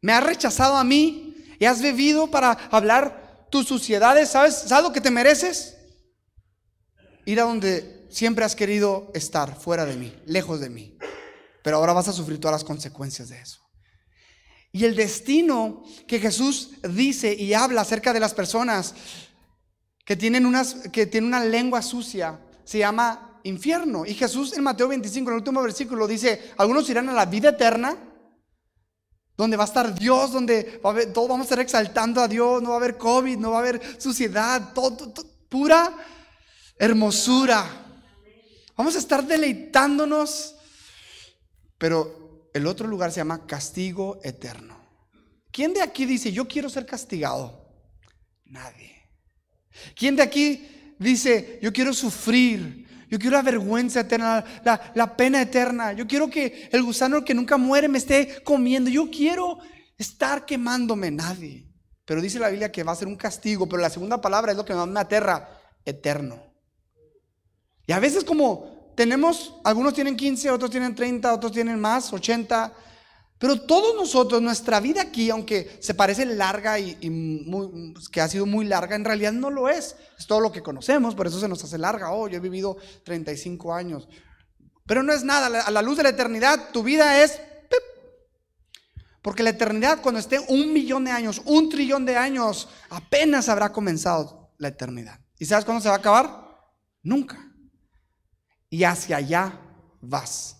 Me 0.00 0.12
has 0.12 0.24
rechazado 0.24 0.76
a 0.76 0.84
mí 0.84 1.34
y 1.58 1.64
has 1.64 1.82
bebido 1.82 2.30
para 2.30 2.52
hablar 2.70 3.46
tus 3.50 3.66
suciedades. 3.66 4.30
¿Sabes, 4.30 4.54
¿Sabes 4.54 4.84
lo 4.84 4.92
que 4.92 5.00
te 5.00 5.10
mereces? 5.10 5.76
Ir 7.26 7.40
a 7.40 7.44
donde 7.44 8.06
siempre 8.10 8.44
has 8.44 8.56
querido 8.56 9.10
estar, 9.14 9.58
fuera 9.58 9.84
de 9.84 9.96
mí, 9.96 10.14
lejos 10.26 10.60
de 10.60 10.70
mí. 10.70 10.96
Pero 11.62 11.76
ahora 11.76 11.92
vas 11.92 12.08
a 12.08 12.12
sufrir 12.12 12.40
todas 12.40 12.54
las 12.54 12.64
consecuencias 12.64 13.28
de 13.28 13.40
eso. 13.40 13.60
Y 14.72 14.84
el 14.84 14.94
destino 14.94 15.82
que 16.06 16.20
Jesús 16.20 16.70
dice 16.88 17.34
y 17.34 17.54
habla 17.54 17.82
acerca 17.82 18.12
de 18.12 18.20
las 18.20 18.34
personas 18.34 18.94
que 20.04 20.16
tienen, 20.16 20.46
unas, 20.46 20.74
que 20.92 21.06
tienen 21.06 21.28
una 21.28 21.44
lengua 21.44 21.82
sucia 21.82 22.40
se 22.64 22.78
llama 22.78 23.40
infierno. 23.42 24.06
Y 24.06 24.14
Jesús 24.14 24.56
en 24.56 24.62
Mateo 24.62 24.88
25, 24.88 25.28
en 25.28 25.34
el 25.34 25.38
último 25.38 25.62
versículo, 25.62 26.06
dice, 26.06 26.52
algunos 26.56 26.88
irán 26.88 27.08
a 27.08 27.12
la 27.12 27.26
vida 27.26 27.50
eterna, 27.50 27.96
donde 29.40 29.56
va 29.56 29.64
a 29.64 29.66
estar 29.66 29.94
Dios, 29.94 30.32
donde 30.32 30.78
va 30.84 30.90
a 30.90 31.12
todos 31.14 31.26
vamos 31.26 31.44
a 31.44 31.48
estar 31.48 31.60
exaltando 31.60 32.20
a 32.20 32.28
Dios, 32.28 32.60
no 32.62 32.68
va 32.68 32.74
a 32.74 32.78
haber 32.78 32.98
COVID, 32.98 33.38
no 33.38 33.52
va 33.52 33.56
a 33.56 33.60
haber 33.60 33.80
suciedad, 33.98 34.74
todo, 34.74 35.14
pura 35.48 35.96
hermosura. 36.78 37.64
Vamos 38.76 38.96
a 38.96 38.98
estar 38.98 39.26
deleitándonos, 39.26 40.56
pero 41.78 42.50
el 42.52 42.66
otro 42.66 42.86
lugar 42.86 43.12
se 43.12 43.20
llama 43.20 43.46
castigo 43.46 44.20
eterno. 44.22 44.78
¿Quién 45.50 45.72
de 45.72 45.80
aquí 45.80 46.04
dice, 46.04 46.30
yo 46.32 46.46
quiero 46.46 46.68
ser 46.68 46.84
castigado? 46.84 47.66
Nadie. 48.44 48.94
¿Quién 49.96 50.16
de 50.16 50.22
aquí 50.22 50.94
dice, 50.98 51.58
yo 51.62 51.72
quiero 51.72 51.94
sufrir? 51.94 52.89
Yo 53.10 53.18
quiero 53.18 53.36
la 53.36 53.42
vergüenza 53.42 54.00
eterna, 54.00 54.44
la, 54.62 55.16
pena 55.16 55.42
eterna. 55.42 55.92
Yo 55.92 56.06
quiero 56.06 56.30
que 56.30 56.68
el 56.70 56.82
gusano 56.84 57.24
que 57.24 57.34
nunca 57.34 57.56
muere 57.56 57.88
me 57.88 57.98
esté 57.98 58.40
comiendo. 58.44 58.88
Yo 58.88 59.10
quiero 59.10 59.58
estar 59.98 60.46
quemándome. 60.46 61.10
Nadie. 61.10 61.66
Pero 62.04 62.22
dice 62.22 62.38
la 62.38 62.48
Biblia 62.48 62.70
que 62.70 62.84
va 62.84 62.92
a 62.92 62.96
ser 62.96 63.08
un 63.08 63.16
castigo. 63.16 63.68
Pero 63.68 63.82
la 63.82 63.90
segunda 63.90 64.20
palabra 64.20 64.52
es 64.52 64.56
lo 64.56 64.64
que 64.64 64.74
más 64.74 64.86
me 64.86 65.00
aterra. 65.00 65.48
Eterno. 65.84 66.40
Y 67.84 67.92
a 67.92 67.98
veces 67.98 68.22
como 68.22 68.92
tenemos, 68.94 69.56
algunos 69.64 69.92
tienen 69.92 70.14
15, 70.16 70.48
otros 70.50 70.70
tienen 70.70 70.94
30, 70.94 71.34
otros 71.34 71.50
tienen 71.50 71.80
más, 71.80 72.12
80. 72.12 72.72
Pero 73.40 73.58
todos 73.62 73.96
nosotros, 73.96 74.42
nuestra 74.42 74.80
vida 74.80 75.00
aquí, 75.00 75.30
aunque 75.30 75.78
se 75.80 75.94
parece 75.94 76.26
larga 76.26 76.78
y, 76.78 76.94
que 78.12 78.20
ha 78.20 78.28
sido 78.28 78.44
muy 78.44 78.66
larga, 78.66 78.94
en 78.94 79.04
realidad 79.04 79.32
no 79.32 79.48
lo 79.48 79.70
es. 79.70 79.96
Es 80.18 80.26
todo 80.26 80.40
lo 80.40 80.52
que 80.52 80.62
conocemos, 80.62 81.14
por 81.14 81.26
eso 81.26 81.40
se 81.40 81.48
nos 81.48 81.64
hace 81.64 81.78
larga. 81.78 82.12
Oh, 82.12 82.28
yo 82.28 82.36
he 82.36 82.40
vivido 82.40 82.76
35 83.02 83.72
años. 83.72 84.06
Pero 84.84 85.02
no 85.02 85.14
es 85.14 85.24
nada, 85.24 85.46
a 85.46 85.70
la 85.70 85.80
luz 85.80 85.96
de 85.96 86.02
la 86.02 86.10
eternidad, 86.10 86.70
tu 86.70 86.82
vida 86.82 87.24
es... 87.24 87.40
Porque 89.22 89.42
la 89.42 89.50
eternidad, 89.50 90.02
cuando 90.02 90.20
esté 90.20 90.38
un 90.38 90.74
millón 90.74 91.06
de 91.06 91.10
años, 91.10 91.40
un 91.46 91.70
trillón 91.70 92.04
de 92.04 92.18
años, 92.18 92.68
apenas 92.90 93.48
habrá 93.48 93.72
comenzado 93.72 94.52
la 94.58 94.68
eternidad. 94.68 95.18
¿Y 95.38 95.46
sabes 95.46 95.64
cuándo 95.64 95.82
se 95.82 95.88
va 95.88 95.94
a 95.94 95.98
acabar? 95.98 96.58
Nunca. 97.02 97.38
Y 98.68 98.84
hacia 98.84 99.16
allá 99.16 99.58
vas. 100.02 100.59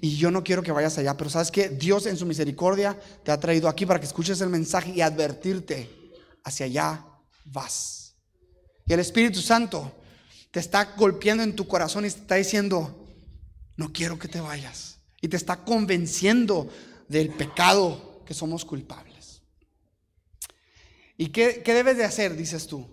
Y 0.00 0.16
yo 0.16 0.30
no 0.30 0.42
quiero 0.42 0.62
que 0.62 0.72
vayas 0.72 0.98
allá, 0.98 1.16
pero 1.16 1.30
sabes 1.30 1.50
que 1.50 1.68
Dios 1.68 2.06
en 2.06 2.16
su 2.16 2.26
misericordia 2.26 2.98
te 3.24 3.30
ha 3.30 3.38
traído 3.38 3.68
aquí 3.68 3.86
para 3.86 4.00
que 4.00 4.06
escuches 4.06 4.40
el 4.40 4.48
mensaje 4.48 4.92
y 4.94 5.00
advertirte, 5.00 5.88
hacia 6.44 6.66
allá 6.66 7.04
vas. 7.44 8.16
Y 8.86 8.92
el 8.92 9.00
Espíritu 9.00 9.40
Santo 9.40 9.92
te 10.50 10.60
está 10.60 10.94
golpeando 10.96 11.42
en 11.42 11.54
tu 11.54 11.68
corazón 11.68 12.04
y 12.04 12.10
te 12.10 12.18
está 12.18 12.34
diciendo, 12.36 13.06
no 13.76 13.92
quiero 13.92 14.18
que 14.18 14.28
te 14.28 14.40
vayas. 14.40 14.98
Y 15.20 15.28
te 15.28 15.36
está 15.36 15.64
convenciendo 15.64 16.68
del 17.08 17.30
pecado 17.30 18.22
que 18.24 18.34
somos 18.34 18.64
culpables. 18.64 19.42
¿Y 21.16 21.28
qué, 21.28 21.62
qué 21.64 21.74
debes 21.74 21.96
de 21.96 22.04
hacer? 22.04 22.36
Dices 22.36 22.66
tú. 22.66 22.88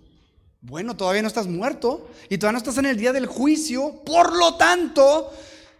Bueno, 0.60 0.96
todavía 0.96 1.22
no 1.22 1.28
estás 1.28 1.46
muerto 1.46 2.10
y 2.28 2.38
todavía 2.38 2.54
no 2.54 2.58
estás 2.58 2.78
en 2.78 2.86
el 2.86 2.96
día 2.96 3.12
del 3.12 3.26
juicio. 3.26 4.02
Por 4.04 4.36
lo 4.36 4.56
tanto, 4.56 5.32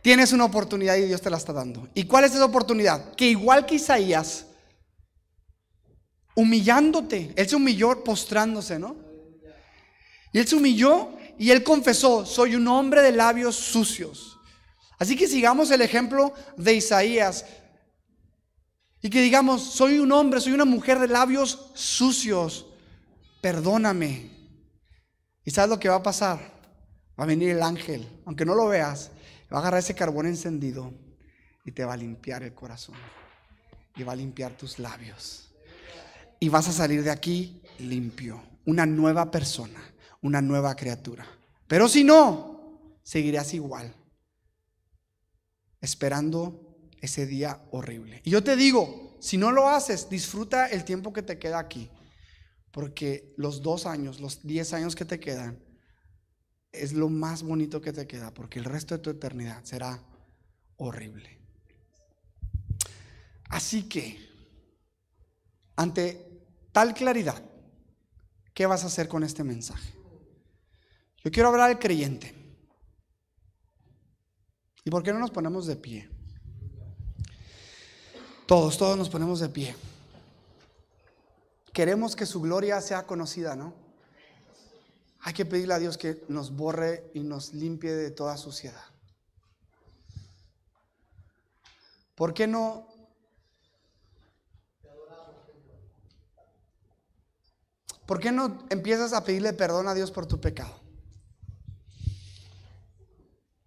Tienes 0.06 0.32
una 0.32 0.44
oportunidad 0.44 0.94
y 0.94 1.06
Dios 1.06 1.20
te 1.20 1.28
la 1.30 1.36
está 1.36 1.52
dando. 1.52 1.88
¿Y 1.92 2.04
cuál 2.04 2.22
es 2.22 2.32
esa 2.32 2.44
oportunidad? 2.44 3.12
Que 3.16 3.26
igual 3.26 3.66
que 3.66 3.74
Isaías, 3.74 4.46
humillándote, 6.36 7.32
él 7.34 7.48
se 7.48 7.56
humilló 7.56 8.04
postrándose, 8.04 8.78
¿no? 8.78 8.94
Y 10.32 10.38
él 10.38 10.46
se 10.46 10.54
humilló 10.54 11.10
y 11.36 11.50
él 11.50 11.64
confesó, 11.64 12.24
soy 12.24 12.54
un 12.54 12.68
hombre 12.68 13.02
de 13.02 13.10
labios 13.10 13.56
sucios. 13.56 14.38
Así 14.96 15.16
que 15.16 15.26
sigamos 15.26 15.72
el 15.72 15.82
ejemplo 15.82 16.32
de 16.56 16.74
Isaías. 16.74 17.44
Y 19.02 19.10
que 19.10 19.20
digamos, 19.20 19.60
soy 19.60 19.98
un 19.98 20.12
hombre, 20.12 20.40
soy 20.40 20.52
una 20.52 20.64
mujer 20.64 21.00
de 21.00 21.08
labios 21.08 21.72
sucios. 21.74 22.66
Perdóname. 23.40 24.30
¿Y 25.44 25.50
sabes 25.50 25.70
lo 25.70 25.80
que 25.80 25.88
va 25.88 25.96
a 25.96 26.02
pasar? 26.04 26.38
Va 27.18 27.24
a 27.24 27.26
venir 27.26 27.50
el 27.50 27.62
ángel, 27.64 28.06
aunque 28.24 28.44
no 28.44 28.54
lo 28.54 28.68
veas, 28.68 29.10
Va 29.52 29.58
a 29.58 29.60
agarrar 29.60 29.80
ese 29.80 29.94
carbón 29.94 30.26
encendido 30.26 30.92
y 31.64 31.72
te 31.72 31.84
va 31.84 31.94
a 31.94 31.96
limpiar 31.96 32.42
el 32.42 32.54
corazón. 32.54 32.96
Y 33.96 34.02
va 34.02 34.12
a 34.12 34.16
limpiar 34.16 34.56
tus 34.56 34.78
labios. 34.78 35.54
Y 36.38 36.48
vas 36.48 36.68
a 36.68 36.72
salir 36.72 37.02
de 37.02 37.10
aquí 37.10 37.62
limpio. 37.78 38.42
Una 38.64 38.86
nueva 38.86 39.30
persona. 39.30 39.80
Una 40.22 40.42
nueva 40.42 40.74
criatura. 40.74 41.26
Pero 41.66 41.88
si 41.88 42.04
no, 42.04 42.90
seguirás 43.02 43.54
igual. 43.54 43.94
Esperando 45.80 46.90
ese 47.00 47.26
día 47.26 47.62
horrible. 47.70 48.20
Y 48.24 48.30
yo 48.30 48.42
te 48.42 48.56
digo, 48.56 49.16
si 49.20 49.36
no 49.36 49.52
lo 49.52 49.68
haces, 49.68 50.08
disfruta 50.08 50.66
el 50.66 50.84
tiempo 50.84 51.12
que 51.12 51.22
te 51.22 51.38
queda 51.38 51.58
aquí. 51.58 51.90
Porque 52.70 53.32
los 53.36 53.62
dos 53.62 53.86
años, 53.86 54.20
los 54.20 54.42
diez 54.42 54.72
años 54.72 54.94
que 54.94 55.04
te 55.04 55.18
quedan, 55.18 55.65
es 56.82 56.92
lo 56.92 57.08
más 57.08 57.42
bonito 57.42 57.80
que 57.80 57.92
te 57.92 58.06
queda, 58.06 58.32
porque 58.32 58.58
el 58.58 58.64
resto 58.64 58.96
de 58.96 59.02
tu 59.02 59.10
eternidad 59.10 59.64
será 59.64 60.02
horrible. 60.76 61.38
Así 63.48 63.88
que, 63.88 64.18
ante 65.76 66.42
tal 66.72 66.94
claridad, 66.94 67.42
¿qué 68.54 68.66
vas 68.66 68.84
a 68.84 68.88
hacer 68.88 69.08
con 69.08 69.22
este 69.22 69.44
mensaje? 69.44 69.92
Yo 71.24 71.30
quiero 71.30 71.48
hablar 71.48 71.70
al 71.70 71.78
creyente. 71.78 72.34
¿Y 74.84 74.90
por 74.90 75.02
qué 75.02 75.12
no 75.12 75.18
nos 75.18 75.30
ponemos 75.30 75.66
de 75.66 75.76
pie? 75.76 76.08
Todos, 78.46 78.78
todos 78.78 78.96
nos 78.96 79.08
ponemos 79.08 79.40
de 79.40 79.48
pie. 79.48 79.74
Queremos 81.72 82.14
que 82.14 82.24
su 82.24 82.40
gloria 82.40 82.80
sea 82.80 83.04
conocida, 83.04 83.56
¿no? 83.56 83.85
Hay 85.26 85.32
que 85.32 85.44
pedirle 85.44 85.74
a 85.74 85.80
Dios 85.80 85.98
que 85.98 86.22
nos 86.28 86.54
borre 86.54 87.10
y 87.12 87.18
nos 87.24 87.52
limpie 87.52 87.92
de 87.92 88.12
toda 88.12 88.36
suciedad. 88.36 88.84
¿Por 92.14 92.32
qué 92.32 92.46
no? 92.46 92.86
¿Por 98.06 98.20
qué 98.20 98.30
no 98.30 98.64
empiezas 98.70 99.12
a 99.14 99.24
pedirle 99.24 99.52
perdón 99.52 99.88
a 99.88 99.94
Dios 99.94 100.12
por 100.12 100.26
tu 100.26 100.40
pecado? 100.40 100.78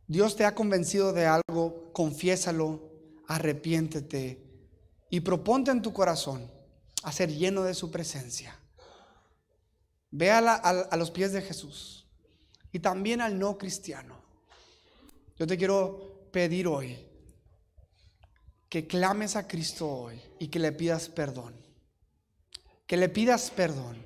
Dios 0.07 0.38
te 0.38 0.45
ha 0.45 0.55
convencido 0.55 1.12
de 1.12 1.26
algo, 1.26 1.91
confiésalo, 1.91 2.89
arrepiéntete 3.28 4.41
y 5.10 5.20
proponte 5.20 5.72
en 5.72 5.82
tu 5.82 5.91
corazón 5.91 6.49
a 7.03 7.12
ser 7.12 7.30
lleno 7.34 7.64
de 7.64 7.74
su 7.74 7.91
presencia. 7.91 8.59
Ve 10.12 10.32
a, 10.32 10.97
los 10.97 11.12
pies 11.12 11.34
de 11.34 11.41
Jesús 11.41 12.07
y 12.72 12.80
también 12.80 13.22
al 13.22 13.38
no 13.38 13.57
cristiano. 13.57 14.22
Yo 15.38 15.45
te 15.45 15.57
quiero 15.57 16.30
pedir 16.32 16.68
hoy 16.68 17.05
que 18.68 18.88
clames 18.88 19.36
a 19.36 19.47
Cristo 19.47 19.88
hoy 19.88 20.22
y 20.39 20.47
que 20.47 20.60
le 20.60 20.72
pidas 20.72 21.10
perdón. 21.10 21.55
Que 22.86 22.97
le 22.97 23.10
pidas 23.10 23.51
perdón. 23.51 24.05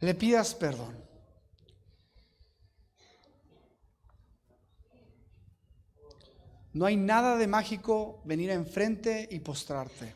le 0.00 0.14
pidas 0.14 0.54
perdón. 0.54 1.04
No 6.72 6.84
hay 6.84 6.96
nada 6.96 7.38
de 7.38 7.46
mágico 7.46 8.20
venir 8.26 8.50
enfrente 8.50 9.26
y 9.30 9.40
postrarte. 9.40 10.14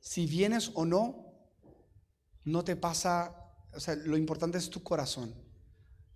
Si 0.00 0.26
vienes 0.26 0.72
o 0.74 0.84
no, 0.84 1.25
no 2.46 2.62
te 2.62 2.76
pasa, 2.76 3.34
o 3.74 3.80
sea, 3.80 3.96
lo 3.96 4.16
importante 4.16 4.56
es 4.56 4.70
tu 4.70 4.82
corazón. 4.82 5.34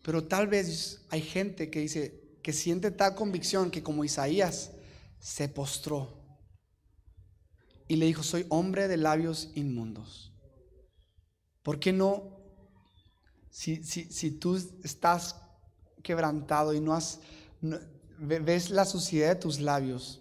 Pero 0.03 0.25
tal 0.25 0.47
vez 0.47 1.05
hay 1.11 1.21
gente 1.21 1.71
que 1.71 1.81
dice, 1.81 2.39
que 2.43 2.53
siente 2.53 2.93
tal 2.93 3.17
convicción 3.17 3.71
que 3.71 3.83
como 3.83 4.05
Isaías 4.05 4.71
se 5.19 5.49
postró 5.49 6.17
y 7.89 7.97
le 7.97 8.07
dijo, 8.07 8.23
soy 8.23 8.47
hombre 8.49 8.87
de 8.87 8.97
labios 8.97 9.51
inmundos. 9.57 10.33
¿Por 11.65 11.81
qué 11.81 11.93
no, 11.93 12.39
si, 13.51 13.83
si, 13.83 14.31
tú 14.31 14.57
estás 14.85 15.35
quebrantado 16.03 16.73
y 16.73 16.81
no 16.81 16.95
has, 16.95 17.19
ves 18.21 18.71
la 18.71 18.85
suciedad 18.85 19.31
de 19.31 19.41
tus 19.41 19.59
labios, 19.59 20.21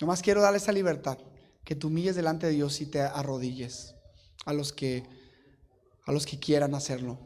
nomás 0.00 0.22
quiero 0.22 0.40
darle 0.40 0.56
esa 0.56 0.72
libertad, 0.72 1.18
que 1.62 1.76
tú 1.76 1.88
humilles 1.88 2.16
delante 2.16 2.46
de 2.46 2.54
Dios 2.54 2.80
y 2.80 2.86
te 2.86 3.02
arrodilles 3.02 3.94
a 4.44 4.52
los 4.52 4.72
que, 4.72 5.04
a 6.06 6.12
los 6.12 6.26
que 6.26 6.38
quieran 6.38 6.74
hacerlo. 6.74 7.18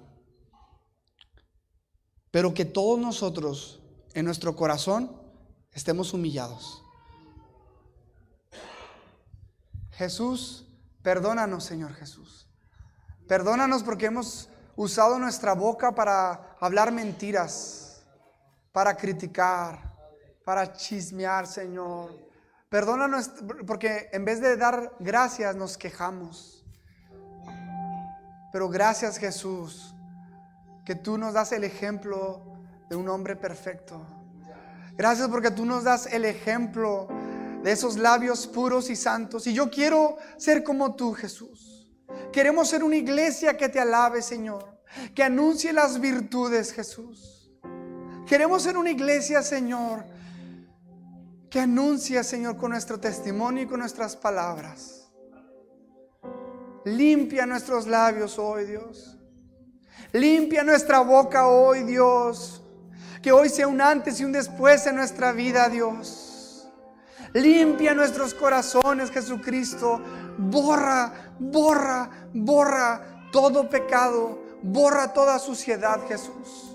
Pero 2.30 2.54
que 2.54 2.64
todos 2.64 2.98
nosotros 2.98 3.80
en 4.14 4.24
nuestro 4.24 4.56
corazón 4.56 5.10
estemos 5.72 6.12
humillados. 6.12 6.82
Jesús, 9.92 10.66
perdónanos, 11.02 11.64
Señor 11.64 11.94
Jesús. 11.94 12.46
Perdónanos 13.26 13.82
porque 13.82 14.06
hemos 14.06 14.50
usado 14.76 15.18
nuestra 15.18 15.54
boca 15.54 15.94
para 15.94 16.56
hablar 16.60 16.92
mentiras, 16.92 18.04
para 18.72 18.96
criticar, 18.96 19.96
para 20.44 20.74
chismear, 20.74 21.46
Señor. 21.46 22.14
Perdónanos 22.68 23.30
porque 23.66 24.10
en 24.12 24.24
vez 24.24 24.40
de 24.40 24.56
dar 24.56 24.94
gracias 25.00 25.56
nos 25.56 25.78
quejamos. 25.78 26.65
Pero 28.56 28.70
gracias 28.70 29.18
Jesús 29.18 29.94
que 30.86 30.94
tú 30.94 31.18
nos 31.18 31.34
das 31.34 31.52
el 31.52 31.62
ejemplo 31.62 32.40
de 32.88 32.96
un 32.96 33.06
hombre 33.06 33.36
perfecto. 33.36 34.00
Gracias 34.96 35.28
porque 35.28 35.50
tú 35.50 35.66
nos 35.66 35.84
das 35.84 36.06
el 36.06 36.24
ejemplo 36.24 37.06
de 37.62 37.70
esos 37.70 37.98
labios 37.98 38.46
puros 38.46 38.88
y 38.88 38.96
santos. 38.96 39.46
Y 39.46 39.52
yo 39.52 39.68
quiero 39.68 40.16
ser 40.38 40.64
como 40.64 40.94
tú, 40.94 41.12
Jesús. 41.12 41.92
Queremos 42.32 42.70
ser 42.70 42.82
una 42.82 42.96
iglesia 42.96 43.58
que 43.58 43.68
te 43.68 43.78
alabe, 43.78 44.22
Señor. 44.22 44.80
Que 45.14 45.22
anuncie 45.22 45.74
las 45.74 46.00
virtudes, 46.00 46.72
Jesús. 46.72 47.52
Queremos 48.26 48.62
ser 48.62 48.78
una 48.78 48.90
iglesia, 48.90 49.42
Señor, 49.42 50.02
que 51.50 51.60
anuncie, 51.60 52.24
Señor, 52.24 52.56
con 52.56 52.70
nuestro 52.70 52.98
testimonio 52.98 53.64
y 53.64 53.66
con 53.66 53.80
nuestras 53.80 54.16
palabras. 54.16 55.05
Limpia 56.86 57.46
nuestros 57.46 57.88
labios 57.88 58.38
hoy, 58.38 58.64
Dios. 58.64 59.18
Limpia 60.12 60.62
nuestra 60.62 61.00
boca 61.00 61.48
hoy, 61.48 61.82
Dios. 61.82 62.62
Que 63.20 63.32
hoy 63.32 63.48
sea 63.48 63.66
un 63.66 63.80
antes 63.80 64.20
y 64.20 64.24
un 64.24 64.30
después 64.30 64.86
en 64.86 64.94
nuestra 64.94 65.32
vida, 65.32 65.68
Dios. 65.68 66.68
Limpia 67.32 67.92
nuestros 67.92 68.34
corazones, 68.34 69.10
Jesucristo. 69.10 70.00
Borra, 70.38 71.34
borra, 71.40 72.08
borra 72.32 73.26
todo 73.32 73.68
pecado. 73.68 74.38
Borra 74.62 75.12
toda 75.12 75.40
suciedad, 75.40 76.06
Jesús. 76.06 76.72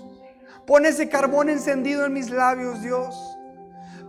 Pon 0.66 0.84
ese 0.84 1.08
carbón 1.08 1.48
encendido 1.48 2.04
en 2.04 2.12
mis 2.12 2.28
labios, 2.28 2.82
Dios. 2.82 3.14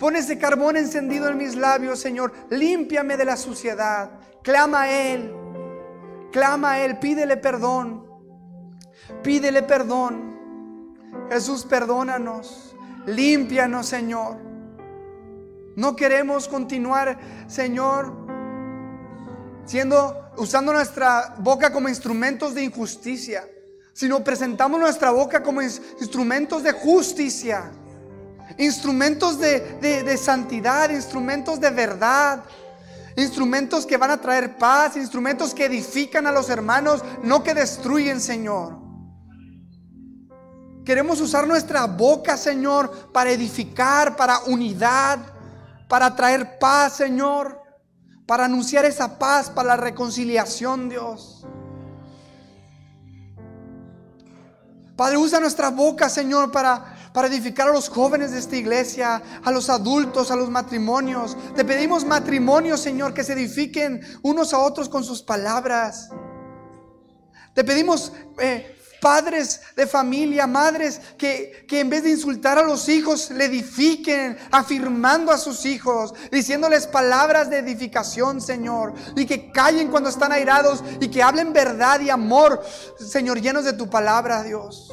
Pon 0.02 0.18
ese 0.18 0.38
carbón 0.38 0.76
encendido 0.76 1.30
en 1.30 1.38
mis 1.38 1.56
labios, 1.56 1.98
Señor. 2.02 2.34
Límpiame 2.50 3.16
de 3.16 3.24
la 3.24 3.38
suciedad. 3.38 4.12
Clama 4.44 4.82
a 4.82 4.92
Él. 4.92 5.43
Clama 6.34 6.72
a 6.72 6.80
Él. 6.80 6.98
Pídele 6.98 7.38
perdón. 7.38 8.06
Pídele 9.22 9.62
perdón. 9.62 10.34
Jesús, 11.30 11.64
perdónanos. 11.64 12.76
Límpianos, 13.06 13.86
Señor. 13.86 14.38
No 15.76 15.96
queremos 15.96 16.48
continuar, 16.48 17.18
Señor, 17.48 18.14
siendo 19.66 20.32
usando 20.38 20.74
nuestra 20.74 21.36
boca 21.40 21.72
como 21.72 21.90
instrumentos 21.90 22.54
de 22.54 22.64
injusticia, 22.64 23.48
sino 23.92 24.24
presentamos 24.24 24.80
nuestra 24.80 25.12
boca 25.12 25.42
como 25.42 25.62
instrumentos 25.62 26.64
de 26.64 26.72
justicia, 26.74 27.72
instrumentos 28.58 29.40
de, 29.40 29.80
de 29.82 30.18
santidad, 30.18 30.92
instrumentos 30.92 31.60
de 31.60 31.72
verdad, 31.72 32.44
instrumentos 33.16 33.86
que 33.86 33.98
van 33.98 34.12
a 34.12 34.22
traer 34.22 34.58
paz, 34.58 34.96
instrumentos 34.98 35.54
que 35.54 35.66
edifican 35.66 36.28
a 36.28 36.32
los 36.32 36.50
hermanos, 36.50 37.04
no 37.22 37.44
que 37.44 37.54
destruyen, 37.54 38.20
Señor. 38.20 38.78
Queremos 40.86 41.22
usar 41.22 41.48
nuestra 41.48 41.86
boca, 41.86 42.36
Señor, 42.36 43.12
para 43.14 43.32
edificar, 43.32 44.16
para 44.16 44.40
unidad, 44.48 45.20
para 45.88 46.16
traer 46.16 46.60
paz, 46.60 46.94
Señor, 46.98 47.62
para 48.26 48.46
anunciar 48.46 48.84
esa 48.84 49.18
paz, 49.18 49.50
para 49.50 49.70
la 49.70 49.78
reconciliación, 49.78 50.90
Dios. 50.90 51.46
Padre, 54.96 55.18
usa 55.18 55.40
nuestra 55.40 55.70
boca, 55.70 56.10
Señor, 56.10 56.52
para, 56.52 56.93
para 57.14 57.28
edificar 57.28 57.70
a 57.70 57.74
los 57.74 57.90
jóvenes 57.90 58.32
de 58.32 58.40
esta 58.40 58.56
iglesia, 58.56 59.22
a 59.44 59.52
los 59.52 59.70
adultos, 59.70 60.32
a 60.32 60.36
los 60.36 60.50
matrimonios. 60.50 61.38
Te 61.56 61.64
pedimos 61.64 62.04
matrimonios, 62.06 62.82
Señor, 62.82 63.14
que 63.14 63.24
se 63.24 63.34
edifiquen 63.34 64.02
unos 64.24 64.54
a 64.54 64.60
otros 64.60 64.90
con 64.90 65.04
sus 65.04 65.22
palabras. 65.22 66.10
Te 67.54 67.64
pedimos 67.64 68.12
eh, 68.40 68.76
padres 69.04 69.60
de 69.76 69.86
familia, 69.86 70.48
madres 70.48 71.00
que, 71.18 71.66
en 71.70 71.90
vez 71.90 72.04
de 72.04 72.10
insultar 72.10 72.58
a 72.58 72.64
los 72.64 72.88
hijos, 72.88 73.30
le 73.32 73.46
edifiquen, 73.46 74.38
afirmando 74.50 75.32
a 75.32 75.38
sus 75.38 75.66
hijos, 75.66 76.14
diciéndoles 76.32 76.88
palabras 76.88 77.50
de 77.50 77.60
edificación, 77.60 78.40
Señor, 78.40 78.94
y 79.16 79.26
que 79.26 79.52
callen 79.52 79.90
cuando 79.90 80.10
están 80.10 80.32
airados 80.32 80.84
y 81.02 81.10
que 81.10 81.22
hablen 81.22 81.52
verdad 81.52 82.00
y 82.00 82.10
amor, 82.10 82.64
Señor, 82.98 83.42
llenos 83.42 83.66
de 83.66 83.74
tu 83.74 83.90
palabra, 83.90 84.42
Dios. 84.42 84.92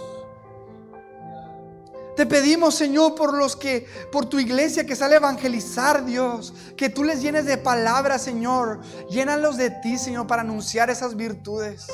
Te 2.21 2.27
pedimos, 2.27 2.75
Señor, 2.75 3.15
por 3.15 3.33
los 3.33 3.57
que, 3.57 3.87
por 4.13 4.27
tu 4.27 4.39
iglesia 4.39 4.85
que 4.85 4.95
sale 4.95 5.15
a 5.15 5.17
evangelizar, 5.17 6.05
Dios, 6.05 6.53
que 6.77 6.91
tú 6.91 7.03
les 7.03 7.23
llenes 7.23 7.47
de 7.47 7.57
palabras, 7.57 8.21
Señor. 8.21 8.83
Llénalos 9.09 9.57
de 9.57 9.71
ti, 9.71 9.97
Señor, 9.97 10.27
para 10.27 10.43
anunciar 10.43 10.91
esas 10.91 11.17
virtudes. 11.17 11.87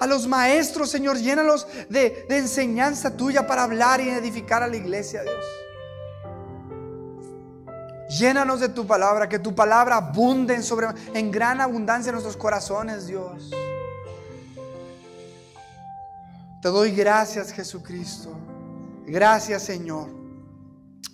A 0.00 0.06
los 0.06 0.28
maestros, 0.28 0.90
Señor, 0.90 1.16
llénalos 1.16 1.66
de, 1.88 2.26
de 2.28 2.36
enseñanza 2.36 3.16
tuya 3.16 3.46
para 3.46 3.62
hablar 3.62 4.02
y 4.02 4.10
edificar 4.10 4.62
a 4.62 4.68
la 4.68 4.76
iglesia, 4.76 5.22
Dios. 5.22 5.44
Llénanos 8.18 8.60
de 8.60 8.68
tu 8.68 8.86
palabra, 8.86 9.30
que 9.30 9.38
tu 9.38 9.54
palabra 9.54 9.96
abunde 9.96 10.56
en, 10.56 10.62
sobre, 10.62 10.88
en 11.14 11.30
gran 11.30 11.62
abundancia 11.62 12.10
en 12.10 12.16
nuestros 12.16 12.36
corazones, 12.36 13.06
Dios. 13.06 13.50
Te 16.60 16.68
doy 16.68 16.90
gracias, 16.90 17.50
Jesucristo. 17.50 18.36
Gracias, 19.06 19.62
Señor, 19.62 20.08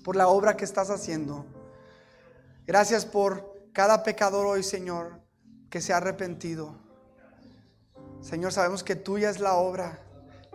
por 0.05 0.16
la 0.16 0.28
obra 0.28 0.57
que 0.57 0.64
estás 0.64 0.91
haciendo. 0.91 1.45
Gracias 2.66 3.05
por 3.05 3.53
cada 3.72 4.03
pecador 4.05 4.47
hoy, 4.47 4.62
Señor, 4.62 5.20
que 5.70 5.80
se 5.80 5.93
ha 5.93 5.97
arrepentido. 5.97 6.76
Señor, 8.20 8.53
sabemos 8.53 8.84
que 8.84 8.97
tuya 8.97 9.30
es 9.30 9.41
la 9.41 9.55
obra 9.55 9.99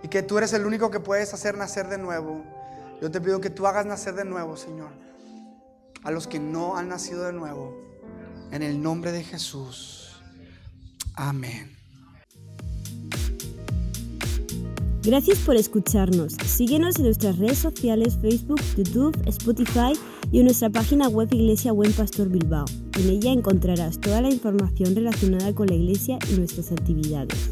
y 0.02 0.08
que 0.08 0.22
tú 0.22 0.38
eres 0.38 0.54
el 0.54 0.66
único 0.66 0.92
que 0.92 1.00
puedes 1.00 1.34
hacer 1.34 1.58
nacer 1.58 1.90
de 1.90 1.98
nuevo. 1.98 2.44
Yo 3.02 3.12
te 3.12 3.20
pido 3.20 3.42
que 3.42 3.50
tú 3.50 3.68
hagas 3.68 3.86
nacer 3.86 4.16
de 4.16 4.24
nuevo, 4.24 4.56
Señor, 4.56 4.92
a 6.04 6.12
los 6.12 6.28
que 6.28 6.40
no 6.40 6.78
han 6.78 6.88
nacido 6.90 7.24
de 7.24 7.34
nuevo. 7.34 7.76
En 8.52 8.62
el 8.62 8.82
nombre 8.82 9.12
de 9.12 9.24
Jesús. 9.24 10.22
Amén. 11.16 11.75
Gracias 15.06 15.38
por 15.38 15.56
escucharnos. 15.56 16.34
Síguenos 16.48 16.98
en 16.98 17.04
nuestras 17.04 17.38
redes 17.38 17.60
sociales, 17.60 18.18
Facebook, 18.20 18.60
YouTube, 18.76 19.16
Spotify 19.28 19.94
y 20.32 20.40
en 20.40 20.46
nuestra 20.46 20.72
página 20.72 21.10
web 21.10 21.28
Iglesia 21.32 21.74
Buen 21.74 21.94
Pastor 21.94 22.28
Bilbao. 22.28 22.66
En 22.98 23.12
ella 23.12 23.32
encontrarás 23.32 24.00
toda 24.02 24.24
la 24.24 24.32
información 24.32 24.96
relacionada 24.96 25.54
con 25.54 25.68
la 25.68 25.76
iglesia 25.76 26.18
y 26.28 26.38
nuestras 26.38 26.72
actividades. 26.72 27.52